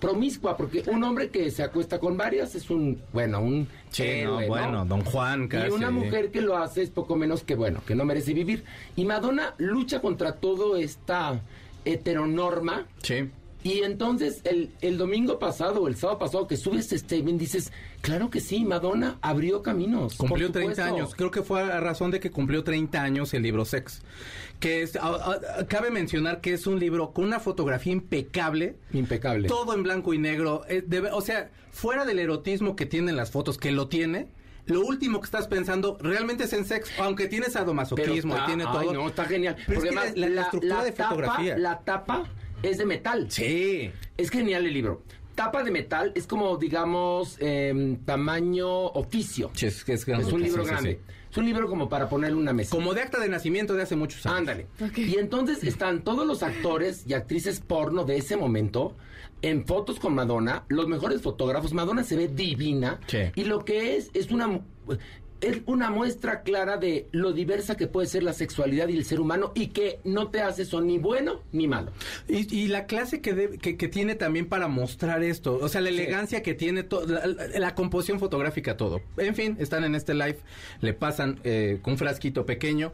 promiscua, 0.00 0.56
porque 0.56 0.82
un 0.90 1.02
hombre 1.04 1.30
que 1.30 1.50
se 1.50 1.62
acuesta 1.62 1.98
con 1.98 2.16
varias 2.16 2.54
es 2.54 2.68
un, 2.68 3.00
bueno, 3.12 3.40
un 3.40 3.68
Sí, 3.90 4.02
héroe, 4.02 4.42
no, 4.42 4.48
bueno, 4.48 4.84
Don 4.84 5.02
Juan 5.04 5.48
casi. 5.48 5.68
y 5.68 5.70
una 5.70 5.90
mujer 5.90 6.30
que 6.30 6.40
lo 6.42 6.58
hace 6.58 6.82
es 6.82 6.90
poco 6.90 7.16
menos 7.16 7.42
que 7.42 7.54
bueno, 7.54 7.80
que 7.86 7.94
no 7.94 8.04
merece 8.04 8.34
vivir. 8.34 8.64
Y 8.96 9.04
Madonna 9.04 9.54
lucha 9.58 10.00
contra 10.00 10.32
todo 10.36 10.76
esta 10.76 11.40
heteronorma. 11.86 12.86
Sí. 13.02 13.30
Y 13.64 13.80
entonces 13.82 14.42
el, 14.44 14.70
el 14.82 14.98
domingo 14.98 15.38
pasado 15.38 15.88
el 15.88 15.96
sábado 15.96 16.18
pasado 16.18 16.46
que 16.46 16.56
sube 16.58 16.78
este 16.78 16.98
statement 16.98 17.40
dices, 17.40 17.72
claro 18.02 18.28
que 18.28 18.40
sí, 18.40 18.62
Madonna 18.64 19.18
abrió 19.22 19.62
caminos. 19.62 20.16
Cumplió 20.16 20.48
por 20.48 20.52
30 20.52 20.74
supuesto. 20.74 20.94
años. 20.96 21.14
Creo 21.16 21.30
que 21.30 21.42
fue 21.42 21.62
a 21.62 21.80
razón 21.80 22.10
de 22.10 22.20
que 22.20 22.30
cumplió 22.30 22.62
30 22.62 23.02
años 23.02 23.32
el 23.32 23.42
libro 23.42 23.64
Sex. 23.64 24.02
Que 24.60 24.82
es, 24.82 24.96
a- 24.96 25.08
a- 25.08 25.66
cabe 25.66 25.90
mencionar 25.90 26.42
que 26.42 26.52
es 26.52 26.66
un 26.66 26.78
libro 26.78 27.12
con 27.12 27.24
una 27.24 27.40
fotografía 27.40 27.92
impecable. 27.94 28.76
Impecable. 28.92 29.48
Todo 29.48 29.72
en 29.74 29.82
blanco 29.82 30.12
y 30.12 30.18
negro. 30.18 30.62
eh, 30.68 30.84
o 31.12 31.22
sea, 31.22 31.50
fuera 31.72 32.04
del 32.04 32.18
erotismo 32.18 32.76
que 32.76 32.84
tienen 32.84 33.16
las 33.16 33.30
fotos, 33.30 33.56
que 33.56 33.72
lo 33.72 33.88
tiene. 33.88 34.28
Lo 34.66 34.80
último 34.82 35.20
que 35.20 35.24
estás 35.26 35.48
pensando 35.48 35.96
realmente 36.00 36.44
es 36.44 36.52
en 36.52 36.66
sexo, 36.66 36.92
aunque 37.02 37.28
tiene 37.28 37.46
Pero 37.46 37.58
sadomasoquismo 37.60 38.34
tiene 38.46 38.64
ay, 38.66 38.72
todo. 38.88 38.92
no, 38.94 39.08
está 39.08 39.24
genial. 39.24 39.56
Pero 39.66 39.78
es 39.80 39.84
Porque 39.84 39.90
que 39.90 39.98
además 39.98 40.18
la- 40.18 40.28
la 40.28 40.42
estructura 40.42 40.84
de 40.84 40.92
tapa- 40.92 41.08
fotografía. 41.08 41.58
La 41.58 41.80
tapa 41.80 42.24
es 42.70 42.78
de 42.78 42.86
metal. 42.86 43.26
Sí. 43.30 43.90
Es 44.16 44.30
genial 44.30 44.66
el 44.66 44.72
libro. 44.74 45.02
tapa 45.34 45.64
de 45.64 45.72
metal, 45.72 46.12
es 46.14 46.28
como, 46.28 46.56
digamos, 46.58 47.36
em, 47.40 47.96
tamaño 48.04 48.68
oficio. 48.68 49.50
Sí, 49.54 49.66
es, 49.66 49.84
que 49.84 49.94
es, 49.94 50.06
Es 50.06 50.32
un 50.32 50.40
libro 50.42 50.62
sí, 50.62 50.68
sí, 50.68 50.74
grande. 50.74 51.00
sí. 51.04 51.12
Es 51.32 51.36
un 51.36 51.46
libro 51.46 51.68
como 51.68 51.88
para 51.88 52.08
ponerle 52.08 52.36
una 52.36 52.52
mesa. 52.52 52.70
Como 52.70 52.94
de 52.94 53.00
acta 53.00 53.18
de 53.18 53.28
nacimiento 53.28 53.74
de 53.74 53.82
hace 53.82 53.96
muchos 53.96 54.24
años. 54.26 54.38
Ándale. 54.38 54.66
Y 54.96 55.16
entonces 55.18 55.64
están 55.64 56.04
todos 56.04 56.24
los 56.24 56.44
actores 56.44 57.02
y 57.08 57.14
actrices 57.14 57.58
porno 57.58 58.04
de 58.04 58.18
ese 58.18 58.36
momento 58.36 58.96
en 59.42 59.66
fotos 59.66 59.98
con 59.98 60.14
Madonna, 60.14 60.64
los 60.68 60.86
mejores 60.86 61.20
fotógrafos. 61.20 61.72
Madonna 61.74 62.04
se 62.04 62.16
ve 62.16 62.28
divina. 62.28 63.00
Sí. 63.08 63.18
Y 63.34 63.44
lo 63.44 63.64
que 63.64 63.96
es, 63.96 64.10
es 64.14 64.30
una. 64.30 64.60
Es 65.44 65.58
una 65.66 65.90
muestra 65.90 66.42
clara 66.42 66.76
de 66.78 67.06
lo 67.12 67.32
diversa 67.32 67.76
que 67.76 67.86
puede 67.86 68.06
ser 68.06 68.22
la 68.22 68.32
sexualidad 68.32 68.88
y 68.88 68.96
el 68.96 69.04
ser 69.04 69.20
humano 69.20 69.52
y 69.54 69.68
que 69.68 70.00
no 70.04 70.28
te 70.28 70.40
hace 70.40 70.62
eso 70.62 70.80
ni 70.80 70.98
bueno 70.98 71.42
ni 71.52 71.66
malo. 71.68 71.92
Y, 72.28 72.52
y 72.54 72.68
la 72.68 72.86
clase 72.86 73.20
que, 73.20 73.58
que, 73.60 73.76
que 73.76 73.88
tiene 73.88 74.14
también 74.14 74.46
para 74.46 74.68
mostrar 74.68 75.22
esto, 75.22 75.58
o 75.60 75.68
sea, 75.68 75.80
la 75.80 75.90
elegancia 75.90 76.42
que 76.42 76.54
tiene, 76.54 76.82
to- 76.82 77.04
la, 77.06 77.74
composición 77.74 78.18
fotográfica, 78.20 78.76
todo. 78.76 79.00
En 79.16 79.34
fin, 79.34 79.56
están 79.60 79.84
en 79.84 79.94
este 79.94 80.14
live, 80.14 80.38
le 80.80 80.94
pasan 80.94 81.38
eh, 81.44 81.78
con 81.82 81.92
un 81.94 81.98
frasquito 81.98 82.46
pequeño 82.46 82.92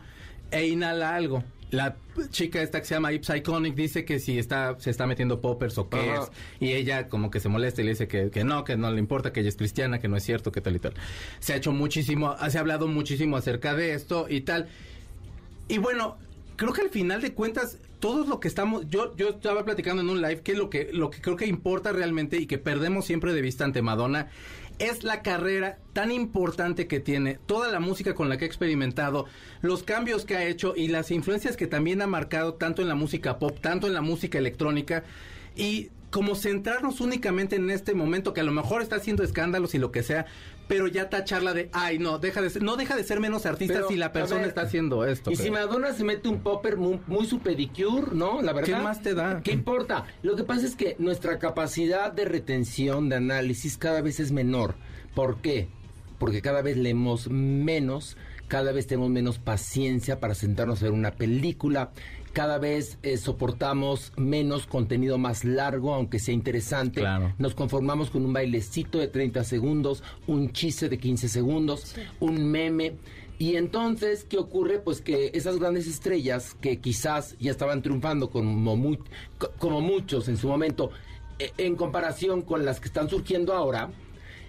e 0.51 0.67
inhala 0.67 1.15
algo. 1.15 1.45
La 1.71 1.97
chica 2.31 2.61
esta 2.63 2.81
que 2.81 2.87
se 2.87 2.95
llama 2.95 3.13
Ips 3.13 3.31
Iconic 3.31 3.75
dice 3.75 4.05
que 4.05 4.19
si 4.19 4.39
está, 4.39 4.77
se 4.79 4.91
está 4.91 5.07
metiendo 5.07 5.41
poppers 5.41 5.79
o 5.79 5.89
qué 5.89 5.99
Ajá. 5.99 6.23
es. 6.25 6.31
Y 6.61 6.73
ella 6.73 7.09
como 7.09 7.31
que 7.31 7.41
se 7.41 7.49
molesta 7.49 7.81
y 7.81 7.85
le 7.85 7.91
dice 7.91 8.09
que, 8.09 8.31
que 8.31 8.45
no, 8.45 8.65
que 8.65 8.77
no 8.77 8.91
le 8.91 8.99
importa, 8.99 9.33
que 9.33 9.41
ella 9.41 9.49
es 9.49 9.57
cristiana, 9.57 9.99
que 9.99 10.09
no 10.09 10.17
es 10.17 10.25
cierto, 10.25 10.53
que 10.53 10.61
tal 10.61 10.77
y 10.77 10.81
tal. 10.81 10.95
Se 11.39 11.53
ha 11.53 11.57
hecho 11.57 11.73
muchísimo, 11.73 12.37
se 12.49 12.59
ha 12.59 12.61
hablado 12.61 12.89
muchísimo 12.89 13.37
acerca 13.37 13.75
de 13.75 13.95
esto 13.95 14.27
y 14.29 14.41
tal. 14.41 14.69
Y 15.69 15.79
bueno, 15.79 16.19
creo 16.57 16.73
que 16.73 16.83
al 16.83 16.91
final 16.91 17.23
de 17.23 17.33
cuentas, 17.33 17.79
todo 18.01 18.27
lo 18.27 18.41
que 18.41 18.49
estamos, 18.49 18.89
yo, 18.89 19.17
yo 19.17 19.29
estaba 19.31 19.65
platicando 19.65 20.03
en 20.03 20.11
un 20.11 20.21
live 20.21 20.41
que 20.43 20.55
lo 20.55 20.69
que, 20.69 20.91
lo 20.93 21.11
que 21.11 21.21
creo 21.21 21.37
que 21.37 21.47
importa 21.47 21.93
realmente 21.93 22.37
y 22.39 22.47
que 22.47 22.59
perdemos 22.59 23.05
siempre 23.05 23.33
de 23.33 23.41
vista 23.41 23.65
ante 23.65 23.81
Madonna 23.81 24.29
es 24.81 25.05
la 25.05 25.23
carrera 25.23 25.79
tan 25.93 26.11
importante 26.11 26.89
que 26.89 27.01
tiene, 27.01 27.39
toda 27.47 27.71
la 27.71 27.81
música 27.81 28.15
con 28.15 28.29
la 28.31 28.39
que 28.39 28.47
ha 28.47 28.49
experimentado, 28.49 29.27
los 29.61 29.83
cambios 29.83 30.25
que 30.25 30.37
ha 30.37 30.45
hecho 30.45 30.75
y 30.75 30.89
las 30.89 31.11
influencias 31.11 31.57
que 31.57 31.67
también 31.67 32.01
ha 32.01 32.07
marcado 32.07 32.55
tanto 32.55 32.81
en 32.81 32.89
la 32.89 32.95
música 32.95 33.39
pop, 33.39 33.59
tanto 33.61 33.87
en 33.87 33.93
la 33.93 34.01
música 34.01 34.39
electrónica. 34.39 35.05
Y 35.55 35.91
como 36.11 36.35
centrarnos 36.35 37.01
únicamente 37.01 37.57
en 37.57 37.71
este 37.71 37.95
momento 37.95 38.33
que 38.33 38.41
a 38.41 38.45
lo 38.45 38.53
mejor 38.53 38.81
está 38.81 38.97
haciendo 38.97 39.23
escándalos 39.23 39.75
y 39.75 39.79
lo 39.79 39.93
que 39.93 40.03
sea, 40.03 40.27
pero 40.71 40.87
ya 40.87 41.11
tacharla 41.11 41.53
de, 41.53 41.69
ay 41.73 41.99
no, 41.99 42.21
deja 42.21 42.41
de 42.41 42.49
ser, 42.49 42.63
no 42.63 42.77
deja 42.77 42.95
de 42.95 43.03
ser 43.03 43.19
menos 43.19 43.45
artista 43.45 43.75
Pero, 43.75 43.89
si 43.89 43.97
la 43.97 44.13
persona 44.13 44.43
ver, 44.43 44.51
está 44.51 44.61
haciendo 44.61 45.05
esto. 45.05 45.33
Y 45.33 45.35
si 45.35 45.51
Madonna 45.51 45.93
se 45.95 46.05
mete 46.05 46.29
un 46.29 46.45
popper 46.45 46.77
muy, 46.77 47.01
muy 47.09 47.27
su 47.27 47.41
pedicure, 47.41 48.13
¿no? 48.13 48.41
La 48.41 48.53
verdad. 48.53 48.77
¿Qué 48.77 48.81
más 48.85 49.03
te 49.03 49.15
da? 49.15 49.41
¿Qué 49.43 49.51
importa? 49.51 50.05
Lo 50.23 50.37
que 50.37 50.45
pasa 50.45 50.65
es 50.65 50.77
que 50.77 50.95
nuestra 51.01 51.41
capacidad 51.41 52.13
de 52.13 52.25
retención, 52.25 53.09
de 53.09 53.17
análisis, 53.17 53.77
cada 53.79 54.01
vez 54.01 54.21
es 54.21 54.31
menor. 54.31 54.77
¿Por 55.13 55.41
qué? 55.41 55.69
Porque 56.21 56.41
cada 56.41 56.63
vez 56.63 56.77
leemos 56.77 57.29
menos, 57.29 58.17
cada 58.47 58.71
vez 58.71 58.87
tenemos 58.87 59.11
menos 59.11 59.41
paciencia 59.41 60.21
para 60.21 60.37
sentarnos 60.37 60.83
a 60.83 60.85
ver 60.85 60.93
una 60.93 61.11
película, 61.11 61.91
cada 62.33 62.59
vez 62.59 62.99
eh, 63.03 63.17
soportamos 63.17 64.13
menos 64.17 64.67
contenido 64.67 65.19
más 65.19 65.45
largo, 65.45 65.95
aunque 65.95 66.19
sea 66.19 66.35
interesante. 66.35 67.01
Claro. 67.01 67.35
Nos 67.39 67.55
conformamos 67.55 68.11
con 68.11 68.25
un 68.25 68.33
bailecito 68.33 68.99
de 68.99 69.09
30 69.09 69.43
segundos, 69.45 70.03
un 70.27 70.53
chiste 70.53 70.89
de 70.89 70.99
15 70.99 71.29
segundos, 71.29 71.95
un 72.21 72.45
meme. 72.51 72.97
Y 73.39 73.57
entonces, 73.57 74.25
¿qué 74.29 74.37
ocurre? 74.39 74.79
Pues 74.81 75.01
que 75.01 75.31
esas 75.35 75.59
grandes 75.59 75.87
estrellas 75.87 76.55
que 76.61 76.79
quizás 76.79 77.37
ya 77.41 77.51
estaban 77.51 77.81
triunfando 77.83 78.31
como, 78.31 78.97
como 79.59 79.81
muchos 79.81 80.29
en 80.29 80.37
su 80.37 80.47
momento, 80.47 80.91
eh, 81.39 81.51
en 81.57 81.75
comparación 81.75 82.43
con 82.43 82.65
las 82.67 82.81
que 82.81 82.89
están 82.89 83.09
surgiendo 83.09 83.55
ahora, 83.55 83.91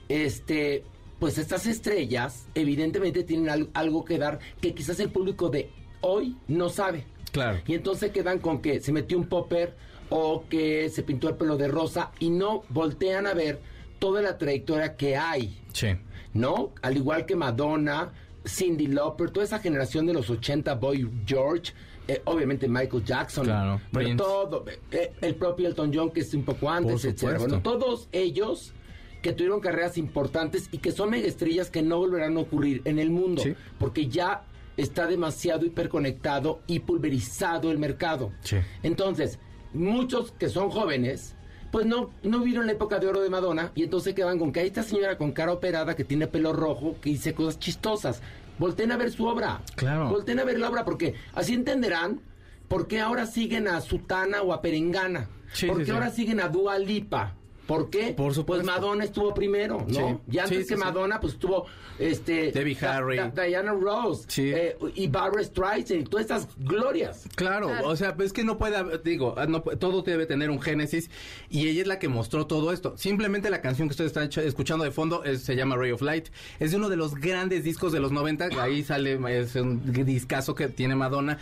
este, 0.09 0.83
pues 1.19 1.37
estas 1.37 1.65
estrellas 1.67 2.47
evidentemente 2.55 3.23
tienen 3.23 3.49
al- 3.49 3.69
algo 3.73 4.03
que 4.03 4.17
dar 4.17 4.39
que 4.59 4.73
quizás 4.73 4.99
el 4.99 5.09
público 5.09 5.49
de 5.49 5.69
hoy 6.01 6.35
no 6.47 6.69
sabe. 6.69 7.05
Claro. 7.31 7.59
Y 7.67 7.73
entonces 7.73 8.11
quedan 8.11 8.39
con 8.39 8.61
que 8.61 8.79
se 8.81 8.91
metió 8.91 9.17
un 9.17 9.27
popper 9.27 9.73
o 10.09 10.43
que 10.49 10.89
se 10.89 11.03
pintó 11.03 11.29
el 11.29 11.35
pelo 11.35 11.55
de 11.57 11.67
rosa 11.67 12.11
y 12.19 12.29
no 12.29 12.63
voltean 12.69 13.27
a 13.27 13.33
ver 13.33 13.59
toda 13.99 14.21
la 14.21 14.37
trayectoria 14.37 14.95
que 14.97 15.15
hay, 15.15 15.57
Sí. 15.73 15.87
¿no? 16.33 16.71
Al 16.81 16.97
igual 16.97 17.25
que 17.25 17.35
Madonna, 17.35 18.11
Cindy 18.45 18.87
Lauper, 18.87 19.29
toda 19.31 19.45
esa 19.45 19.59
generación 19.59 20.05
de 20.07 20.13
los 20.13 20.29
80, 20.29 20.73
Boy 20.75 21.09
George, 21.25 21.73
eh, 22.07 22.21
obviamente 22.25 22.67
Michael 22.67 23.03
Jackson, 23.05 23.45
Claro, 23.45 23.79
pero 23.93 24.15
todo, 24.17 24.65
eh, 24.91 25.13
el 25.21 25.35
propio 25.35 25.67
Elton 25.67 25.91
John 25.93 26.09
que 26.11 26.21
es 26.21 26.33
un 26.33 26.43
poco 26.43 26.69
antes, 26.69 27.01
supuesto. 27.03 27.39
Bueno, 27.39 27.61
todos 27.61 28.09
ellos 28.11 28.73
que 29.21 29.33
tuvieron 29.33 29.59
carreras 29.61 29.97
importantes 29.99 30.67
y 30.71 30.79
que 30.79 30.91
son 30.91 31.11
megaestrellas 31.11 31.69
que 31.69 31.83
no 31.83 31.99
volverán 31.99 32.35
a 32.37 32.39
ocurrir 32.41 32.81
en 32.85 32.97
el 32.97 33.11
mundo, 33.11 33.43
Sí. 33.43 33.53
porque 33.77 34.07
ya 34.07 34.41
está 34.77 35.07
demasiado 35.07 35.65
hiperconectado 35.65 36.61
y 36.67 36.79
pulverizado 36.79 37.71
el 37.71 37.77
mercado. 37.77 38.31
Sí. 38.41 38.57
Entonces, 38.83 39.39
muchos 39.73 40.31
que 40.31 40.49
son 40.49 40.69
jóvenes, 40.69 41.35
pues 41.71 41.85
no, 41.85 42.11
no 42.23 42.39
vieron 42.39 42.65
la 42.65 42.73
época 42.73 42.99
de 42.99 43.07
oro 43.07 43.21
de 43.21 43.29
Madonna 43.29 43.71
y 43.75 43.83
entonces 43.83 44.13
quedan 44.13 44.37
con 44.39 44.51
que 44.51 44.59
hay 44.59 44.67
esta 44.67 44.83
señora 44.83 45.17
con 45.17 45.31
cara 45.31 45.53
operada 45.53 45.95
que 45.95 46.03
tiene 46.03 46.27
pelo 46.27 46.53
rojo, 46.53 46.95
que 47.01 47.09
dice 47.11 47.33
cosas 47.33 47.59
chistosas. 47.59 48.21
Volten 48.59 48.91
a 48.91 48.97
ver 48.97 49.11
su 49.11 49.25
obra. 49.25 49.61
Claro. 49.75 50.09
Volten 50.09 50.39
a 50.39 50.43
ver 50.43 50.59
la 50.59 50.69
obra 50.69 50.85
porque 50.85 51.15
así 51.33 51.53
entenderán 51.53 52.19
por 52.67 52.87
qué 52.87 52.99
ahora 52.99 53.25
siguen 53.25 53.67
a 53.67 53.81
Sutana 53.81 54.41
o 54.41 54.53
a 54.53 54.61
Perengana. 54.61 55.29
Sí, 55.53 55.67
por 55.67 55.79
qué 55.79 55.85
sí. 55.85 55.91
ahora 55.91 56.09
siguen 56.09 56.39
a 56.39 56.47
Dua 56.47 56.77
Lipa. 56.77 57.35
¿Por 57.67 57.89
qué? 57.89 58.13
Por 58.13 58.33
supuesto. 58.33 58.65
Pues 58.65 58.75
Madonna 58.75 59.03
estuvo 59.03 59.33
primero, 59.33 59.85
¿no? 59.87 59.93
Sí. 59.93 60.17
Y 60.31 60.37
antes 60.39 60.57
Sí, 60.57 60.63
sí, 60.63 60.69
que 60.69 60.75
sí. 60.75 60.83
Madonna, 60.83 61.19
pues 61.21 61.33
estuvo 61.33 61.67
este 61.99 62.51
Debbie 62.51 62.77
Harry. 62.85 63.17
Da- 63.17 63.29
Diana 63.45 63.71
Rose 63.71 64.25
Sí. 64.27 64.51
eh, 64.53 64.75
y 64.95 65.07
Barbara 65.07 65.43
Streisand 65.43 66.01
y 66.01 66.03
todas 66.03 66.25
estas 66.25 66.47
glorias. 66.57 67.25
Claro, 67.35 67.67
Claro. 67.67 67.87
o 67.87 67.95
sea, 67.95 68.15
es 68.19 68.33
que 68.33 68.43
no 68.43 68.57
puede, 68.57 68.77
hab- 68.77 69.01
digo, 69.03 69.35
ah, 69.37 69.45
no 69.45 69.61
todo 69.61 70.01
debe 70.01 70.25
tener 70.25 70.49
un 70.49 70.59
génesis 70.61 71.09
y 71.49 71.67
ella 71.69 71.81
es 71.83 71.87
la 71.87 71.99
que 71.99 72.09
mostró 72.09 72.45
todo 72.47 72.73
esto. 72.73 72.97
Simplemente 72.97 73.49
la 73.49 73.61
canción 73.61 73.87
que 73.87 73.91
ustedes 73.93 74.11
están 74.17 74.29
escuchando 74.45 74.83
de 74.83 74.91
fondo 74.91 75.23
es- 75.23 75.43
se 75.43 75.55
llama 75.55 75.75
Ray 75.77 75.91
of 75.91 76.01
Light. 76.01 76.27
Es 76.59 76.71
de 76.71 76.77
uno 76.77 76.89
de 76.89 76.97
los 76.97 77.15
grandes 77.15 77.63
discos 77.63 77.91
de 77.93 77.99
los 77.99 78.11
90, 78.11 78.49
ahí 78.61 78.83
sale, 78.83 79.19
es 79.39 79.55
un 79.55 79.93
discazo 80.05 80.55
que 80.55 80.67
tiene 80.67 80.95
Madonna. 80.95 81.37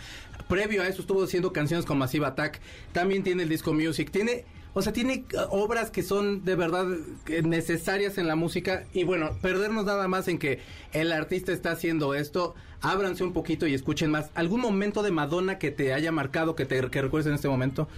Previo 0.48 0.82
a 0.82 0.88
eso 0.88 1.00
estuvo 1.00 1.24
haciendo 1.24 1.52
canciones 1.52 1.86
con 1.86 1.98
Massive 1.98 2.26
Attack, 2.26 2.60
también 2.92 3.22
tiene 3.24 3.42
el 3.44 3.48
disco 3.48 3.72
Music, 3.72 4.10
tiene... 4.10 4.44
O 4.72 4.82
sea, 4.82 4.92
tiene 4.92 5.24
uh, 5.34 5.38
obras 5.50 5.90
que 5.90 6.02
son 6.02 6.44
de 6.44 6.54
verdad 6.54 6.86
eh, 7.26 7.42
necesarias 7.42 8.18
en 8.18 8.26
la 8.28 8.36
música 8.36 8.84
y 8.92 9.04
bueno, 9.04 9.30
perdernos 9.42 9.84
nada 9.84 10.06
más 10.06 10.28
en 10.28 10.38
que 10.38 10.60
el 10.92 11.10
artista 11.12 11.52
está 11.52 11.72
haciendo 11.72 12.14
esto, 12.14 12.54
ábranse 12.80 13.24
un 13.24 13.32
poquito 13.32 13.66
y 13.66 13.74
escuchen 13.74 14.10
más. 14.10 14.30
¿Algún 14.34 14.60
momento 14.60 15.02
de 15.02 15.10
Madonna 15.10 15.58
que 15.58 15.70
te 15.70 15.92
haya 15.92 16.12
marcado, 16.12 16.54
que 16.54 16.66
te 16.66 16.88
que 16.88 17.02
recuerdes 17.02 17.26
en 17.26 17.34
este 17.34 17.48
momento? 17.48 17.88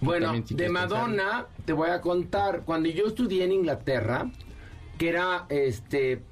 Bueno, 0.00 0.32
si 0.46 0.54
de 0.54 0.64
pensar. 0.64 0.88
Madonna 0.88 1.46
te 1.64 1.72
voy 1.72 1.90
a 1.90 2.00
contar. 2.00 2.62
Cuando 2.64 2.88
yo 2.88 3.06
estudié 3.06 3.44
en 3.44 3.52
Inglaterra, 3.52 4.30
que 4.98 5.08
era 5.10 5.46
este. 5.50 6.22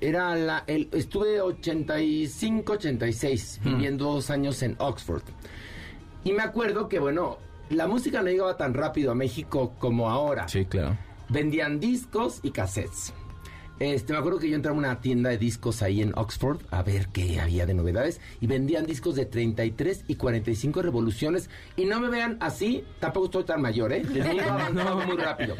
Era 0.00 0.34
la. 0.36 0.64
El, 0.66 0.88
estuve 0.92 1.40
85, 1.40 2.72
86, 2.74 3.60
Hmm. 3.62 3.68
viviendo 3.68 4.04
dos 4.06 4.30
años 4.30 4.62
en 4.62 4.76
Oxford. 4.78 5.22
Y 6.24 6.32
me 6.32 6.42
acuerdo 6.42 6.88
que, 6.88 6.98
bueno, 6.98 7.38
la 7.70 7.86
música 7.86 8.20
no 8.20 8.28
llegaba 8.28 8.56
tan 8.56 8.74
rápido 8.74 9.12
a 9.12 9.14
México 9.14 9.74
como 9.78 10.10
ahora. 10.10 10.48
Sí, 10.48 10.64
claro. 10.64 10.98
Vendían 11.28 11.80
discos 11.80 12.40
y 12.42 12.50
cassettes. 12.50 13.12
Este, 13.78 14.12
me 14.12 14.18
acuerdo 14.18 14.38
que 14.38 14.50
yo 14.50 14.56
entraba 14.56 14.76
a 14.76 14.78
una 14.78 15.00
tienda 15.00 15.30
de 15.30 15.38
discos 15.38 15.80
ahí 15.80 16.02
en 16.02 16.12
Oxford 16.14 16.60
a 16.70 16.82
ver 16.82 17.08
qué 17.08 17.40
había 17.40 17.64
de 17.64 17.72
novedades 17.72 18.20
y 18.38 18.46
vendían 18.46 18.84
discos 18.84 19.14
de 19.14 19.24
33 19.24 20.04
y 20.06 20.16
45 20.16 20.82
revoluciones 20.82 21.48
y 21.76 21.86
no 21.86 21.98
me 21.98 22.10
vean 22.10 22.36
así, 22.40 22.84
tampoco 22.98 23.26
estoy 23.26 23.44
tan 23.44 23.62
mayor, 23.62 23.94
¿eh? 23.94 24.04
Les 24.04 24.28
digo, 24.30 24.44
avanzaba 24.50 25.06
muy 25.06 25.16
rápido. 25.16 25.56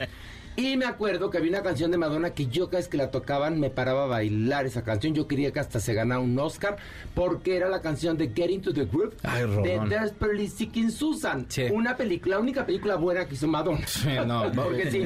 Y 0.61 0.77
me 0.77 0.85
acuerdo 0.85 1.31
que 1.31 1.38
había 1.38 1.53
una 1.53 1.62
canción 1.62 1.90
de 1.90 1.96
Madonna 1.96 2.35
que 2.35 2.46
yo 2.46 2.66
cada 2.66 2.81
vez 2.81 2.88
que 2.88 2.99
la 2.99 3.11
tocaban 3.11 3.59
me 3.59 3.70
paraba 3.70 4.05
a 4.05 4.07
bailar 4.07 4.66
esa 4.66 4.85
canción. 4.85 5.14
Yo 5.14 5.27
quería 5.27 5.53
que 5.53 5.59
hasta 5.59 5.81
se 5.81 5.94
ganara 5.94 6.20
un 6.20 6.38
Oscar 6.38 6.77
porque 7.14 7.57
era 7.57 7.70
la 7.70 7.81
canción 7.81 8.18
de 8.18 8.29
Get 8.29 8.51
Into 8.51 8.75
the 8.75 8.85
Groove 8.85 9.16
Ay, 9.23 9.46
de. 9.46 9.81
Desperately 9.88 10.49
Seeking 10.49 10.90
Susan. 10.90 11.46
Sí. 11.48 11.63
Una 11.73 11.96
película, 11.96 12.37
la 12.37 12.42
única 12.42 12.67
película 12.67 12.96
buena 12.96 13.25
que 13.25 13.37
hizo 13.37 13.48
Madonna. 13.48 13.87
Sí, 13.87 14.11
no, 14.27 14.52
porque 14.54 14.90
sí, 14.90 15.02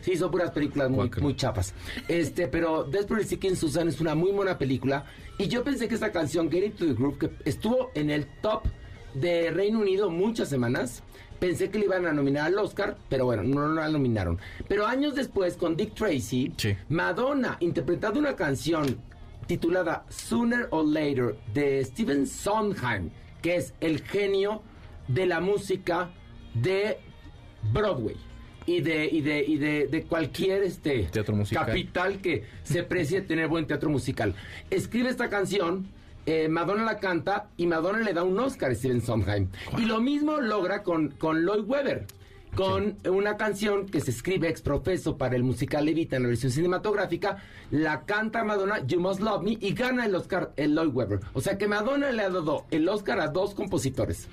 sí, 0.00 0.16
son 0.16 0.32
puras 0.32 0.50
películas 0.50 0.90
muy, 0.90 1.08
muy 1.20 1.36
chapas. 1.36 1.72
Este, 2.08 2.48
pero 2.48 2.82
Desperately 2.82 3.28
Seeking 3.28 3.54
Susan 3.54 3.86
es 3.86 4.00
una 4.00 4.16
muy 4.16 4.32
buena 4.32 4.58
película. 4.58 5.04
Y 5.38 5.46
yo 5.46 5.62
pensé 5.62 5.86
que 5.86 5.94
esta 5.94 6.10
canción, 6.10 6.50
Get 6.50 6.64
Into 6.64 6.84
the 6.84 6.94
Groove, 6.94 7.18
que 7.18 7.30
estuvo 7.44 7.92
en 7.94 8.10
el 8.10 8.26
top 8.42 8.64
de 9.14 9.52
Reino 9.52 9.78
Unido 9.78 10.10
muchas 10.10 10.48
semanas. 10.48 11.04
Pensé 11.38 11.70
que 11.70 11.78
le 11.78 11.84
iban 11.86 12.06
a 12.06 12.12
nominar 12.12 12.46
al 12.46 12.58
Oscar, 12.58 12.96
pero 13.08 13.26
bueno, 13.26 13.42
no 13.42 13.68
la 13.68 13.88
nominaron. 13.88 14.38
Pero 14.68 14.86
años 14.86 15.14
después, 15.14 15.56
con 15.56 15.76
Dick 15.76 15.94
Tracy, 15.94 16.52
Sí. 16.56 16.74
Madonna, 16.88 17.56
interpretando 17.60 18.18
una 18.18 18.34
canción 18.36 18.98
titulada 19.46 20.04
Sooner 20.08 20.68
or 20.70 20.86
Later 20.86 21.36
de 21.54 21.84
Stephen 21.84 22.26
Sondheim, 22.26 23.10
que 23.42 23.56
es 23.56 23.74
el 23.80 24.02
genio 24.02 24.62
de 25.08 25.26
la 25.26 25.40
música 25.40 26.10
de 26.54 26.98
Broadway. 27.72 28.16
y 28.68 28.80
de 28.80 29.06
y 29.06 29.20
de 29.20 29.44
y 29.46 29.58
de, 29.58 29.86
de 29.86 30.02
cualquier 30.02 30.64
este 30.64 31.04
Teatro 31.04 31.36
musical. 31.36 31.66
capital 31.66 32.20
que 32.20 32.42
se 32.64 32.82
precie 32.82 33.20
tener 33.20 33.46
buen 33.46 33.64
teatro 33.68 33.88
musical. 33.90 34.34
Escribe 34.70 35.08
esta 35.08 35.30
canción 35.30 35.86
eh, 36.26 36.48
Madonna 36.48 36.84
la 36.84 36.98
canta 36.98 37.48
y 37.56 37.66
Madonna 37.66 38.00
le 38.00 38.12
da 38.12 38.24
un 38.24 38.38
Oscar 38.38 38.72
a 38.72 38.74
Steven 38.74 39.00
Sondheim. 39.00 39.48
Y 39.78 39.84
lo 39.84 40.00
mismo 40.00 40.40
logra 40.40 40.82
con, 40.82 41.10
con 41.10 41.44
Lloyd 41.44 41.64
Webber. 41.64 42.06
Con 42.54 42.96
una 43.06 43.36
canción 43.36 43.86
que 43.86 44.00
se 44.00 44.10
escribe 44.10 44.48
ex 44.48 44.62
profeso 44.62 45.18
para 45.18 45.36
el 45.36 45.42
musical 45.42 45.86
Evita 45.88 46.16
en 46.16 46.22
la 46.22 46.28
versión 46.28 46.50
cinematográfica, 46.50 47.36
la 47.70 48.06
canta 48.06 48.44
Madonna, 48.44 48.84
You 48.86 48.98
Must 48.98 49.20
Love 49.20 49.42
Me, 49.42 49.58
y 49.60 49.74
gana 49.74 50.06
el 50.06 50.14
Oscar 50.14 50.52
el 50.56 50.74
Lloyd 50.74 50.94
Webber. 50.94 51.20
O 51.34 51.42
sea 51.42 51.58
que 51.58 51.68
Madonna 51.68 52.10
le 52.12 52.22
ha 52.22 52.30
dado 52.30 52.64
el 52.70 52.88
Oscar 52.88 53.20
a 53.20 53.28
dos 53.28 53.54
compositores. 53.54 54.28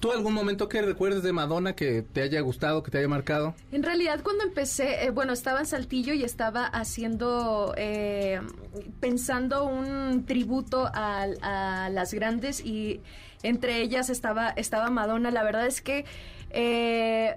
¿Tú 0.00 0.12
algún 0.12 0.34
momento 0.34 0.68
que 0.68 0.82
recuerdes 0.82 1.22
de 1.22 1.32
Madonna 1.32 1.74
que 1.74 2.02
te 2.02 2.22
haya 2.22 2.40
gustado, 2.40 2.82
que 2.82 2.90
te 2.90 2.98
haya 2.98 3.08
marcado? 3.08 3.54
En 3.72 3.82
realidad, 3.82 4.20
cuando 4.22 4.44
empecé, 4.44 5.04
eh, 5.04 5.10
bueno, 5.10 5.32
estaba 5.32 5.60
en 5.60 5.66
Saltillo 5.66 6.12
y 6.12 6.22
estaba 6.22 6.66
haciendo, 6.66 7.74
eh, 7.76 8.40
pensando 9.00 9.64
un 9.64 10.26
tributo 10.26 10.90
a, 10.92 11.26
las 11.90 12.12
grandes 12.12 12.64
y 12.64 13.00
entre 13.42 13.80
ellas 13.80 14.10
estaba, 14.10 14.50
estaba 14.50 14.90
Madonna. 14.90 15.30
La 15.30 15.42
verdad 15.42 15.66
es 15.66 15.80
que 15.80 16.04
eh, 16.50 17.36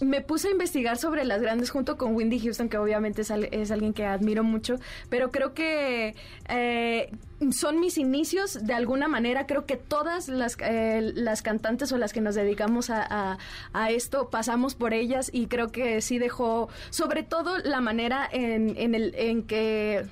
me 0.00 0.20
puse 0.20 0.48
a 0.48 0.50
investigar 0.50 0.98
sobre 0.98 1.24
las 1.24 1.40
grandes 1.40 1.70
junto 1.70 1.96
con 1.96 2.14
Wendy 2.14 2.38
Houston, 2.40 2.68
que 2.68 2.76
obviamente 2.78 3.22
es, 3.22 3.30
al- 3.30 3.48
es 3.50 3.70
alguien 3.70 3.92
que 3.94 4.04
admiro 4.04 4.44
mucho, 4.44 4.76
pero 5.08 5.30
creo 5.30 5.54
que 5.54 6.14
eh, 6.48 7.10
son 7.50 7.80
mis 7.80 7.96
inicios 7.98 8.66
de 8.66 8.74
alguna 8.74 9.08
manera. 9.08 9.46
Creo 9.46 9.64
que 9.64 9.76
todas 9.76 10.28
las, 10.28 10.56
eh, 10.60 11.00
las 11.14 11.42
cantantes 11.42 11.92
o 11.92 11.98
las 11.98 12.12
que 12.12 12.20
nos 12.20 12.34
dedicamos 12.34 12.90
a, 12.90 13.06
a- 13.08 13.38
a 13.72 13.90
esto 13.90 14.28
pasamos 14.28 14.74
por 14.74 14.92
ellas 14.92 15.30
y 15.32 15.46
creo 15.46 15.68
que 15.68 16.00
sí 16.02 16.18
dejó, 16.18 16.68
sobre 16.90 17.22
todo 17.22 17.58
la 17.58 17.80
manera 17.80 18.28
en, 18.30 18.74
en, 18.76 18.94
el, 18.94 19.14
en 19.16 19.42
que 19.44 20.04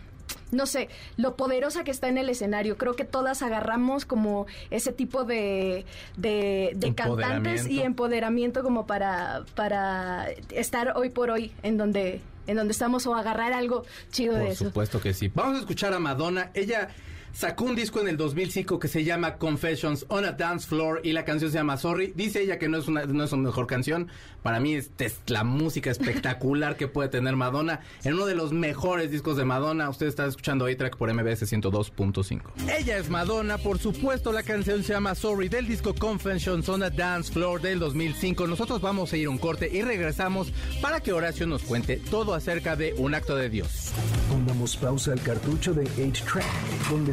no 0.55 0.67
sé, 0.67 0.89
lo 1.17 1.37
poderosa 1.37 1.85
que 1.85 1.91
está 1.91 2.09
en 2.09 2.19
el 2.19 2.29
escenario. 2.31 2.77
Creo 2.77 2.95
que 2.97 3.05
todas 3.05 3.43
agarramos 3.43 4.05
como 4.05 4.47
ese 4.71 4.93
tipo 4.93 5.25
de, 5.25 5.85
de, 6.17 6.73
de 6.77 6.95
cantantes 6.95 7.67
y 7.67 7.81
Empoderamiento. 7.83 8.63
como 8.63 8.87
para, 8.87 9.45
para 9.55 10.27
estar 10.51 10.97
hoy 10.97 11.11
por 11.11 11.31
hoy 11.31 11.53
en 11.63 11.77
donde, 11.77 12.21
en 12.47 12.57
donde 12.57 12.73
estamos 12.73 13.07
o 13.07 13.15
agarrar 13.15 13.53
algo 13.53 13.85
chido 14.11 14.35
de 14.35 14.41
Por 14.43 14.51
eso. 14.51 14.65
supuesto 14.67 15.01
que 15.01 15.13
sí. 15.15 15.31
Vamos 15.35 15.57
a 15.57 15.61
escuchar 15.61 15.93
a 15.93 15.99
Madonna. 15.99 16.51
Ella 16.55 16.89
sacó 17.35 17.65
un 17.65 17.75
disco 17.75 18.01
en 18.01 18.09
el 18.09 18.17
2005 18.17 18.79
que 18.79 18.89
se 18.89 19.05
llama 19.05 19.37
Confessions 19.37 20.07
on 20.09 20.25
a 20.25 20.33
Dance 20.33 20.67
Floor 20.67 21.01
y 21.03 21.13
la 21.13 21.25
canción 21.25 21.51
se 21.51 21.59
llama 21.59 21.77
Sorry. 21.77 22.13
Dice 22.15 22.41
ella 22.41 22.59
que 22.59 22.69
no 22.69 22.79
es 22.79 22.89
una 22.89 23.05
no 23.05 23.25
es 23.25 23.31
su 23.31 23.37
mejor 23.37 23.67
canción. 23.67 24.09
Para 24.43 24.61
mí 24.61 24.75
esta 24.75 25.05
es 25.05 25.19
la 25.27 25.43
música 25.43 25.91
espectacular 25.91 26.77
que 26.77 26.87
puede 26.87 27.09
tener 27.09 27.35
Madonna 27.35 27.81
en 28.05 28.15
uno 28.15 28.27
de 28.27 28.35
los 28.35 28.53
mejores 28.53 29.11
discos 29.11 29.37
de 29.37 29.45
Madonna. 29.45 29.91
Usted 29.91 30.07
está 30.07 30.27
escuchando 30.27 30.67
A-Track 30.67 30.97
por 30.97 31.13
MBS 31.13 31.51
102.5. 31.51 32.43
Ella 32.79 32.99
es 32.99 33.11
Madonna, 33.11 33.59
por 33.59 33.79
supuesto 33.79 34.33
la 34.33 34.43
canción 34.43 34.83
se 34.83 34.93
llama 34.93 35.15
Sorry 35.15 35.49
del 35.49 35.67
disco 35.67 35.95
Confessions 35.95 36.69
on 36.69 36.83
a 36.83 36.91
Dance 36.91 37.33
Floor 37.33 37.61
del 37.61 37.79
2005. 37.79 38.47
Nosotros 38.47 38.81
vamos 38.81 39.13
a 39.13 39.17
ir 39.17 39.27
a 39.27 39.31
un 39.31 39.39
corte 39.39 39.69
y 39.73 39.83
regresamos 39.83 40.53
para 40.81 41.01
que 41.01 41.13
Horacio 41.13 41.47
nos 41.47 41.63
cuente 41.63 41.97
todo 41.97 42.35
acerca 42.35 42.77
de 42.77 42.95
un 42.99 43.15
acto 43.15 43.35
de 43.37 43.49
Dios. 43.49 43.93
Pongamos 44.29 44.77
pausa 44.77 45.13
al 45.13 45.21
cartucho 45.21 45.75
de 45.75 45.85
8-Track, 45.85 46.91
donde 46.91 47.13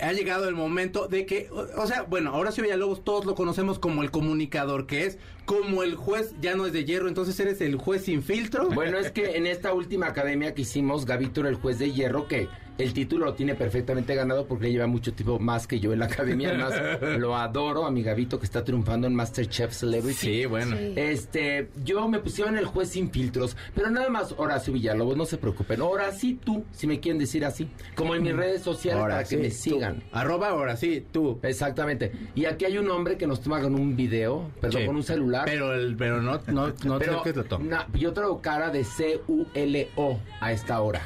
ha 0.00 0.12
llegado 0.12 0.48
el 0.48 0.54
momento 0.54 1.08
de 1.08 1.26
que, 1.26 1.48
o, 1.50 1.86
sea, 1.86 2.02
bueno, 2.02 2.36
Horacio 2.36 2.62
Villalobos 2.62 3.04
todos 3.04 3.24
lo 3.24 3.34
conocemos 3.34 3.78
como 3.78 4.02
el 4.02 4.10
comunicador, 4.10 4.86
que 4.86 5.06
es 5.06 5.18
como 5.44 5.82
el 5.82 5.94
juez 5.94 6.34
ya 6.40 6.54
no 6.54 6.66
es 6.66 6.72
de 6.72 6.84
hierro, 6.84 7.08
entonces 7.08 7.38
eres 7.40 7.60
el 7.60 7.76
juez 7.76 8.04
sin 8.04 8.22
filtro. 8.22 8.68
Bueno, 8.70 8.98
es 8.98 9.10
que 9.10 9.36
en 9.36 9.46
esta 9.46 9.72
última 9.72 10.06
academia 10.06 10.54
que 10.54 10.62
hicimos, 10.62 11.06
Gavito 11.06 11.40
era 11.40 11.48
el 11.48 11.56
juez 11.56 11.78
de 11.78 11.92
hierro, 11.92 12.28
que 12.28 12.48
el 12.78 12.92
título 12.92 13.26
lo 13.26 13.34
tiene 13.34 13.54
perfectamente 13.54 14.14
ganado 14.14 14.46
porque 14.46 14.70
lleva 14.70 14.86
mucho 14.86 15.12
tiempo 15.14 15.38
más 15.38 15.66
que 15.66 15.80
yo 15.80 15.92
en 15.92 15.98
la 16.00 16.06
academia. 16.06 16.50
Además, 16.50 16.74
lo 17.18 17.36
adoro 17.36 17.86
a 17.86 17.90
mi 17.90 18.02
Gavito 18.02 18.38
que 18.38 18.46
está 18.46 18.64
triunfando 18.64 19.06
en 19.06 19.14
Masterchef 19.14 19.72
Celebrity. 19.72 20.14
Sí, 20.18 20.44
bueno. 20.46 20.76
Sí. 20.76 20.92
Este, 20.96 21.68
yo 21.84 22.06
me 22.08 22.18
pusieron 22.18 22.56
el 22.58 22.64
juez 22.66 22.90
sin 22.90 23.10
filtros, 23.10 23.56
pero 23.74 23.90
nada 23.90 24.08
más 24.10 24.34
Horacio 24.36 24.72
Villalobos, 24.72 25.16
no 25.16 25.24
se 25.24 25.38
preocupen. 25.38 25.80
Ahora 25.80 26.12
sí 26.12 26.38
tú, 26.44 26.64
si 26.72 26.86
me 26.86 27.00
quieren 27.00 27.18
decir 27.18 27.44
así, 27.44 27.68
como 27.94 28.14
en 28.14 28.22
mis 28.22 28.34
redes 28.36 28.62
sociales 28.62 29.00
Ahora 29.00 29.16
para 29.16 29.28
que 29.28 29.36
me 29.36 29.48
tú. 29.48 29.54
sigan. 29.54 30.02
Arroba 30.12 30.48
ahora 30.48 30.76
sí, 30.76 31.04
tú. 31.12 31.38
Exactamente. 31.42 32.12
Y 32.34 32.44
aquí 32.44 32.64
hay 32.64 32.78
un 32.78 32.90
hombre 32.90 33.16
que 33.16 33.26
nos 33.26 33.40
toma 33.40 33.60
con 33.60 33.74
un 33.74 33.96
video, 33.96 34.50
perdón, 34.60 34.80
Sí. 34.82 34.86
con 34.86 34.96
un 34.96 35.02
celular. 35.02 35.44
Pero, 35.46 35.72
el, 35.74 35.96
pero 35.96 36.20
no, 36.22 36.40
no, 36.48 36.68
no 36.84 36.98
Pero 36.98 37.22
te 37.22 37.32
lo 37.32 37.58
na- 37.60 37.86
yo 37.94 38.12
traigo 38.12 38.40
cara 38.42 38.70
de 38.70 38.84
C-U-L-O 38.84 40.18
a 40.40 40.52
esta 40.52 40.80
hora. 40.80 41.02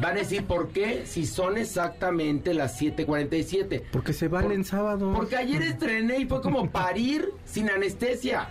Van 0.00 0.12
a 0.12 0.18
decir, 0.20 0.44
¿por 0.44 0.68
qué? 0.70 1.02
Si 1.12 1.26
son 1.26 1.58
exactamente 1.58 2.54
las 2.54 2.80
7.47. 2.80 3.82
Porque 3.92 4.14
se 4.14 4.28
vale 4.28 4.54
en 4.54 4.64
sábado. 4.64 5.12
Porque 5.14 5.36
ayer 5.36 5.60
estrené 5.60 6.20
y 6.20 6.24
fue 6.24 6.40
como 6.40 6.70
parir 6.70 7.28
sin 7.44 7.68
anestesia. 7.68 8.48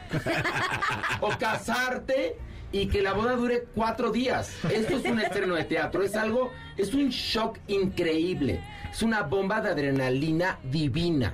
o 1.21 1.29
casarte 1.39 2.37
y 2.71 2.85
que 2.85 3.01
la 3.01 3.13
boda 3.13 3.35
dure 3.35 3.65
cuatro 3.73 4.11
días. 4.11 4.51
Esto 4.71 4.97
es 4.97 5.05
un 5.05 5.19
estreno 5.19 5.55
de 5.55 5.63
teatro. 5.63 6.03
Es 6.03 6.15
algo, 6.15 6.51
es 6.77 6.93
un 6.93 7.09
shock 7.09 7.57
increíble. 7.67 8.63
Es 8.91 9.01
una 9.01 9.23
bomba 9.23 9.59
de 9.59 9.69
adrenalina 9.69 10.59
divina. 10.63 11.33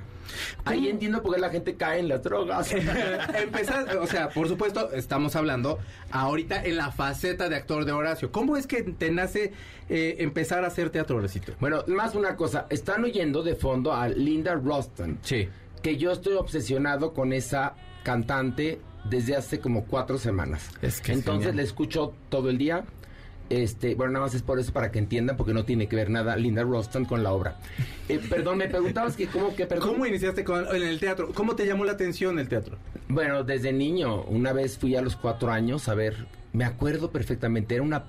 Ahí 0.65 0.87
entiendo 0.87 1.21
por 1.21 1.35
qué 1.35 1.41
la 1.41 1.49
gente 1.49 1.75
cae 1.75 1.99
en 1.99 2.07
las 2.07 2.23
drogas. 2.23 2.71
Empezar, 3.41 3.97
o 3.97 4.07
sea, 4.07 4.29
por 4.29 4.47
supuesto, 4.47 4.91
estamos 4.93 5.35
hablando 5.35 5.79
ahorita 6.11 6.63
en 6.63 6.77
la 6.77 6.91
faceta 6.91 7.49
de 7.49 7.55
actor 7.55 7.85
de 7.85 7.91
Horacio. 7.91 8.31
¿Cómo 8.31 8.57
es 8.57 8.67
que 8.67 8.83
te 8.83 9.11
nace 9.11 9.53
eh, 9.89 10.15
empezar 10.19 10.63
a 10.63 10.67
hacer 10.67 10.89
teatro, 10.89 11.17
Horacio? 11.17 11.41
Bueno, 11.59 11.83
más 11.87 12.15
una 12.15 12.35
cosa. 12.35 12.65
Están 12.69 13.03
oyendo 13.03 13.43
de 13.43 13.55
fondo 13.55 13.93
a 13.93 14.07
Linda 14.09 14.55
Roston. 14.55 15.19
Sí. 15.21 15.47
que 15.81 15.97
yo 15.97 16.11
estoy 16.11 16.33
obsesionado 16.33 17.13
con 17.13 17.31
esa 17.33 17.75
cantante 18.03 18.79
desde 19.09 19.35
hace 19.35 19.59
como 19.59 19.85
cuatro 19.85 20.17
semanas. 20.17 20.69
Es 20.81 20.99
que 21.01 21.11
es 21.11 21.19
Entonces 21.19 21.47
genial. 21.47 21.55
la 21.57 21.61
escucho 21.63 22.13
todo 22.29 22.49
el 22.49 22.57
día. 22.57 22.83
Este, 23.49 23.95
bueno, 23.95 24.13
nada 24.13 24.25
más 24.25 24.35
es 24.35 24.41
por 24.41 24.59
eso 24.59 24.73
para 24.73 24.91
que 24.91 24.99
entiendan, 24.99 25.37
porque 25.37 25.53
no 25.53 25.63
tiene 25.63 25.87
que 25.87 25.95
ver 25.95 26.09
nada 26.09 26.35
Linda 26.35 26.63
Roston 26.63 27.05
con 27.05 27.23
la 27.23 27.31
obra. 27.31 27.57
Eh, 28.09 28.19
perdón, 28.29 28.57
me 28.57 28.67
preguntabas 28.67 29.15
que 29.15 29.27
cómo 29.27 29.55
que 29.55 29.65
perdón. 29.65 29.89
¿Cómo 29.93 30.05
iniciaste 30.05 30.43
con, 30.43 30.65
en 30.75 30.83
el 30.83 30.99
teatro? 30.99 31.31
¿Cómo 31.33 31.55
te 31.55 31.65
llamó 31.65 31.85
la 31.85 31.93
atención 31.93 32.39
el 32.39 32.49
teatro? 32.49 32.77
Bueno, 33.07 33.43
desde 33.43 33.71
niño, 33.71 34.23
una 34.23 34.51
vez 34.53 34.77
fui 34.77 34.95
a 34.95 35.01
los 35.01 35.15
cuatro 35.15 35.49
años 35.51 35.87
a 35.87 35.93
ver, 35.95 36.27
me 36.51 36.65
acuerdo 36.65 37.09
perfectamente, 37.11 37.75
era 37.75 37.83
una 37.83 38.03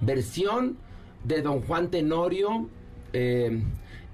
versión 0.00 0.76
de 1.24 1.40
Don 1.42 1.62
Juan 1.62 1.90
Tenorio, 1.90 2.68
eh, 3.12 3.62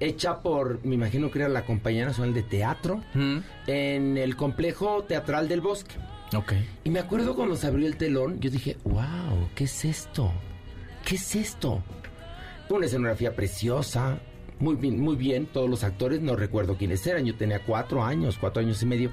hecha 0.00 0.42
por, 0.42 0.84
me 0.84 0.94
imagino 0.94 1.30
que 1.30 1.40
era 1.40 1.48
la 1.48 1.64
Compañía 1.64 2.04
Nacional 2.06 2.34
de 2.34 2.42
Teatro, 2.42 3.02
Mm. 3.14 3.38
en 3.66 4.16
el 4.18 4.36
complejo 4.36 5.02
teatral 5.04 5.48
del 5.48 5.60
bosque. 5.60 5.94
Ok. 6.36 6.52
Y 6.84 6.90
me 6.90 7.00
acuerdo 7.00 7.34
cuando 7.34 7.56
se 7.56 7.66
abrió 7.66 7.86
el 7.86 7.96
telón, 7.96 8.38
yo 8.38 8.50
dije, 8.50 8.76
wow, 8.84 9.48
¿qué 9.54 9.64
es 9.64 9.84
esto? 9.84 10.30
¿Qué 11.08 11.16
es 11.16 11.36
esto? 11.36 11.82
Una 12.68 12.84
escenografía 12.84 13.34
preciosa, 13.34 14.20
muy 14.58 14.74
bien, 14.74 15.00
muy 15.00 15.16
bien, 15.16 15.46
todos 15.46 15.70
los 15.70 15.82
actores, 15.82 16.20
no 16.20 16.36
recuerdo 16.36 16.76
quiénes 16.76 17.06
eran, 17.06 17.24
yo 17.24 17.34
tenía 17.34 17.64
cuatro 17.64 18.04
años, 18.04 18.36
cuatro 18.38 18.60
años 18.60 18.82
y 18.82 18.86
medio. 18.86 19.10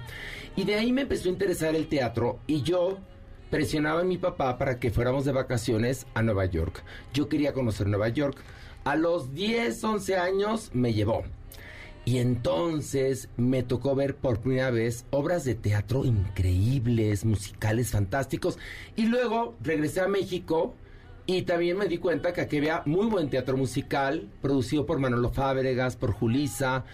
Y 0.57 0.65
de 0.65 0.75
ahí 0.75 0.91
me 0.91 1.03
empezó 1.03 1.29
a 1.29 1.31
interesar 1.31 1.73
el 1.73 1.87
teatro 1.87 2.39
y 2.47 2.63
yo 2.63 2.97
presionaba 3.49 4.01
a 4.01 4.03
mi 4.03 4.17
papá 4.17 4.57
para 4.57 4.77
que 4.77 4.91
fuéramos 4.91 5.23
de 5.23 5.31
vacaciones 5.31 6.05
a 6.15 6.21
Nueva 6.21 6.43
York. 6.47 6.83
Yo 7.13 7.29
quería 7.29 7.53
conocer 7.53 7.87
Nueva 7.87 8.09
York. 8.09 8.39
A 8.83 8.97
los 8.97 9.33
10, 9.33 9.81
11 9.81 10.17
años 10.17 10.71
me 10.73 10.93
llevó. 10.93 11.23
Y 12.03 12.17
entonces 12.17 13.29
me 13.37 13.63
tocó 13.63 13.95
ver 13.95 14.17
por 14.17 14.41
primera 14.41 14.69
vez 14.69 15.05
obras 15.11 15.45
de 15.45 15.55
teatro 15.55 16.03
increíbles, 16.03 17.23
musicales 17.23 17.91
fantásticos. 17.91 18.59
Y 18.97 19.05
luego 19.05 19.55
regresé 19.61 20.01
a 20.01 20.09
México 20.09 20.75
y 21.25 21.43
también 21.43 21.77
me 21.77 21.87
di 21.87 21.97
cuenta 21.97 22.33
que 22.33 22.41
aquí 22.41 22.57
había 22.57 22.83
muy 22.85 23.07
buen 23.07 23.29
teatro 23.29 23.57
musical, 23.57 24.29
producido 24.41 24.85
por 24.85 24.99
Manolo 24.99 25.29
Fábregas, 25.31 25.95
por 25.95 26.11
Julisa, 26.11 26.85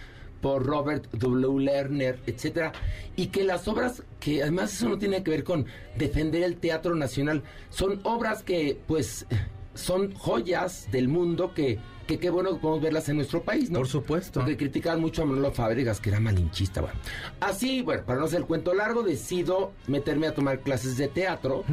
por 0.41 0.65
Robert 0.65 1.11
W. 1.11 1.63
Lerner, 1.63 2.19
etcétera, 2.25 2.71
y 3.15 3.27
que 3.27 3.43
las 3.43 3.67
obras 3.67 4.03
que 4.19 4.41
además 4.41 4.73
eso 4.73 4.89
no 4.89 4.97
tiene 4.97 5.23
que 5.23 5.32
ver 5.32 5.43
con 5.43 5.65
defender 5.97 6.43
el 6.43 6.57
teatro 6.57 6.95
nacional, 6.95 7.43
son 7.69 7.99
obras 8.03 8.41
que 8.41 8.79
pues 8.88 9.25
son 9.73 10.13
joyas 10.15 10.89
del 10.91 11.07
mundo 11.07 11.53
que 11.53 11.79
que 12.07 12.19
qué 12.19 12.29
bueno 12.29 12.49
que 12.49 12.57
podemos 12.57 12.82
verlas 12.82 13.07
en 13.07 13.15
nuestro 13.15 13.41
país, 13.43 13.69
¿no? 13.69 13.79
Por 13.79 13.88
supuesto. 13.88 14.41
Porque 14.41 14.57
criticaban 14.57 14.99
mucho 14.99 15.21
a 15.21 15.25
Manolo 15.25 15.51
Fábregas, 15.51 16.01
que 16.01 16.09
era 16.09 16.19
malinchista, 16.19 16.82
bueno. 16.82 16.99
Así, 17.39 17.84
bueno, 17.84 18.03
para 18.03 18.19
no 18.19 18.25
hacer 18.25 18.39
el 18.39 18.45
cuento 18.45 18.73
largo, 18.73 19.01
decido 19.03 19.71
meterme 19.88 20.27
a 20.27 20.34
tomar 20.34 20.59
clases 20.59 20.97
de 20.97 21.07
teatro. 21.07 21.63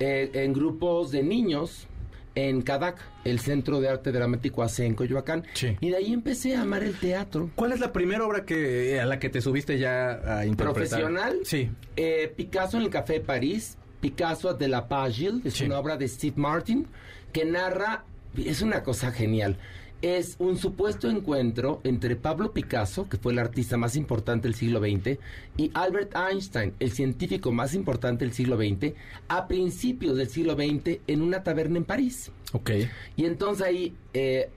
Eh, 0.00 0.30
en 0.34 0.52
grupos 0.52 1.10
de 1.10 1.22
niños 1.22 1.86
en 2.34 2.62
CADAC, 2.62 2.98
el 3.24 3.40
Centro 3.40 3.80
de 3.80 3.88
Arte 3.88 4.12
Dramático 4.12 4.62
AC 4.62 4.80
en 4.80 4.94
Coyoacán. 4.94 5.44
Sí. 5.54 5.76
Y 5.80 5.90
de 5.90 5.96
ahí 5.96 6.12
empecé 6.12 6.54
a 6.54 6.62
amar 6.62 6.84
el 6.84 6.94
teatro. 6.96 7.50
¿Cuál 7.56 7.72
es 7.72 7.80
la 7.80 7.92
primera 7.92 8.24
obra 8.24 8.44
que 8.44 9.00
a 9.00 9.06
la 9.06 9.18
que 9.18 9.28
te 9.28 9.40
subiste 9.40 9.76
ya 9.78 10.10
a 10.38 10.46
interpretar? 10.46 10.74
¿Profesional? 10.88 11.38
Sí. 11.42 11.68
Eh, 11.96 12.32
Picasso 12.36 12.76
en 12.76 12.84
el 12.84 12.90
Café 12.90 13.14
de 13.14 13.20
París, 13.22 13.76
Picasso 14.00 14.54
de 14.54 14.68
la 14.68 14.86
Pagille, 14.86 15.40
es 15.44 15.54
Sí. 15.54 15.64
una 15.64 15.78
obra 15.80 15.96
de 15.96 16.06
Steve 16.06 16.34
Martin 16.36 16.86
que 17.32 17.44
narra, 17.44 18.04
es 18.36 18.62
una 18.62 18.84
cosa 18.84 19.10
genial. 19.10 19.56
Es 20.00 20.36
un 20.38 20.56
supuesto 20.56 21.10
encuentro 21.10 21.80
entre 21.82 22.14
Pablo 22.14 22.52
Picasso, 22.52 23.08
que 23.08 23.16
fue 23.16 23.32
el 23.32 23.40
artista 23.40 23.76
más 23.76 23.96
importante 23.96 24.46
del 24.46 24.54
siglo 24.54 24.78
XX, 24.78 25.18
y 25.56 25.72
Albert 25.74 26.14
Einstein, 26.14 26.72
el 26.78 26.92
científico 26.92 27.50
más 27.50 27.74
importante 27.74 28.24
del 28.24 28.32
siglo 28.32 28.56
XX, 28.56 28.94
a 29.26 29.48
principios 29.48 30.16
del 30.16 30.28
siglo 30.28 30.54
XX 30.54 31.00
en 31.08 31.20
una 31.22 31.42
taberna 31.42 31.78
en 31.78 31.84
París. 31.84 32.30
Ok. 32.52 32.70
Y 33.16 33.24
entonces 33.24 33.66
ahí 33.66 33.92
eh, 34.14 34.50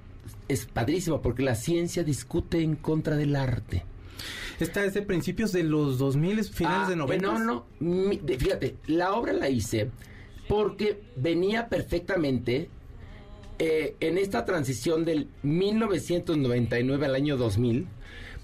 es 0.48 0.66
padrísimo 0.68 1.24
porque 1.24 1.42
la 1.42 1.56
ciencia 1.56 2.04
discute 2.04 2.62
en 2.62 2.76
contra 2.76 3.16
del 3.16 3.36
arte. 3.36 3.84
Esta 4.60 4.86
es 4.86 4.94
de 4.94 5.02
principios 5.02 5.52
de 5.52 5.64
los 5.64 5.98
2000, 5.98 6.44
finales 6.44 6.86
Ah, 6.86 6.90
de 6.92 6.96
90. 6.98 7.26
No, 7.26 7.40
no, 7.40 7.66
mi- 7.80 8.20
fíjate, 8.20 8.76
la 8.86 9.14
obra 9.14 9.34
la 9.34 9.50
hice 9.50 9.90
porque 10.48 11.02
venía 11.16 11.68
perfectamente 11.68 12.70
eh, 13.64 13.96
en 14.00 14.18
esta 14.18 14.44
transición 14.44 15.06
del 15.06 15.30
1999 15.44 17.06
al 17.06 17.14
año 17.14 17.38
2000, 17.38 17.88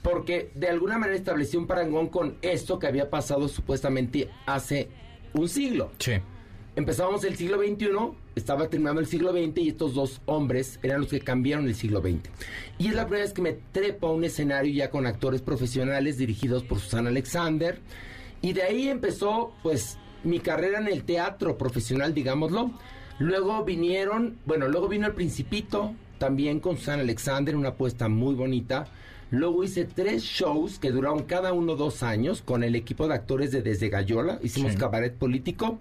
porque 0.03 0.51
de 0.53 0.67
alguna 0.67 0.99
manera 0.99 1.17
estableció 1.17 1.59
un 1.59 1.65
parangón 1.65 2.09
con 2.09 2.37
esto 2.43 2.77
que 2.77 2.85
había 2.85 3.09
pasado 3.09 3.47
supuestamente 3.47 4.29
hace 4.45 4.89
un 5.33 5.49
siglo. 5.49 5.89
Sí. 5.97 6.11
Empezábamos 6.75 7.23
el 7.23 7.35
siglo 7.35 7.57
XXI, 7.57 7.87
estaba 8.35 8.69
terminando 8.69 9.01
el 9.01 9.07
siglo 9.07 9.31
XX 9.31 9.57
y 9.57 9.69
estos 9.69 9.95
dos 9.95 10.21
hombres 10.27 10.79
eran 10.83 11.01
los 11.01 11.09
que 11.09 11.19
cambiaron 11.19 11.65
el 11.65 11.73
siglo 11.73 11.99
XX. 11.99 12.29
Y 12.77 12.89
es 12.89 12.93
la 12.93 13.07
primera 13.07 13.23
vez 13.23 13.33
que 13.33 13.41
me 13.41 13.53
trepo 13.71 14.09
a 14.09 14.13
un 14.13 14.23
escenario 14.23 14.71
ya 14.71 14.91
con 14.91 15.07
actores 15.07 15.41
profesionales 15.41 16.19
dirigidos 16.19 16.63
por 16.63 16.79
Susana 16.79 17.09
Alexander. 17.09 17.79
Y 18.43 18.53
de 18.53 18.61
ahí 18.61 18.87
empezó, 18.87 19.55
pues, 19.63 19.97
mi 20.23 20.39
carrera 20.39 20.77
en 20.77 20.87
el 20.87 21.05
teatro 21.05 21.57
profesional, 21.57 22.13
digámoslo. 22.13 22.71
Luego 23.19 23.63
vinieron, 23.63 24.37
bueno, 24.45 24.67
luego 24.67 24.87
vino 24.87 25.07
El 25.07 25.13
Principito, 25.13 25.93
también 26.19 26.59
con 26.59 26.77
Susana 26.77 27.01
Alexander, 27.01 27.55
una 27.55 27.69
apuesta 27.69 28.09
muy 28.09 28.35
bonita. 28.35 28.87
Luego 29.31 29.63
hice 29.63 29.85
tres 29.85 30.23
shows 30.23 30.79
que 30.79 30.91
duraron 30.91 31.23
cada 31.23 31.51
uno 31.51 31.75
dos 31.75 32.03
años 32.03 32.41
con 32.41 32.63
el 32.63 32.75
equipo 32.75 33.07
de 33.07 33.15
actores 33.15 33.51
de 33.51 33.61
Desde 33.61 33.89
Gallola. 33.89 34.39
Hicimos 34.41 34.73
Sí. 34.73 34.77
cabaret 34.77 35.13
político. 35.13 35.79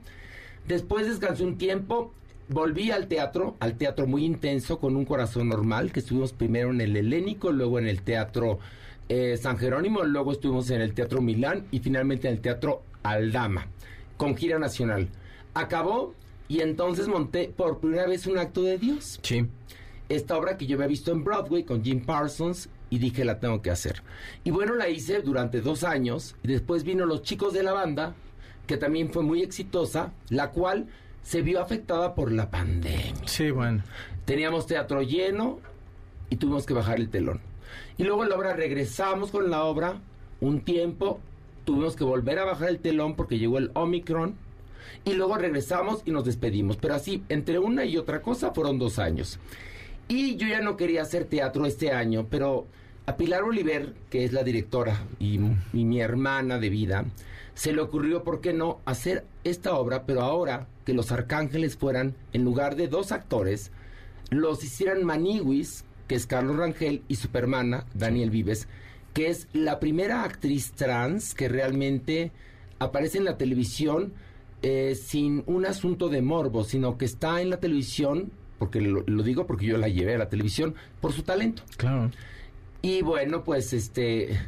Después 0.66 1.06
descansé 1.06 1.44
un 1.44 1.58
tiempo, 1.58 2.12
volví 2.48 2.90
al 2.90 3.06
teatro, 3.06 3.54
al 3.60 3.74
teatro 3.76 4.06
muy 4.06 4.24
intenso, 4.24 4.78
con 4.80 4.96
un 4.96 5.04
corazón 5.04 5.48
normal, 5.48 5.92
que 5.92 6.00
estuvimos 6.00 6.32
primero 6.32 6.70
en 6.70 6.80
el 6.80 6.96
Helénico, 6.96 7.52
luego 7.52 7.78
en 7.78 7.86
el 7.86 8.02
Teatro 8.02 8.58
eh, 9.08 9.36
San 9.40 9.58
Jerónimo, 9.58 10.02
luego 10.02 10.32
estuvimos 10.32 10.68
en 10.70 10.80
el 10.80 10.92
Teatro 10.92 11.20
Milán 11.20 11.66
y 11.70 11.78
finalmente 11.78 12.26
en 12.26 12.34
el 12.34 12.40
Teatro 12.40 12.82
Aldama, 13.04 13.68
con 14.16 14.36
gira 14.36 14.58
nacional. 14.58 15.08
Acabó 15.54 16.14
y 16.48 16.60
entonces 16.60 17.08
monté 17.08 17.48
por 17.54 17.78
primera 17.80 18.06
vez 18.06 18.26
un 18.26 18.38
acto 18.38 18.62
de 18.62 18.78
Dios 18.78 19.18
Sí. 19.22 19.46
esta 20.08 20.36
obra 20.36 20.56
que 20.56 20.66
yo 20.66 20.76
había 20.76 20.86
visto 20.86 21.10
en 21.12 21.24
Broadway 21.24 21.64
con 21.64 21.82
Jim 21.82 22.04
Parsons 22.04 22.68
y 22.90 22.98
dije 22.98 23.24
la 23.24 23.40
tengo 23.40 23.62
que 23.62 23.70
hacer. 23.70 24.02
Y 24.44 24.50
bueno, 24.50 24.74
la 24.76 24.88
hice 24.88 25.20
durante 25.22 25.60
dos 25.60 25.82
años 25.82 26.36
y 26.44 26.48
después 26.48 26.84
vino 26.84 27.04
Los 27.06 27.22
Chicos 27.22 27.52
de 27.52 27.64
la 27.64 27.72
Banda, 27.72 28.14
que 28.66 28.76
también 28.76 29.12
fue 29.12 29.22
muy 29.24 29.42
exitosa, 29.42 30.12
la 30.28 30.50
cual 30.50 30.86
se 31.22 31.42
vio 31.42 31.60
afectada 31.60 32.14
por 32.14 32.30
la 32.30 32.50
pandemia. 32.50 33.26
Sí, 33.26 33.50
bueno. 33.50 33.82
Teníamos 34.24 34.66
teatro 34.66 35.02
lleno 35.02 35.58
y 36.30 36.36
tuvimos 36.36 36.64
que 36.66 36.74
bajar 36.74 36.98
el 37.00 37.08
telón. 37.08 37.40
Y 37.98 38.04
luego 38.04 38.24
la 38.24 38.36
obra 38.36 38.54
regresamos 38.54 39.30
con 39.32 39.50
la 39.50 39.64
obra 39.64 40.00
un 40.40 40.60
tiempo, 40.60 41.18
tuvimos 41.64 41.96
que 41.96 42.04
volver 42.04 42.38
a 42.38 42.44
bajar 42.44 42.68
el 42.68 42.78
telón 42.78 43.16
porque 43.16 43.38
llegó 43.38 43.58
el 43.58 43.70
Omicron 43.74 44.36
y 45.06 45.14
luego 45.14 45.38
regresamos 45.38 46.02
y 46.04 46.10
nos 46.10 46.24
despedimos. 46.24 46.76
Pero 46.76 46.94
así, 46.94 47.22
entre 47.30 47.58
una 47.58 47.84
y 47.86 47.96
otra 47.96 48.20
cosa 48.20 48.52
fueron 48.52 48.78
dos 48.78 48.98
años. 48.98 49.38
Y 50.08 50.36
yo 50.36 50.46
ya 50.48 50.60
no 50.60 50.76
quería 50.76 51.02
hacer 51.02 51.24
teatro 51.24 51.64
este 51.64 51.92
año, 51.92 52.26
pero 52.28 52.66
a 53.06 53.16
Pilar 53.16 53.44
Oliver, 53.44 53.94
que 54.10 54.24
es 54.24 54.32
la 54.32 54.42
directora 54.42 55.00
y, 55.20 55.40
y 55.72 55.84
mi 55.84 56.00
hermana 56.00 56.58
de 56.58 56.70
vida, 56.70 57.04
se 57.54 57.72
le 57.72 57.80
ocurrió, 57.80 58.24
¿por 58.24 58.40
qué 58.40 58.52
no?, 58.52 58.80
hacer 58.84 59.24
esta 59.44 59.74
obra, 59.76 60.04
pero 60.06 60.22
ahora 60.22 60.66
que 60.84 60.92
los 60.92 61.12
arcángeles 61.12 61.76
fueran, 61.76 62.14
en 62.32 62.44
lugar 62.44 62.74
de 62.76 62.88
dos 62.88 63.12
actores, 63.12 63.70
los 64.30 64.62
hicieran 64.64 65.04
Maniwis, 65.04 65.84
que 66.08 66.16
es 66.16 66.26
Carlos 66.26 66.56
Rangel, 66.56 67.02
y 67.06 67.14
su 67.14 67.28
hermana, 67.32 67.86
Daniel 67.94 68.30
Vives, 68.30 68.66
que 69.14 69.28
es 69.28 69.46
la 69.52 69.78
primera 69.78 70.24
actriz 70.24 70.72
trans 70.72 71.34
que 71.34 71.48
realmente 71.48 72.32
aparece 72.78 73.18
en 73.18 73.24
la 73.24 73.38
televisión 73.38 74.12
eh, 74.62 74.94
sin 74.94 75.42
un 75.46 75.66
asunto 75.66 76.08
de 76.08 76.22
morbo, 76.22 76.64
sino 76.64 76.98
que 76.98 77.04
está 77.04 77.40
en 77.40 77.50
la 77.50 77.58
televisión, 77.58 78.30
porque 78.58 78.80
lo, 78.80 79.02
lo 79.06 79.22
digo 79.22 79.46
porque 79.46 79.66
yo 79.66 79.78
la 79.78 79.88
llevé 79.88 80.14
a 80.14 80.18
la 80.18 80.28
televisión, 80.28 80.74
por 81.00 81.12
su 81.12 81.22
talento. 81.22 81.62
Claro. 81.76 82.10
Y 82.82 83.02
bueno, 83.02 83.44
pues 83.44 83.72
este 83.72 84.38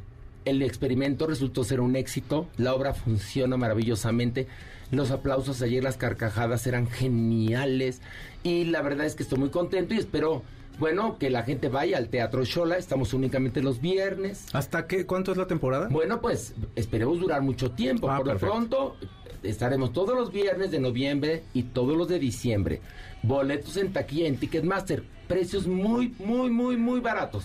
el 0.44 0.62
experimento 0.62 1.26
resultó 1.26 1.62
ser 1.62 1.80
un 1.80 1.94
éxito, 1.94 2.48
la 2.56 2.74
obra 2.74 2.94
funciona 2.94 3.56
maravillosamente, 3.56 4.46
los 4.90 5.11
aplausos 5.11 5.61
ayer, 5.61 5.84
las 5.84 5.98
carcajadas 5.98 6.66
eran 6.66 6.88
geniales 6.88 8.00
y 8.42 8.64
la 8.64 8.80
verdad 8.80 9.06
es 9.06 9.14
que 9.14 9.22
estoy 9.22 9.38
muy 9.38 9.50
contento 9.50 9.92
y 9.92 9.98
espero, 9.98 10.42
bueno, 10.78 11.18
que 11.18 11.28
la 11.28 11.42
gente 11.42 11.68
vaya 11.68 11.98
al 11.98 12.09
Teatro 12.09 12.44
Shola, 12.44 12.78
estamos 12.78 13.12
únicamente 13.12 13.62
los 13.62 13.82
viernes. 13.82 14.46
¿Hasta 14.54 14.86
qué? 14.86 15.04
¿Cuánto 15.04 15.32
es 15.32 15.38
la 15.38 15.46
temporada? 15.46 15.88
Bueno, 15.90 16.20
pues 16.22 16.54
esperemos 16.76 17.20
durar 17.20 17.42
mucho 17.42 17.72
tiempo. 17.72 18.11
Ah, 18.11 18.16
Por 18.16 18.28
lo 18.28 18.38
pronto 18.38 18.96
estaremos 19.43 19.93
todos 19.93 20.16
los 20.16 20.32
viernes 20.32 20.70
de 20.70 20.80
noviembre 20.80 21.43
y 21.55 21.64
todos 21.64 21.97
los 21.97 22.09
de 22.09 22.18
diciembre. 22.18 22.80
Boletos 23.22 23.76
en 23.76 23.93
taquilla 23.93 24.26
en 24.26 24.36
Ticketmaster, 24.36 25.05
precios 25.26 25.66
muy, 25.66 26.14
muy, 26.18 26.51
muy, 26.51 26.76
muy 26.76 27.01
baratos. 27.01 27.45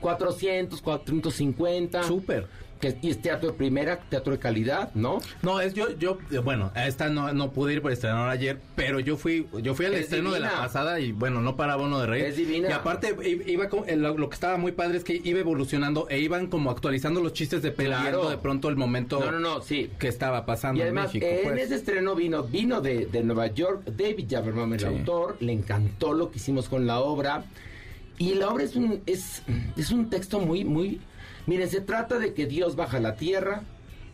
400, 0.00 0.80
450. 0.80 2.02
Súper. 2.04 2.46
Que, 2.80 2.96
es 3.02 3.20
teatro 3.20 3.50
de 3.50 3.56
primera, 3.56 3.98
teatro 4.08 4.32
de 4.32 4.38
calidad, 4.38 4.90
¿no? 4.94 5.18
No, 5.42 5.60
es 5.60 5.74
yo, 5.74 5.90
yo, 5.98 6.18
eh, 6.30 6.38
bueno, 6.38 6.70
a 6.74 6.86
esta 6.86 7.08
no, 7.08 7.32
no 7.32 7.50
pude 7.50 7.72
ir 7.74 7.82
por 7.82 7.90
estrenar 7.92 8.28
ayer, 8.28 8.60
pero 8.76 9.00
yo 9.00 9.16
fui, 9.16 9.46
yo 9.62 9.74
fui 9.74 9.86
al 9.86 9.94
Es 9.94 10.02
estreno 10.02 10.30
de 10.32 10.40
la 10.40 10.50
pasada 10.50 11.00
y 11.00 11.12
bueno, 11.12 11.40
no 11.40 11.56
paraba 11.56 11.82
uno 11.82 11.98
de 12.00 12.06
reír. 12.06 12.24
Es 12.26 12.36
divina. 12.36 12.68
Y 12.68 12.72
aparte, 12.72 13.16
iba 13.46 13.68
con- 13.68 13.84
lo, 14.00 14.28
que 14.28 14.34
estaba 14.34 14.56
muy 14.58 14.72
padre 14.72 14.98
es 14.98 15.04
que 15.04 15.20
iba 15.24 15.40
evolucionando 15.40 16.06
e 16.08 16.18
iban 16.20 16.46
como 16.46 16.70
actualizando 16.70 17.20
los 17.20 17.32
chistes 17.32 17.62
dependiendo 17.62 18.20
Claro. 18.20 18.30
de 18.30 18.38
pronto 18.38 18.68
el 18.68 18.76
momento 18.76 19.18
No, 19.18 19.32
no, 19.32 19.40
no, 19.40 19.60
sí. 19.62 19.90
que 19.98 20.08
estaba 20.08 20.46
pasando 20.46 20.78
Y 20.78 20.82
además, 20.82 21.12
en 21.14 21.20
México. 21.20 21.26
en 21.48 21.48
pues. 21.54 21.64
ese 21.64 21.74
estreno 21.74 22.14
vino, 22.14 22.42
vino 22.44 22.80
de, 22.80 23.06
de 23.06 23.22
Nueva 23.24 23.48
York 23.48 23.82
David 23.86 24.26
Jaberman, 24.30 24.72
el 24.74 24.80
Sí. 24.80 24.86
autor, 24.86 25.36
le 25.40 25.52
encantó 25.52 26.12
lo 26.12 26.30
que 26.30 26.36
hicimos 26.38 26.68
con 26.68 26.86
la 26.86 27.00
obra. 27.00 27.44
Y 28.18 28.34
la 28.34 28.48
obra 28.48 28.64
es 28.64 28.76
un, 28.76 29.00
es, 29.06 29.42
es 29.76 29.90
un 29.90 30.10
texto 30.10 30.40
muy, 30.40 30.64
muy... 30.64 31.00
Miren, 31.48 31.68
se 31.68 31.80
trata 31.80 32.18
de 32.18 32.34
que 32.34 32.46
Dios 32.46 32.76
baja 32.76 32.98
a 32.98 33.00
la 33.00 33.16
tierra 33.16 33.62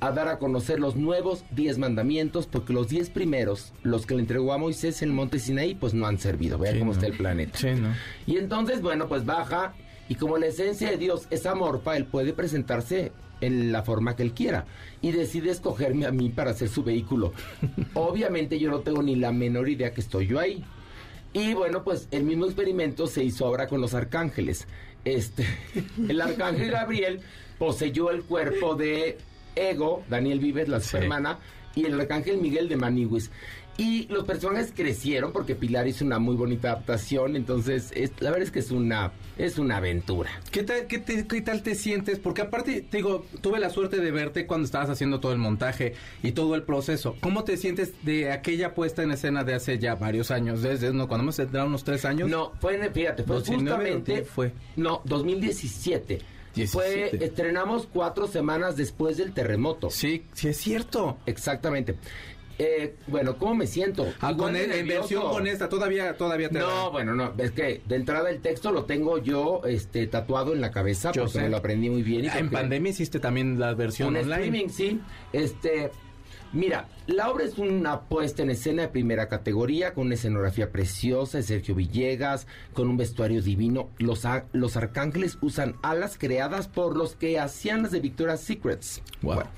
a 0.00 0.12
dar 0.12 0.28
a 0.28 0.38
conocer 0.38 0.78
los 0.78 0.94
nuevos 0.96 1.44
diez 1.50 1.78
mandamientos, 1.78 2.46
porque 2.46 2.72
los 2.72 2.88
diez 2.88 3.10
primeros, 3.10 3.72
los 3.82 4.06
que 4.06 4.14
le 4.14 4.20
entregó 4.20 4.52
a 4.52 4.58
Moisés 4.58 5.02
en 5.02 5.08
el 5.08 5.14
monte 5.14 5.38
Sinaí, 5.40 5.74
pues 5.74 5.94
no 5.94 6.06
han 6.06 6.18
servido. 6.18 6.58
Vean 6.58 6.74
Sí, 6.74 6.78
cómo 6.78 6.92
no. 6.92 6.96
está 6.96 7.06
el 7.08 7.16
planeta. 7.16 7.58
Sí, 7.58 7.70
¿no? 7.72 7.88
Y 8.26 8.36
entonces, 8.36 8.80
bueno, 8.82 9.08
pues 9.08 9.24
baja 9.26 9.74
y 10.08 10.14
como 10.14 10.38
la 10.38 10.46
esencia 10.46 10.90
de 10.90 10.96
Dios 10.96 11.26
es 11.30 11.44
amorfa, 11.44 11.96
él 11.96 12.04
puede 12.06 12.32
presentarse 12.32 13.10
en 13.40 13.72
la 13.72 13.82
forma 13.82 14.14
que 14.14 14.22
él 14.22 14.32
quiera 14.32 14.64
y 15.02 15.10
decide 15.10 15.50
escogerme 15.50 16.06
a 16.06 16.12
mí 16.12 16.28
para 16.30 16.54
ser 16.54 16.68
su 16.68 16.84
vehículo. 16.84 17.32
Obviamente 17.94 18.60
yo 18.60 18.70
no 18.70 18.78
tengo 18.80 19.02
ni 19.02 19.16
la 19.16 19.32
menor 19.32 19.68
idea 19.68 19.92
que 19.92 20.00
estoy 20.02 20.28
yo 20.28 20.38
ahí. 20.38 20.64
Y 21.32 21.52
bueno, 21.54 21.82
pues 21.82 22.06
el 22.12 22.22
mismo 22.22 22.44
experimento 22.44 23.08
se 23.08 23.24
hizo 23.24 23.44
ahora 23.44 23.66
con 23.66 23.80
los 23.80 23.92
arcángeles. 23.92 24.68
Este, 25.04 25.46
el 26.08 26.20
arcángel 26.20 26.70
Gabriel 26.70 27.20
poseyó 27.58 28.10
el 28.10 28.22
cuerpo 28.22 28.74
de 28.74 29.18
Ego, 29.56 30.02
Daniel 30.08 30.40
Vives, 30.40 30.68
la 30.68 30.80
Sí. 30.80 30.96
hermana, 30.96 31.38
y 31.74 31.84
el 31.86 31.98
arcángel 32.00 32.38
Miguel 32.38 32.68
de 32.68 32.76
Maniwis. 32.76 33.30
Y 33.76 34.06
los 34.06 34.24
personajes 34.24 34.72
crecieron 34.74 35.32
porque 35.32 35.54
Pilar 35.56 35.88
hizo 35.88 36.04
una 36.04 36.18
muy 36.20 36.36
bonita 36.36 36.70
adaptación, 36.72 37.34
entonces 37.34 37.90
es- 37.94 38.12
la 38.20 38.30
verdad 38.30 38.44
es 38.44 38.50
que 38.52 38.60
es 38.60 38.70
una 38.70 39.12
es 39.36 39.58
una 39.58 39.78
aventura. 39.78 40.30
¿Qué 40.52 40.62
tal, 40.62 40.86
qué, 40.86 40.98
te- 40.98 41.26
qué 41.26 41.40
tal 41.40 41.64
te 41.64 41.74
sientes? 41.74 42.20
Porque 42.20 42.42
aparte, 42.42 42.82
te 42.82 42.98
digo, 42.98 43.26
tuve 43.40 43.58
la 43.58 43.68
suerte 43.68 43.96
de 43.98 44.12
verte 44.12 44.46
cuando 44.46 44.64
estabas 44.64 44.90
haciendo 44.90 45.18
todo 45.18 45.32
el 45.32 45.38
montaje 45.38 45.94
y 46.22 46.30
todo 46.32 46.54
el 46.54 46.62
proceso. 46.62 47.16
¿Cómo 47.20 47.42
te 47.42 47.56
sientes 47.56 47.94
de 48.04 48.30
aquella 48.30 48.74
puesta 48.74 49.02
en 49.02 49.10
escena 49.10 49.42
de 49.42 49.54
hace 49.54 49.80
ya 49.80 49.96
varios 49.96 50.30
años? 50.30 50.62
Desde 50.62 50.92
no, 50.92 51.08
cuando 51.08 51.24
hemos 51.24 51.38
entrado 51.40 51.66
unos 51.66 51.82
tres 51.82 52.04
años. 52.04 52.28
No, 52.30 52.52
fue 52.60 52.76
en, 52.76 52.92
fíjate, 52.92 53.24
fue 53.24 53.36
19 53.42 53.60
justamente 53.72 54.20
¿o 54.20 54.24
fue? 54.24 54.52
No, 54.76 55.02
2017. 55.04 56.20
17. 56.54 56.68
Fue 57.18 57.24
estrenamos 57.24 57.88
cuatro 57.92 58.28
semanas 58.28 58.76
después 58.76 59.16
del 59.16 59.32
terremoto. 59.32 59.90
Sí, 59.90 60.22
sí 60.32 60.46
es 60.46 60.56
cierto. 60.58 61.18
Exactamente. 61.26 61.96
Eh, 62.58 62.94
bueno, 63.08 63.36
¿cómo 63.36 63.54
me 63.56 63.66
siento? 63.66 64.06
Ah, 64.20 64.34
con 64.36 64.54
el- 64.54 64.70
en 64.70 64.86
versión 64.86 65.22
con 65.30 65.46
esta, 65.46 65.68
todavía, 65.68 66.16
todavía 66.16 66.48
te 66.48 66.58
No, 66.60 66.90
bueno, 66.92 67.14
no, 67.14 67.34
es 67.38 67.50
que 67.50 67.82
de 67.84 67.96
entrada 67.96 68.30
el 68.30 68.40
texto 68.40 68.70
lo 68.70 68.84
tengo 68.84 69.18
yo 69.18 69.62
este 69.66 70.06
tatuado 70.06 70.52
en 70.52 70.60
la 70.60 70.70
cabeza 70.70 71.10
Yo 71.12 71.22
porque 71.22 71.38
sé. 71.38 71.42
me 71.42 71.48
lo 71.48 71.56
aprendí 71.56 71.90
muy 71.90 72.02
bien. 72.02 72.24
y 72.26 72.28
En 72.28 72.50
pandemia 72.50 72.90
hiciste 72.90 73.18
también 73.18 73.58
la 73.58 73.74
versión 73.74 74.10
un 74.10 74.16
online. 74.16 74.34
streaming, 74.34 74.68
sí. 74.68 75.00
Este, 75.32 75.90
mira, 76.54 76.88
la 77.06 77.30
obra 77.30 77.44
es 77.44 77.58
una 77.58 78.02
puesta 78.02 78.42
en 78.42 78.50
escena 78.50 78.82
de 78.82 78.88
primera 78.88 79.28
categoría 79.28 79.92
con 79.92 80.06
una 80.06 80.14
escenografía 80.14 80.70
preciosa 80.70 81.38
de 81.38 81.42
Sergio 81.44 81.74
Villegas, 81.74 82.46
con 82.72 82.88
un 82.88 82.96
vestuario 82.96 83.42
divino. 83.42 83.90
Los, 83.98 84.22
los 84.52 84.76
arcángeles 84.76 85.36
usan 85.42 85.76
alas 85.82 86.16
creadas 86.18 86.68
por 86.68 86.96
los 86.96 87.16
que 87.16 87.38
hacían 87.38 87.82
las 87.82 87.90
de 87.92 88.00
Victoria's 88.00 88.40
Secrets. 88.40 89.02
Wow. 89.22 89.34
Bueno, 89.34 89.50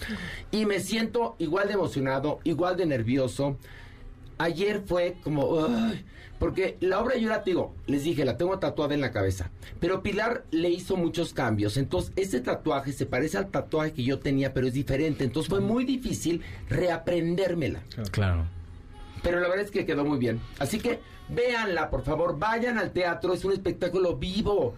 y 0.50 0.66
me 0.66 0.80
siento 0.80 1.36
igual 1.38 1.68
de 1.68 1.74
emocionado, 1.74 2.40
igual 2.44 2.76
de 2.76 2.86
nervioso. 2.86 3.56
Ayer 4.38 4.82
fue 4.84 5.16
como, 5.22 5.64
"Ay", 5.66 6.04
porque 6.38 6.76
la 6.80 7.00
obra 7.00 7.16
yo 7.16 7.28
la 7.28 7.38
digo, 7.40 7.74
les 7.86 8.04
dije, 8.04 8.24
la 8.24 8.36
tengo 8.36 8.58
tatuada 8.58 8.94
en 8.94 9.00
la 9.00 9.10
cabeza, 9.10 9.50
pero 9.80 10.02
Pilar 10.02 10.44
le 10.50 10.68
hizo 10.70 10.96
muchos 10.96 11.32
cambios, 11.32 11.76
entonces 11.76 12.12
ese 12.16 12.40
tatuaje 12.40 12.92
se 12.92 13.06
parece 13.06 13.38
al 13.38 13.48
tatuaje 13.48 13.92
que 13.92 14.02
yo 14.04 14.18
tenía, 14.18 14.52
pero 14.52 14.66
es 14.66 14.74
diferente, 14.74 15.24
entonces 15.24 15.48
fue 15.48 15.60
muy 15.60 15.84
difícil 15.84 16.42
reaprendérmela, 16.68 17.80
Claro. 18.10 18.46
pero 19.22 19.40
la 19.40 19.48
verdad 19.48 19.64
es 19.64 19.70
que 19.70 19.84
quedó 19.86 20.04
muy 20.04 20.18
bien. 20.18 20.40
Así 20.58 20.78
que 20.78 21.00
véanla, 21.28 21.90
por 21.90 22.02
favor, 22.04 22.38
vayan 22.38 22.78
al 22.78 22.92
teatro, 22.92 23.34
es 23.34 23.44
un 23.44 23.52
espectáculo 23.52 24.16
vivo. 24.16 24.74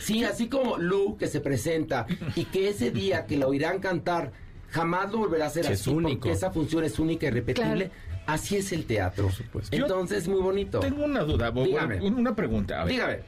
Sí, 0.00 0.24
así 0.24 0.48
como 0.48 0.78
Lu 0.78 1.16
que 1.18 1.26
se 1.26 1.40
presenta 1.40 2.06
y 2.36 2.44
que 2.46 2.68
ese 2.68 2.90
día 2.90 3.26
que 3.26 3.36
la 3.36 3.46
oirán 3.46 3.78
cantar 3.78 4.32
jamás 4.70 5.12
lo 5.12 5.18
volverá 5.18 5.44
a 5.44 5.48
hacer 5.48 5.66
Sí, 5.66 5.72
así 5.72 5.90
es 5.90 5.96
único. 5.96 6.20
porque 6.20 6.32
esa 6.32 6.50
función 6.50 6.84
es 6.84 6.98
única 6.98 7.26
y 7.26 7.30
repetible. 7.30 7.90
Así 8.26 8.56
es 8.56 8.72
el 8.72 8.86
teatro. 8.86 9.30
supuesto. 9.30 9.74
Entonces, 9.76 10.28
muy 10.28 10.40
bonito. 10.40 10.80
Tengo 10.80 11.04
una 11.04 11.20
duda, 11.22 11.50
Dígame. 11.50 12.00
una 12.00 12.34
pregunta. 12.34 12.80
A 12.80 12.84
ver, 12.84 12.92
Dígame. 12.94 13.18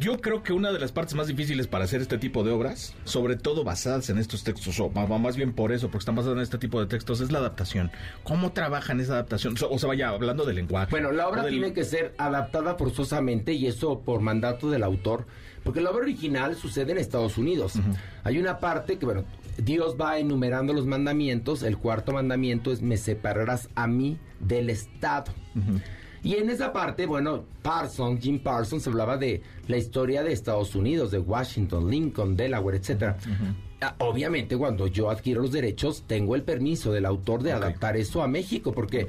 Yo 0.00 0.20
creo 0.20 0.42
que 0.42 0.52
una 0.52 0.72
de 0.72 0.80
las 0.80 0.90
partes 0.90 1.14
más 1.14 1.28
difíciles 1.28 1.68
para 1.68 1.84
hacer 1.84 2.00
este 2.00 2.18
tipo 2.18 2.42
de 2.42 2.50
obras, 2.50 2.94
sobre 3.04 3.36
todo 3.36 3.62
basadas 3.62 4.10
en 4.10 4.18
estos 4.18 4.42
textos, 4.42 4.78
o 4.80 4.90
más 4.90 5.36
bien 5.36 5.52
por 5.52 5.70
eso, 5.72 5.86
porque 5.88 5.98
están 6.02 6.16
basadas 6.16 6.36
en 6.36 6.42
este 6.42 6.58
tipo 6.58 6.80
de 6.80 6.86
textos, 6.86 7.20
es 7.20 7.30
la 7.30 7.38
adaptación. 7.38 7.92
¿Cómo 8.24 8.50
trabajan 8.52 8.98
esa 9.00 9.12
adaptación? 9.12 9.54
O 9.70 9.78
sea, 9.78 9.86
vaya, 9.88 10.08
hablando 10.08 10.44
del 10.44 10.56
lenguaje. 10.56 10.90
Bueno, 10.90 11.12
la 11.12 11.28
obra 11.28 11.42
del- 11.44 11.52
tiene 11.52 11.72
que 11.72 11.84
ser 11.84 12.14
adaptada 12.18 12.74
forzosamente 12.74 13.52
y 13.52 13.68
eso 13.68 14.00
por 14.00 14.20
mandato 14.20 14.70
del 14.70 14.82
autor, 14.82 15.26
porque 15.62 15.80
la 15.80 15.90
obra 15.90 16.02
original 16.02 16.56
sucede 16.56 16.92
en 16.92 16.98
Estados 16.98 17.38
Unidos. 17.38 17.74
Hay 18.24 18.38
una 18.38 18.58
parte 18.58 18.98
que, 18.98 19.06
bueno, 19.06 19.24
Dios 19.56 19.96
va 19.98 20.18
enumerando 20.18 20.72
los 20.72 20.84
mandamientos, 20.86 21.62
el 21.62 21.78
cuarto 21.78 22.12
mandamiento 22.12 22.72
es 22.72 22.82
me 22.82 22.96
separarás 22.96 23.68
a 23.76 23.86
mí 23.86 24.18
del 24.40 24.68
Estado. 24.68 25.32
Y 26.22 26.34
en 26.34 26.50
esa 26.50 26.72
parte, 26.72 27.06
bueno, 27.06 27.44
Parsons, 27.62 28.20
Jim 28.20 28.38
Parsons 28.38 28.86
hablaba 28.86 29.16
de 29.16 29.42
la 29.68 29.76
historia 29.76 30.22
de 30.22 30.32
Estados 30.32 30.74
Unidos, 30.74 31.10
de 31.10 31.18
Washington, 31.18 31.90
Lincoln, 31.90 32.36
Delaware, 32.36 32.78
etcétera. 32.78 33.16
Ah, 33.80 33.94
Obviamente, 33.98 34.56
cuando 34.56 34.86
yo 34.86 35.10
adquiero 35.10 35.42
los 35.42 35.52
derechos, 35.52 36.04
tengo 36.06 36.34
el 36.34 36.42
permiso 36.42 36.92
del 36.92 37.04
autor 37.04 37.42
de 37.42 37.52
adaptar 37.52 37.96
eso 37.96 38.22
a 38.22 38.28
México, 38.28 38.72
porque 38.72 39.06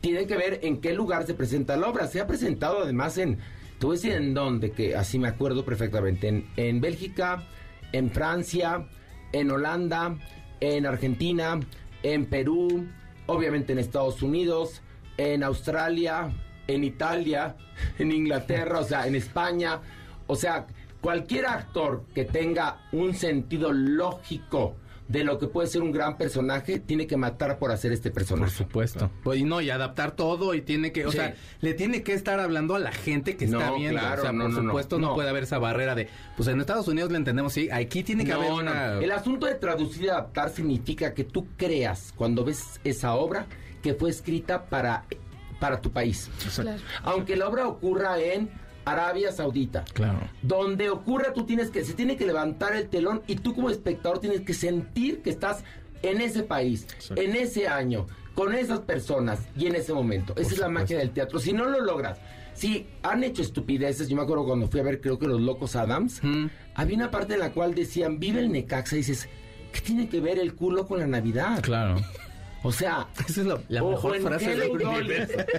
tiene 0.00 0.26
que 0.26 0.36
ver 0.36 0.60
en 0.62 0.80
qué 0.80 0.92
lugar 0.92 1.26
se 1.26 1.34
presenta 1.34 1.76
la 1.76 1.88
obra. 1.88 2.06
Se 2.06 2.20
ha 2.20 2.26
presentado 2.26 2.82
además 2.82 3.16
en, 3.18 3.38
te 3.78 3.86
voy 3.86 3.94
a 3.94 3.96
decir 3.96 4.12
en 4.12 4.34
dónde, 4.34 4.72
que 4.72 4.94
así 4.94 5.18
me 5.18 5.28
acuerdo 5.28 5.64
perfectamente, 5.64 6.28
en, 6.28 6.46
en 6.56 6.80
Bélgica, 6.80 7.46
en 7.92 8.10
Francia, 8.10 8.86
en 9.32 9.50
Holanda, 9.50 10.16
en 10.60 10.84
Argentina, 10.84 11.58
en 12.02 12.26
Perú, 12.26 12.86
obviamente 13.26 13.72
en 13.72 13.78
Estados 13.78 14.22
Unidos, 14.22 14.82
en 15.16 15.42
Australia, 15.42 16.30
en 16.74 16.84
Italia, 16.84 17.56
en 17.98 18.12
Inglaterra, 18.12 18.80
o 18.80 18.84
sea, 18.84 19.06
en 19.06 19.14
España. 19.14 19.80
O 20.26 20.36
sea, 20.36 20.66
cualquier 21.00 21.46
actor 21.46 22.04
que 22.14 22.24
tenga 22.24 22.82
un 22.92 23.14
sentido 23.14 23.72
lógico 23.72 24.76
de 25.08 25.24
lo 25.24 25.40
que 25.40 25.48
puede 25.48 25.66
ser 25.66 25.82
un 25.82 25.90
gran 25.90 26.16
personaje, 26.16 26.78
tiene 26.78 27.04
que 27.08 27.16
matar 27.16 27.58
por 27.58 27.72
hacer 27.72 27.90
este 27.90 28.10
Por 28.10 28.18
personaje. 28.20 28.52
supuesto. 28.54 29.10
Pues 29.24 29.40
y 29.40 29.42
no, 29.42 29.60
y 29.60 29.68
adaptar 29.68 30.12
todo 30.12 30.54
y 30.54 30.60
tiene 30.62 30.92
que, 30.92 31.04
o 31.04 31.10
Sí. 31.10 31.16
sea, 31.16 31.34
le 31.60 31.74
tiene 31.74 32.04
que 32.04 32.12
estar 32.12 32.38
hablando 32.38 32.76
a 32.76 32.78
la 32.78 32.92
gente 32.92 33.36
que 33.36 33.46
está 33.46 33.72
viendo. 33.72 33.98
claro, 33.98 34.20
o 34.22 34.24
sea, 34.24 34.32
no, 34.32 34.44
por 34.44 34.52
no, 34.52 34.62
supuesto 34.68 34.98
no, 35.00 35.08
no. 35.08 35.14
puede 35.16 35.28
haber 35.28 35.42
esa 35.42 35.58
barrera 35.58 35.96
de, 35.96 36.08
pues 36.36 36.48
en 36.48 36.60
Estados 36.60 36.86
Unidos 36.86 37.10
le 37.10 37.16
entendemos, 37.16 37.52
sí, 37.52 37.68
aquí 37.72 38.04
tiene 38.04 38.24
que 38.24 38.30
No, 38.30 38.36
haber 38.36 38.50
no. 38.50 38.56
una... 38.58 38.98
El 39.00 39.10
asunto 39.10 39.46
de 39.46 39.56
traducir 39.56 40.04
y 40.04 40.08
adaptar 40.10 40.50
significa 40.50 41.12
que 41.12 41.24
tú 41.24 41.48
creas 41.56 42.12
cuando 42.16 42.44
ves 42.44 42.78
esa 42.84 43.14
obra 43.14 43.46
que 43.82 43.94
fue 43.94 44.10
escrita 44.10 44.66
para, 44.66 45.06
para 45.60 45.80
tu 45.80 45.90
país. 45.92 46.28
Claro. 46.56 46.80
Aunque 47.04 47.36
la 47.36 47.48
obra 47.48 47.68
ocurra 47.68 48.18
en 48.18 48.50
Arabia 48.84 49.30
Saudita. 49.30 49.84
Claro. 49.92 50.18
Donde 50.42 50.90
ocurra, 50.90 51.32
tú 51.32 51.44
tienes 51.44 51.70
que, 51.70 51.84
se 51.84 51.92
tiene 51.94 52.16
que 52.16 52.26
levantar 52.26 52.74
el 52.74 52.88
telón 52.88 53.22
y 53.28 53.36
tú 53.36 53.54
como 53.54 53.70
espectador 53.70 54.18
tienes 54.18 54.40
que 54.40 54.54
sentir 54.54 55.22
que 55.22 55.30
estás 55.30 55.62
en 56.02 56.20
ese 56.22 56.42
país, 56.42 56.86
Exacto. 56.94 57.20
en 57.22 57.36
ese 57.36 57.68
año, 57.68 58.06
con 58.34 58.54
esas 58.54 58.80
personas 58.80 59.40
y 59.56 59.66
en 59.66 59.74
ese 59.76 59.92
momento. 59.92 60.34
Esa 60.36 60.54
es 60.54 60.58
la 60.58 60.68
magia 60.68 60.96
del 60.98 61.10
teatro. 61.10 61.38
Si 61.38 61.52
no 61.52 61.66
lo 61.66 61.80
logras, 61.82 62.18
si 62.54 62.86
han 63.02 63.22
hecho 63.22 63.42
estupideces, 63.42 64.08
yo 64.08 64.16
me 64.16 64.22
acuerdo 64.22 64.44
cuando 64.46 64.66
fui 64.66 64.80
a 64.80 64.82
ver, 64.82 65.00
creo 65.02 65.18
que 65.18 65.26
los 65.26 65.40
Locos 65.42 65.76
Adams, 65.76 66.20
Mm. 66.24 66.46
había 66.74 66.96
una 66.96 67.10
parte 67.10 67.34
en 67.34 67.40
la 67.40 67.52
cual 67.52 67.74
decían, 67.74 68.18
vive 68.18 68.40
el 68.40 68.50
Necaxa, 68.50 68.94
y 68.96 68.98
dices, 69.00 69.28
¿qué 69.72 69.80
tiene 69.82 70.08
que 70.08 70.20
ver 70.20 70.38
el 70.38 70.54
culo 70.54 70.86
con 70.86 71.00
la 71.00 71.06
Navidad? 71.06 71.60
Claro. 71.62 71.96
O 72.62 72.72
sea, 72.72 73.08
Esa 73.28 73.40
es 73.40 73.46
la, 73.46 73.58
la 73.68 73.82
o- 73.82 73.90
mejor 73.92 74.12
o 74.12 74.14
en 74.16 74.22
frase 74.22 74.52
Hello 74.52 74.76
del 74.76 74.78
Dolly, 74.78 75.14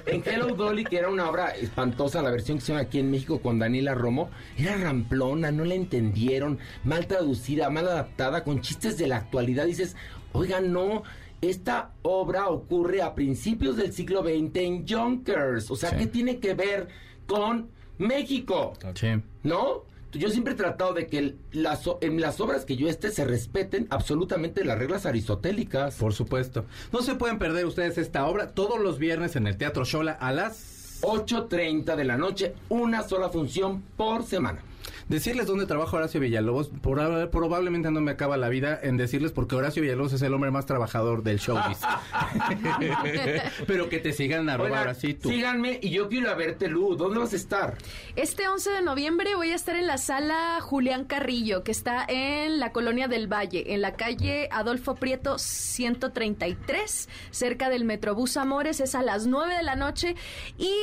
en 0.06 0.24
Hello 0.26 0.48
Dolly, 0.56 0.84
que 0.84 0.98
era 0.98 1.10
una 1.10 1.30
obra 1.30 1.50
espantosa, 1.56 2.22
la 2.22 2.30
versión 2.32 2.58
que 2.58 2.64
hicieron 2.64 2.84
aquí 2.84 3.00
en 3.00 3.10
México 3.10 3.42
con 3.42 3.58
Daniela 3.60 3.96
Romo, 3.96 4.30
era 4.58 4.76
ramplona, 4.78 5.52
no 5.52 5.66
la 5.66 5.74
entendieron, 5.76 6.60
mal 6.84 7.08
traducida, 7.08 7.70
mal 7.70 7.88
adaptada, 7.88 8.44
con 8.44 8.62
chistes 8.62 8.98
de 8.98 9.08
la 9.08 9.18
actualidad. 9.18 9.66
Dices, 9.66 9.96
oiga, 10.34 10.62
no, 10.62 11.04
esta 11.42 11.92
obra 12.04 12.50
ocurre 12.50 13.02
a 13.02 13.16
principios 13.16 13.78
del 13.78 13.94
siglo 13.94 14.22
XX 14.22 14.56
en 14.58 14.86
Yonkers. 14.86 15.72
O 15.72 15.76
sea, 15.76 15.90
Sí. 15.92 15.96
¿qué 15.98 16.06
tiene 16.08 16.38
que 16.40 16.54
ver 16.54 16.88
con 17.26 17.70
México? 17.98 18.74
Sí. 18.94 19.08
¿No? 19.44 19.86
Yo 20.14 20.30
siempre 20.30 20.54
he 20.54 20.58
tratado 20.58 20.94
de 20.94 21.08
que 21.08 21.18
el- 21.20 21.38
las, 21.52 21.84
en 22.02 22.20
las 22.22 22.40
obras 22.42 22.66
que 22.66 22.76
yo 22.76 22.88
esté 22.90 23.12
se 23.12 23.26
respeten 23.26 23.88
absolutamente 23.90 24.66
las 24.66 24.78
reglas 24.78 25.06
aristotélicas. 25.06 25.96
Por 25.96 26.14
supuesto. 26.14 26.66
No 26.92 27.02
se 27.02 27.16
pueden 27.16 27.40
perder 27.40 27.66
ustedes 27.66 27.98
esta 27.98 28.26
obra 28.28 28.52
todos 28.52 28.80
los 28.80 29.00
viernes 29.00 29.36
en 29.36 29.48
el 29.48 29.58
Teatro 29.58 29.84
Shola 29.86 30.12
a 30.14 30.32
las... 30.32 30.80
8.30 31.04 31.96
de 31.96 32.04
la 32.04 32.16
noche, 32.16 32.54
una 32.70 33.02
sola 33.02 33.30
función 33.30 33.82
por 33.98 34.24
semana. 34.24 34.62
Decirles 35.10 35.48
dónde 35.48 35.66
trabaja 35.66 35.98
Horacio 35.98 36.20
Villalobos, 36.20 36.70
por- 36.82 37.30
probablemente 37.32 37.92
no 37.92 38.02
me 38.02 38.12
acaba 38.12 38.38
la 38.38 38.50
vida 38.50 38.80
en 38.82 38.98
decirles 38.98 39.32
porque 39.32 39.56
Horacio 39.56 39.82
Villalobos 39.82 40.14
es 40.14 40.22
el 40.22 40.34
hombre 40.34 40.52
más 40.52 40.66
trabajador 40.66 41.24
del 41.24 41.38
showbiz. 41.40 41.80
Pero 43.68 43.90
que 43.90 44.00
te 44.00 44.14
sigan 44.14 44.50
arroba 44.50 44.66
Oigan, 44.70 44.80
ahora 44.80 44.94
sí 44.94 45.14
tú. 45.14 45.30
síganme 45.30 45.80
y 45.82 45.90
yo 45.90 46.08
quiero 46.10 46.30
a 46.30 46.36
verte, 46.36 46.68
Lu. 46.68 46.96
¿Dónde 46.96 47.20
vas 47.20 47.34
a 47.34 47.36
estar? 47.36 47.78
Este 48.16 48.48
11 48.48 48.70
de 48.72 48.82
noviembre 48.82 49.36
voy 49.36 49.52
a 49.52 49.56
estar 49.56 49.76
en 49.76 49.88
la 49.88 49.98
sala 49.98 50.60
Julián 50.62 51.06
Carrillo, 51.06 51.64
que 51.64 51.72
está 51.72 52.06
en 52.08 52.60
la 52.60 52.72
Colonia 52.72 53.08
del 53.08 53.28
Valle, 53.32 53.74
en 53.74 53.82
la 53.82 53.94
calle 53.94 54.48
Adolfo 54.52 54.96
Prieto 54.96 55.38
133, 55.38 57.10
cerca 57.32 57.70
del 57.70 57.86
Metrobús 57.86 58.38
Amores. 58.38 58.80
Es 58.80 58.96
a 58.96 59.02
las 59.02 59.28
9 59.28 59.56
de 59.56 59.64
la 59.64 59.76
noche 59.76 60.16
y, 60.58 60.74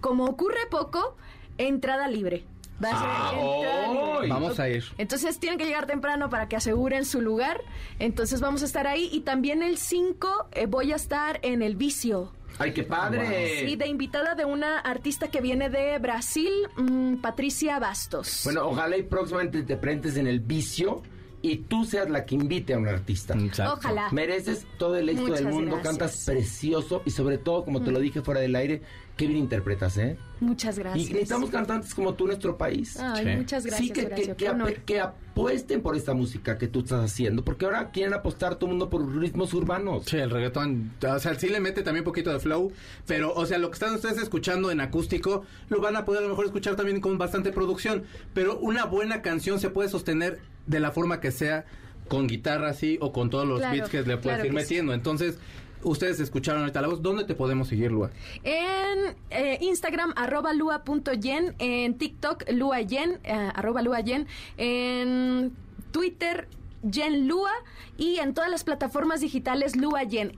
como 0.00 0.24
ocurre 0.24 0.66
poco, 0.70 1.16
entrada 1.58 2.08
libre. 2.08 2.44
Va 2.82 2.88
a 2.90 2.98
ser 2.98 3.08
Ah. 3.08 4.26
Vamos 4.28 4.60
a 4.60 4.68
ir. 4.68 4.84
Entonces 4.98 5.38
tienen 5.38 5.58
que 5.58 5.64
llegar 5.64 5.86
temprano 5.86 6.28
para 6.30 6.48
que 6.48 6.56
aseguren 6.56 7.04
su 7.04 7.20
lugar. 7.20 7.60
Entonces 7.98 8.40
vamos 8.40 8.62
a 8.62 8.66
estar 8.66 8.86
ahí. 8.86 9.08
Y 9.12 9.20
también 9.20 9.62
el 9.62 9.78
5 9.78 10.48
eh, 10.52 10.66
voy 10.66 10.92
a 10.92 10.96
estar 10.96 11.40
en 11.42 11.62
El 11.62 11.76
Vicio. 11.76 12.32
¡Ay, 12.58 12.72
qué 12.74 12.82
padre! 12.82 13.64
Sí, 13.66 13.76
de 13.76 13.86
invitada 13.86 14.34
de 14.34 14.44
una 14.44 14.78
artista 14.78 15.28
que 15.28 15.40
viene 15.40 15.70
de 15.70 15.98
Brasil, 15.98 16.52
mm, 16.76 17.16
Patricia 17.16 17.78
Bastos. 17.78 18.42
Bueno, 18.44 18.66
ojalá 18.68 18.98
y 18.98 19.02
próximamente 19.02 19.62
te 19.62 19.76
presentes 19.76 20.16
en 20.18 20.26
el 20.26 20.40
vicio 20.40 21.02
y 21.42 21.56
tú 21.58 21.84
seas 21.84 22.10
la 22.10 22.24
que 22.26 22.34
invite 22.34 22.74
a 22.74 22.78
un 22.78 22.88
artista. 22.88 23.34
Exacto. 23.34 23.74
Ojalá. 23.78 24.08
Mereces 24.12 24.66
todo 24.78 24.96
el 24.96 25.08
éxito 25.08 25.28
Muchas 25.28 25.44
del 25.44 25.52
mundo, 25.54 25.76
gracias. 25.76 25.96
cantas 25.98 26.24
precioso 26.26 27.02
y 27.06 27.10
sobre 27.10 27.38
todo, 27.38 27.64
como 27.64 27.82
te 27.82 27.90
lo 27.90 27.98
dije 28.00 28.20
fuera 28.22 28.40
del 28.40 28.54
aire, 28.56 28.82
qué 29.16 29.26
bien 29.26 29.38
interpretas, 29.38 29.96
¿eh? 29.98 30.16
Muchas 30.40 30.76
Y 30.78 30.80
gracias. 30.80 31.08
necesitamos 31.10 31.50
cantantes 31.50 31.94
como 31.94 32.14
tú 32.14 32.24
en 32.24 32.28
nuestro 32.28 32.56
país. 32.56 32.98
Ay, 32.98 33.24
Sí. 33.24 33.30
muchas 33.36 33.66
gracias, 33.66 33.86
sí, 33.88 33.92
que, 33.92 34.06
Horacio, 34.06 34.36
que, 34.36 34.82
que 34.86 35.00
apuesten 35.00 35.82
por 35.82 35.94
esta 35.96 36.14
música 36.14 36.56
que 36.56 36.68
tú 36.68 36.80
estás 36.80 37.04
haciendo, 37.04 37.44
porque 37.44 37.66
ahora 37.66 37.90
quieren 37.90 38.14
apostar 38.14 38.54
todo 38.56 38.66
el 38.66 38.70
mundo 38.76 38.88
por 38.88 39.06
ritmos 39.16 39.52
urbanos. 39.52 40.04
Sí, 40.06 40.16
el 40.16 40.30
reggaetón, 40.30 40.92
o 41.06 41.18
sea, 41.18 41.34
sí 41.38 41.48
le 41.50 41.60
mete 41.60 41.82
también 41.82 42.02
un 42.02 42.06
poquito 42.06 42.32
de 42.32 42.38
flow, 42.40 42.72
pero, 43.06 43.34
o 43.34 43.44
sea, 43.44 43.58
lo 43.58 43.68
que 43.70 43.74
están 43.74 43.94
ustedes 43.94 44.18
escuchando 44.18 44.70
en 44.70 44.80
acústico, 44.80 45.44
lo 45.68 45.80
van 45.80 45.96
a 45.96 46.04
poder 46.06 46.20
a 46.20 46.24
lo 46.24 46.30
mejor 46.30 46.46
escuchar 46.46 46.76
también 46.76 47.00
con 47.02 47.18
bastante 47.18 47.52
producción, 47.52 48.04
pero 48.32 48.58
una 48.58 48.86
buena 48.86 49.20
canción 49.20 49.60
se 49.60 49.68
puede 49.70 49.88
sostener 49.90 50.40
de 50.66 50.80
la 50.80 50.90
forma 50.90 51.20
que 51.20 51.30
sea, 51.30 51.64
con 52.08 52.26
guitarra 52.26 52.70
así, 52.70 52.98
o 53.00 53.12
con 53.12 53.30
todos 53.30 53.46
los 53.46 53.60
Claro, 53.60 53.74
beats 53.76 53.88
que 53.90 53.98
le 53.98 54.16
puedes 54.16 54.38
claro 54.40 54.44
ir 54.44 54.50
sí. 54.50 54.54
metiendo. 54.56 54.92
Entonces, 54.94 55.38
ustedes 55.82 56.18
escucharon 56.20 56.62
ahorita 56.62 56.80
la 56.80 56.88
voz, 56.88 57.02
¿dónde 57.02 57.24
te 57.24 57.34
podemos 57.34 57.68
seguir, 57.68 57.90
Lua? 57.92 58.10
En 58.42 59.16
eh, 59.30 59.58
Instagram, 59.60 60.12
arroba 60.16 60.52
lua.yen. 60.52 61.54
En 61.58 61.94
TikTok, 61.98 62.50
luayen, 62.52 63.20
eh, 63.24 63.50
arroba 63.54 63.82
luayen. 63.82 64.26
En 64.56 65.52
Twitter, 65.92 66.48
Yen 66.82 67.28
Lua. 67.28 67.50
Y 67.96 68.16
en 68.18 68.32
todas 68.34 68.50
las 68.50 68.64
plataformas 68.64 69.20
digitales, 69.20 69.76
Lua 69.76 70.02
Yen. 70.04 70.32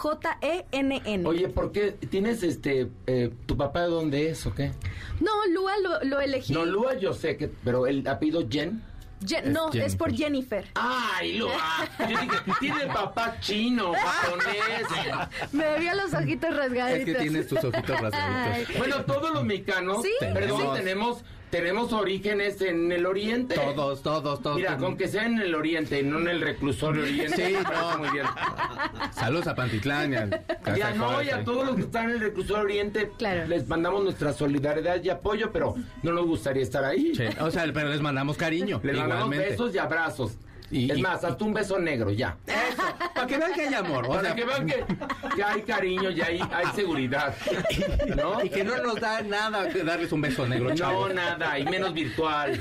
L-U-A-J-E-N-N. 0.00 1.26
Oye, 1.26 1.48
¿por 1.48 1.72
qué 1.72 1.92
tienes 1.92 2.42
este, 2.42 2.88
eh, 3.06 3.30
tu 3.46 3.56
papá 3.56 3.82
de 3.82 3.88
dónde 3.88 4.30
es 4.30 4.46
o 4.46 4.54
qué? 4.54 4.70
No, 5.20 5.30
Lua 5.52 5.72
lo, 5.82 6.04
lo 6.04 6.20
elegí. 6.20 6.52
No, 6.52 6.64
Lua 6.64 6.96
yo 6.98 7.12
sé 7.12 7.36
que, 7.36 7.48
pero 7.64 7.86
el 7.86 8.06
apellido 8.06 8.46
Jen. 8.48 8.82
No, 9.44 9.70
es 9.72 9.96
por 9.96 10.12
Jennifer. 10.14 10.66
¡Ay, 10.74 11.34
Lua! 11.38 11.52
Yo 11.98 12.06
dije, 12.06 12.28
tiene 12.58 12.86
papá 12.86 13.36
chino, 13.40 13.92
japonés. 13.92 15.48
Me 15.52 15.78
vio 15.78 15.94
los 15.94 16.14
ojitos 16.14 16.56
rasgaditos. 16.56 17.08
Es 17.08 17.16
que 17.16 17.22
tienes 17.22 17.46
tus 17.48 17.62
ojitos 17.64 17.90
Ay. 17.96 18.02
rasgaditos. 18.10 18.78
Bueno, 18.78 19.04
todos 19.04 19.30
los 19.34 19.44
mexicanos, 19.44 20.02
Sí, 20.02 20.12
perdón, 20.20 20.60
sí. 20.60 20.82
tenemos, 20.82 21.18
tenemos 21.50 21.92
orígenes 21.92 22.60
en 22.62 22.92
el 22.92 23.06
oriente. 23.06 23.54
Todos, 23.56 24.02
todos, 24.02 24.40
todos. 24.42 24.56
Mira, 24.56 24.76
con 24.76 24.96
que 24.96 25.08
sea 25.08 25.26
en 25.26 25.38
el 25.40 25.54
oriente 25.54 26.00
y 26.00 26.02
no 26.04 26.18
en 26.18 26.28
el 26.28 26.40
reclusorio 26.40 27.02
oriente. 27.02 27.48
Sí, 27.48 27.54
no. 27.72 27.98
muy 27.98 28.10
bien. 28.10 28.26
Saludos 29.12 29.46
a 29.48 29.54
Pantitlán 29.54 30.12
y 30.12 30.16
a 30.16 30.76
Ya 30.76 30.94
no, 30.94 31.22
y 31.22 31.30
a 31.30 31.44
todos 31.44 31.66
los 31.66 31.76
que 31.76 31.82
están 31.82 32.04
en 32.06 32.10
el 32.12 32.20
reclusorio 32.20 32.62
oriente 32.62 33.10
Claro. 33.18 33.46
les 33.48 33.66
mandamos 33.66 34.04
nuestra 34.04 34.32
solidaridad 34.32 35.02
y 35.02 35.10
apoyo, 35.10 35.50
pero 35.52 35.74
no 36.02 36.12
nos 36.12 36.26
gustaría 36.26 36.62
estar 36.62 36.84
ahí. 36.84 37.14
Sí, 37.14 37.24
o 37.40 37.50
sea, 37.50 37.64
pero 37.72 37.88
les 37.88 38.00
mandamos 38.00 38.36
cariño, 38.36 38.80
Les 38.82 38.96
mandamos 38.96 39.24
igualmente. 39.26 39.50
besos 39.50 39.74
y 39.74 39.78
abrazos. 39.78 40.36
Y- 40.70 40.90
es 40.90 40.98
y- 40.98 41.02
más, 41.02 41.24
hasta 41.24 41.44
un 41.44 41.52
beso 41.52 41.78
negro, 41.78 42.10
ya. 42.10 42.36
Eso, 42.46 42.82
para 43.14 43.26
que 43.26 43.38
vean 43.38 43.52
que 43.52 43.60
hay 43.62 43.74
amor. 43.74 44.06
O 44.06 44.08
Para 44.10 44.20
sea, 44.22 44.34
que 44.34 44.44
vean 44.44 44.66
que, 44.66 44.84
que 45.34 45.42
hay 45.42 45.62
cariño 45.62 46.10
y 46.10 46.20
hay, 46.20 46.40
hay 46.40 46.66
seguridad. 46.74 47.34
¿No? 48.16 48.42
Y 48.44 48.48
que 48.50 48.62
no 48.64 48.76
nos 48.78 49.00
da 49.00 49.22
nada 49.22 49.68
que 49.68 49.82
darles 49.82 50.12
un 50.12 50.20
beso 50.20 50.46
negro, 50.46 50.68
No, 50.70 50.74
chavos. 50.76 51.12
nada, 51.14 51.58
y 51.58 51.64
menos 51.64 51.92
virtual. 51.92 52.60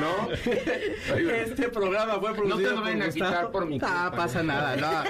¿No? 0.00 0.30
Este 1.16 1.68
programa 1.68 2.14
fue 2.20 2.34
producido 2.34 2.76
No 2.76 2.82
te 2.82 2.94
lo 2.94 3.02
a 3.02 3.06
Gustavo. 3.06 3.12
quitar 3.30 3.50
por 3.50 3.66
mi 3.66 3.76
Ah, 3.82 4.08
culpa. 4.08 4.16
pasa 4.16 4.42
nada, 4.42 4.76
no. 4.76 5.04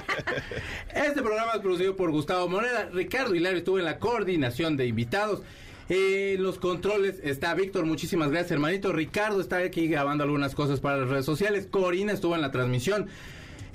Este 0.93 1.23
programa 1.23 1.53
es 1.55 1.61
producido 1.61 1.97
por 1.97 2.11
Gustavo 2.11 2.49
Moneda. 2.49 2.89
Ricardo 2.93 3.35
Hilario 3.35 3.59
estuvo 3.59 3.79
en 3.79 3.85
la 3.85 3.99
coordinación 3.99 4.77
de 4.77 4.87
invitados. 4.87 5.43
En 5.89 6.43
los 6.43 6.59
controles 6.59 7.21
está 7.23 7.55
Víctor, 7.55 7.85
muchísimas 7.85 8.31
gracias, 8.31 8.53
hermanito. 8.53 8.93
Ricardo 8.93 9.41
está 9.41 9.59
aquí 9.59 9.87
grabando 9.87 10.25
algunas 10.25 10.55
cosas 10.55 10.81
para 10.81 10.99
las 10.99 11.09
redes 11.09 11.27
sociales. 11.27 11.67
Corina 11.71 12.13
estuvo 12.13 12.35
en 12.35 12.41
la 12.41 12.51
transmisión. 12.51 13.07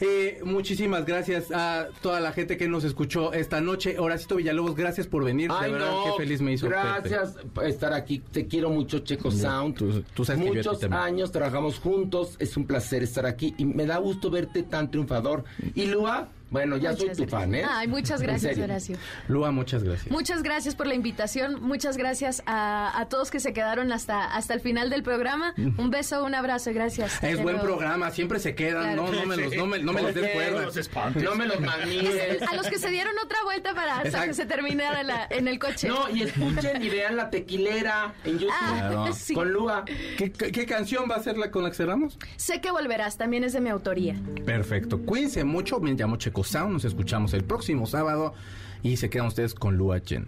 Eh, 0.02 0.40
muchísimas 0.46 1.06
gracias 1.06 1.52
a 1.52 1.90
toda 2.02 2.22
la 2.22 2.32
gente 2.32 2.56
que 2.56 2.70
nos 2.70 2.86
escuchó 2.86 3.34
esta 3.34 3.60
noche. 3.60 4.00
Horacito 4.00 4.38
Villalobos, 4.38 4.76
gracias 4.76 5.08
por 5.08 5.26
venir. 5.26 5.52
Ay, 5.54 5.68
de 5.68 5.78
verdad, 5.78 5.92
no, 5.92 6.04
qué 6.06 6.24
feliz 6.24 6.42
me 6.42 6.54
hizo. 6.54 6.68
Gracias 6.70 7.36
por 7.54 7.66
estar 7.66 7.92
aquí. 7.94 8.20
Te 8.20 8.48
quiero 8.48 8.70
mucho, 8.70 9.00
Checo 9.00 9.30
Sound. 9.30 9.76
tú- 10.16 10.26
sabes 10.26 10.42
Muchos 10.46 10.82
años 10.86 11.32
trabajamos 11.34 11.80
juntos. 11.80 12.38
Es 12.40 12.56
un 12.56 12.66
placer 12.66 13.04
estar 13.04 13.26
aquí 13.26 13.54
y 13.58 13.66
me 13.66 13.86
da 13.86 13.98
gusto 13.98 14.30
verte 14.32 14.64
tan 14.64 14.90
triunfador. 14.90 15.44
Y 15.76 15.86
Lua, 15.88 16.30
bueno, 16.50 16.78
ya 16.78 16.92
Muchas 16.92 17.18
soy 17.18 17.26
tu 17.26 17.32
fan, 17.32 17.54
¿eh? 17.56 17.64
Ay, 17.70 17.88
muchas 17.88 18.22
gracias. 18.22 18.58
Horacio. 18.58 18.98
Lua, 19.28 19.52
muchas 19.52 19.84
gracias. 19.84 20.12
Muchas 20.12 20.44
gracias 20.44 20.76
por 20.76 20.88
la 20.88 20.96
invitación, 20.96 21.62
muchas 21.62 21.98
gracias 21.98 22.42
a, 22.46 23.00
a 23.00 23.08
todos 23.08 23.30
que 23.32 23.40
se 23.40 23.54
quedaron 23.54 23.92
hasta, 23.92 24.26
hasta 24.36 24.54
el 24.54 24.60
final 24.62 24.90
del 24.90 25.04
programa. 25.04 25.54
Un 25.78 25.90
beso, 25.90 26.24
un 26.26 26.36
abrazo, 26.36 26.72
gracias. 26.74 27.24
Es 27.24 27.42
buen 27.42 27.60
programa, 27.60 28.12
siempre 28.12 28.40
se 28.40 28.56
quedan. 28.56 28.96
Claro. 28.96 29.12
No, 29.12 29.12
no 29.12 29.26
me 29.26 29.38
los, 29.38 29.56
no 29.56 29.66
me, 29.68 29.80
no 29.80 29.94
me 29.94 30.02
les 30.02 30.16
des 30.16 30.32
cuerda. 30.32 30.62
los 30.62 30.78
espantes. 30.78 31.24
No 31.24 31.36
me 31.36 31.46
los 31.46 31.60
malmires. 31.60 32.42
A 32.42 32.56
los 32.56 32.68
que 32.68 32.78
se 32.80 32.90
dieron 32.90 33.14
otra 33.24 33.38
vuelta 33.44 33.74
para 33.74 33.96
hasta 33.98 34.08
Exacto. 34.08 34.28
que 34.28 34.34
se 34.34 34.46
terminara 34.46 35.04
la- 35.04 35.28
en 35.30 35.48
el 35.48 35.60
coche. 35.60 35.88
No, 35.88 36.10
y 36.10 36.24
escuchen 36.24 36.82
y 36.84 36.90
vean 36.90 37.16
la 37.16 37.30
tequilera 37.30 38.14
en 38.24 38.34
YouTube. 38.40 38.50
Ah, 38.62 38.76
Claro. 38.90 39.14
sí. 39.14 39.34
Con 39.34 39.52
Lua. 39.52 39.86
¿Qué, 40.18 40.32
qué, 40.32 40.52
qué 40.52 40.66
canción 40.66 41.06
va 41.10 41.16
a 41.16 41.24
ser 41.24 41.38
la 41.38 41.52
con 41.52 41.64
la 41.64 41.70
que 41.70 41.76
cerramos? 41.76 42.18
Sé 42.38 42.62
que 42.62 42.72
volverás, 42.72 43.18
también 43.18 43.44
es 43.44 43.54
de 43.54 43.62
mi 43.62 43.70
autoría. 43.70 44.16
Perfecto. 44.46 45.00
Cuídense 45.02 45.44
mucho. 45.44 45.80
Me 45.80 45.94
llamo 45.94 46.18
Checo 46.18 46.39
Sound. 46.44 46.74
Nos 46.74 46.86
escuchamos 46.86 47.34
el 47.34 47.44
próximo 47.44 47.86
sábado. 47.86 48.34
Y 48.82 48.98
se 48.98 49.10
quedan 49.10 49.28
ustedes 49.28 49.54
con 49.54 49.78
Lua 49.78 50.02
Chen. 50.02 50.28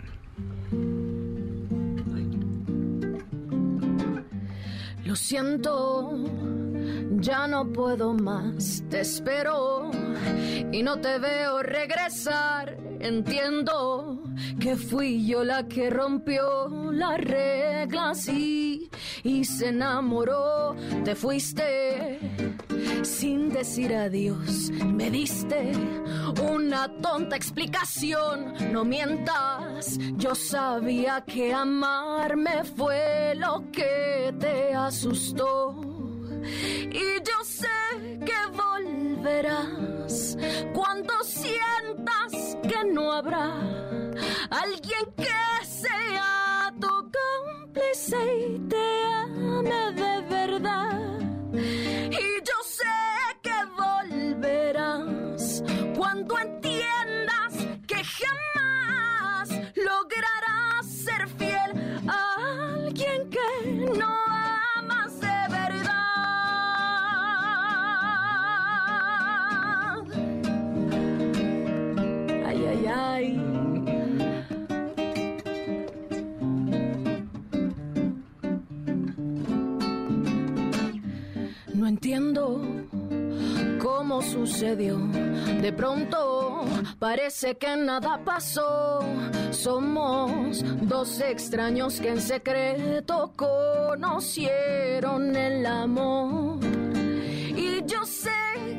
Lo 5.05 5.15
siento, 5.15 6.09
ya 7.17 7.47
no 7.47 7.71
puedo 7.71 8.13
más, 8.13 8.83
te 8.89 9.01
espero 9.01 9.91
y 10.71 10.83
no 10.83 10.99
te 10.99 11.19
veo 11.19 11.63
regresar. 11.63 12.77
Entiendo 12.99 14.21
que 14.59 14.75
fui 14.75 15.25
yo 15.25 15.43
la 15.43 15.67
que 15.67 15.89
rompió 15.89 16.69
las 16.91 17.19
reglas 17.19 18.27
y, 18.27 18.89
y 19.23 19.43
se 19.43 19.69
enamoró, 19.69 20.75
te 21.03 21.15
fuiste 21.15 22.19
sin 23.03 23.49
decir 23.49 23.93
adiós. 23.95 24.69
Me 24.85 25.09
diste 25.09 25.73
una 26.41 26.87
tonta 27.01 27.35
explicación, 27.35 28.53
no 28.71 28.85
mientas. 28.85 29.97
Yo 30.17 30.35
sabía 30.35 31.23
que 31.25 31.53
amarme 31.53 32.63
fue 32.63 33.33
lo 33.35 33.71
que 33.71 34.33
te 34.39 34.73
asustó. 34.73 36.10
Y 36.43 37.21
yo 37.23 37.43
sé 37.43 37.67
que 38.25 38.33
volverás 38.51 40.37
cuando 40.73 41.23
sientas 41.23 41.60
sucedió. 84.21 84.97
De 85.61 85.73
pronto 85.73 86.65
parece 86.99 87.57
que 87.57 87.75
nada 87.75 88.19
pasó. 88.23 88.99
Somos 89.51 90.63
dos 90.81 91.19
extraños 91.21 91.99
que 91.99 92.09
en 92.09 92.21
secreto 92.21 93.33
conocieron 93.35 95.35
el 95.35 95.65
amor. 95.65 96.59
Y 97.55 97.83
yo 97.85 98.05
sé 98.05 98.29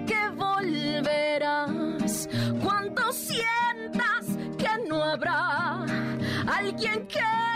que 0.07 0.29
volverás 0.37 2.29
cuando 2.63 3.11
sientas 3.13 4.27
que 4.59 4.69
no 4.89 5.03
habrá 5.03 5.85
alguien 6.47 7.07
que 7.07 7.52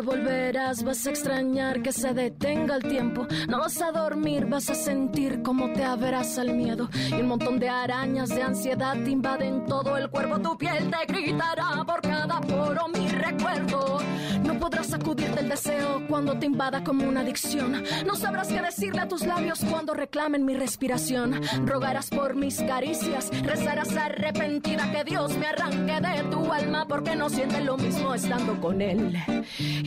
volverás, 0.00 0.82
vas 0.82 1.06
a 1.06 1.10
extrañar 1.10 1.82
que 1.82 1.92
se 1.92 2.12
detenga 2.14 2.76
el 2.76 2.82
tiempo. 2.82 3.26
No 3.48 3.58
vas 3.58 3.80
a 3.80 3.92
dormir, 3.92 4.46
vas 4.46 4.70
a 4.70 4.74
sentir 4.74 5.42
cómo 5.42 5.72
te 5.72 5.84
abraza 5.84 6.42
el 6.42 6.54
miedo. 6.54 6.88
Y 7.10 7.20
un 7.20 7.28
montón 7.28 7.58
de 7.58 7.68
arañas 7.68 8.28
de 8.28 8.42
ansiedad 8.42 8.94
te 8.94 9.10
invaden 9.10 9.64
todo 9.66 9.96
el 9.96 10.10
cuerpo. 10.10 10.38
Tu 10.38 10.58
piel 10.58 10.90
te 10.90 11.12
gritará 11.12 11.84
por 11.84 12.00
cada 12.00 12.40
poro 12.40 12.88
mi 12.88 13.08
recuerdo. 13.08 13.98
No 14.44 14.58
podrás 14.58 14.88
sacudir 14.88 15.34
del 15.34 15.48
deseo 15.48 16.06
cuando 16.08 16.38
te 16.38 16.46
invada 16.46 16.82
como 16.82 17.06
una 17.06 17.20
adicción. 17.20 17.82
No 18.06 18.16
sabrás 18.16 18.48
qué 18.48 18.60
decirle 18.60 19.02
a 19.02 19.08
tus 19.08 19.26
labios 19.26 19.60
cuando 19.70 19.94
reclamen 19.94 20.44
mi 20.44 20.54
respiración. 20.54 21.40
Rogarás 21.66 22.10
por 22.10 22.34
mis 22.34 22.60
caricias, 22.62 23.30
rezarás 23.42 23.96
arrepentida 23.96 24.90
que 24.90 25.04
Dios 25.04 25.36
me 25.36 25.46
arranque 25.46 26.00
de 26.00 26.22
tu 26.30 26.52
alma 26.52 26.86
porque 26.88 27.16
no 27.16 27.28
sientes 27.28 27.64
lo 27.64 27.76
mismo 27.76 28.14
estando 28.14 28.60
con 28.60 28.80
él. 28.80 29.16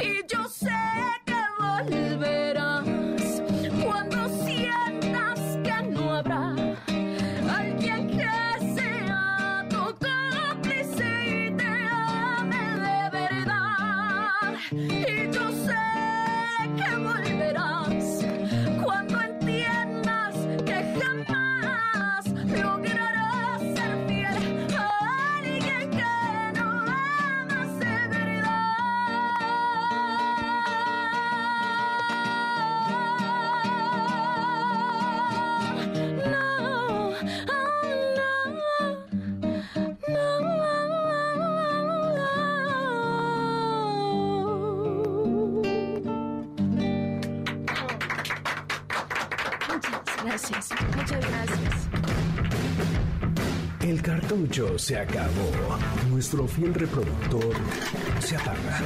Y 0.04 0.22
yo 0.28 0.50
sé 0.50 0.68
que 1.26 1.34
volverás 1.58 2.93
cartucho 54.34 54.80
se 54.80 54.98
acabó. 54.98 55.52
Nuestro 56.10 56.48
fiel 56.48 56.74
reproductor 56.74 57.54
se 58.20 58.36
apaga. 58.36 58.82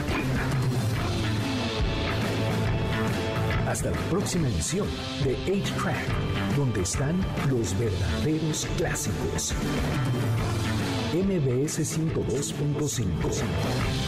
Hasta 3.67 3.91
la 3.91 3.97
próxima 4.09 4.49
emisión 4.49 4.87
de 5.23 5.37
8-Track, 5.45 6.57
donde 6.57 6.81
están 6.81 7.21
los 7.49 7.77
verdaderos 7.77 8.67
clásicos. 8.77 9.53
MBS 11.13 11.79
102.5 11.79 14.06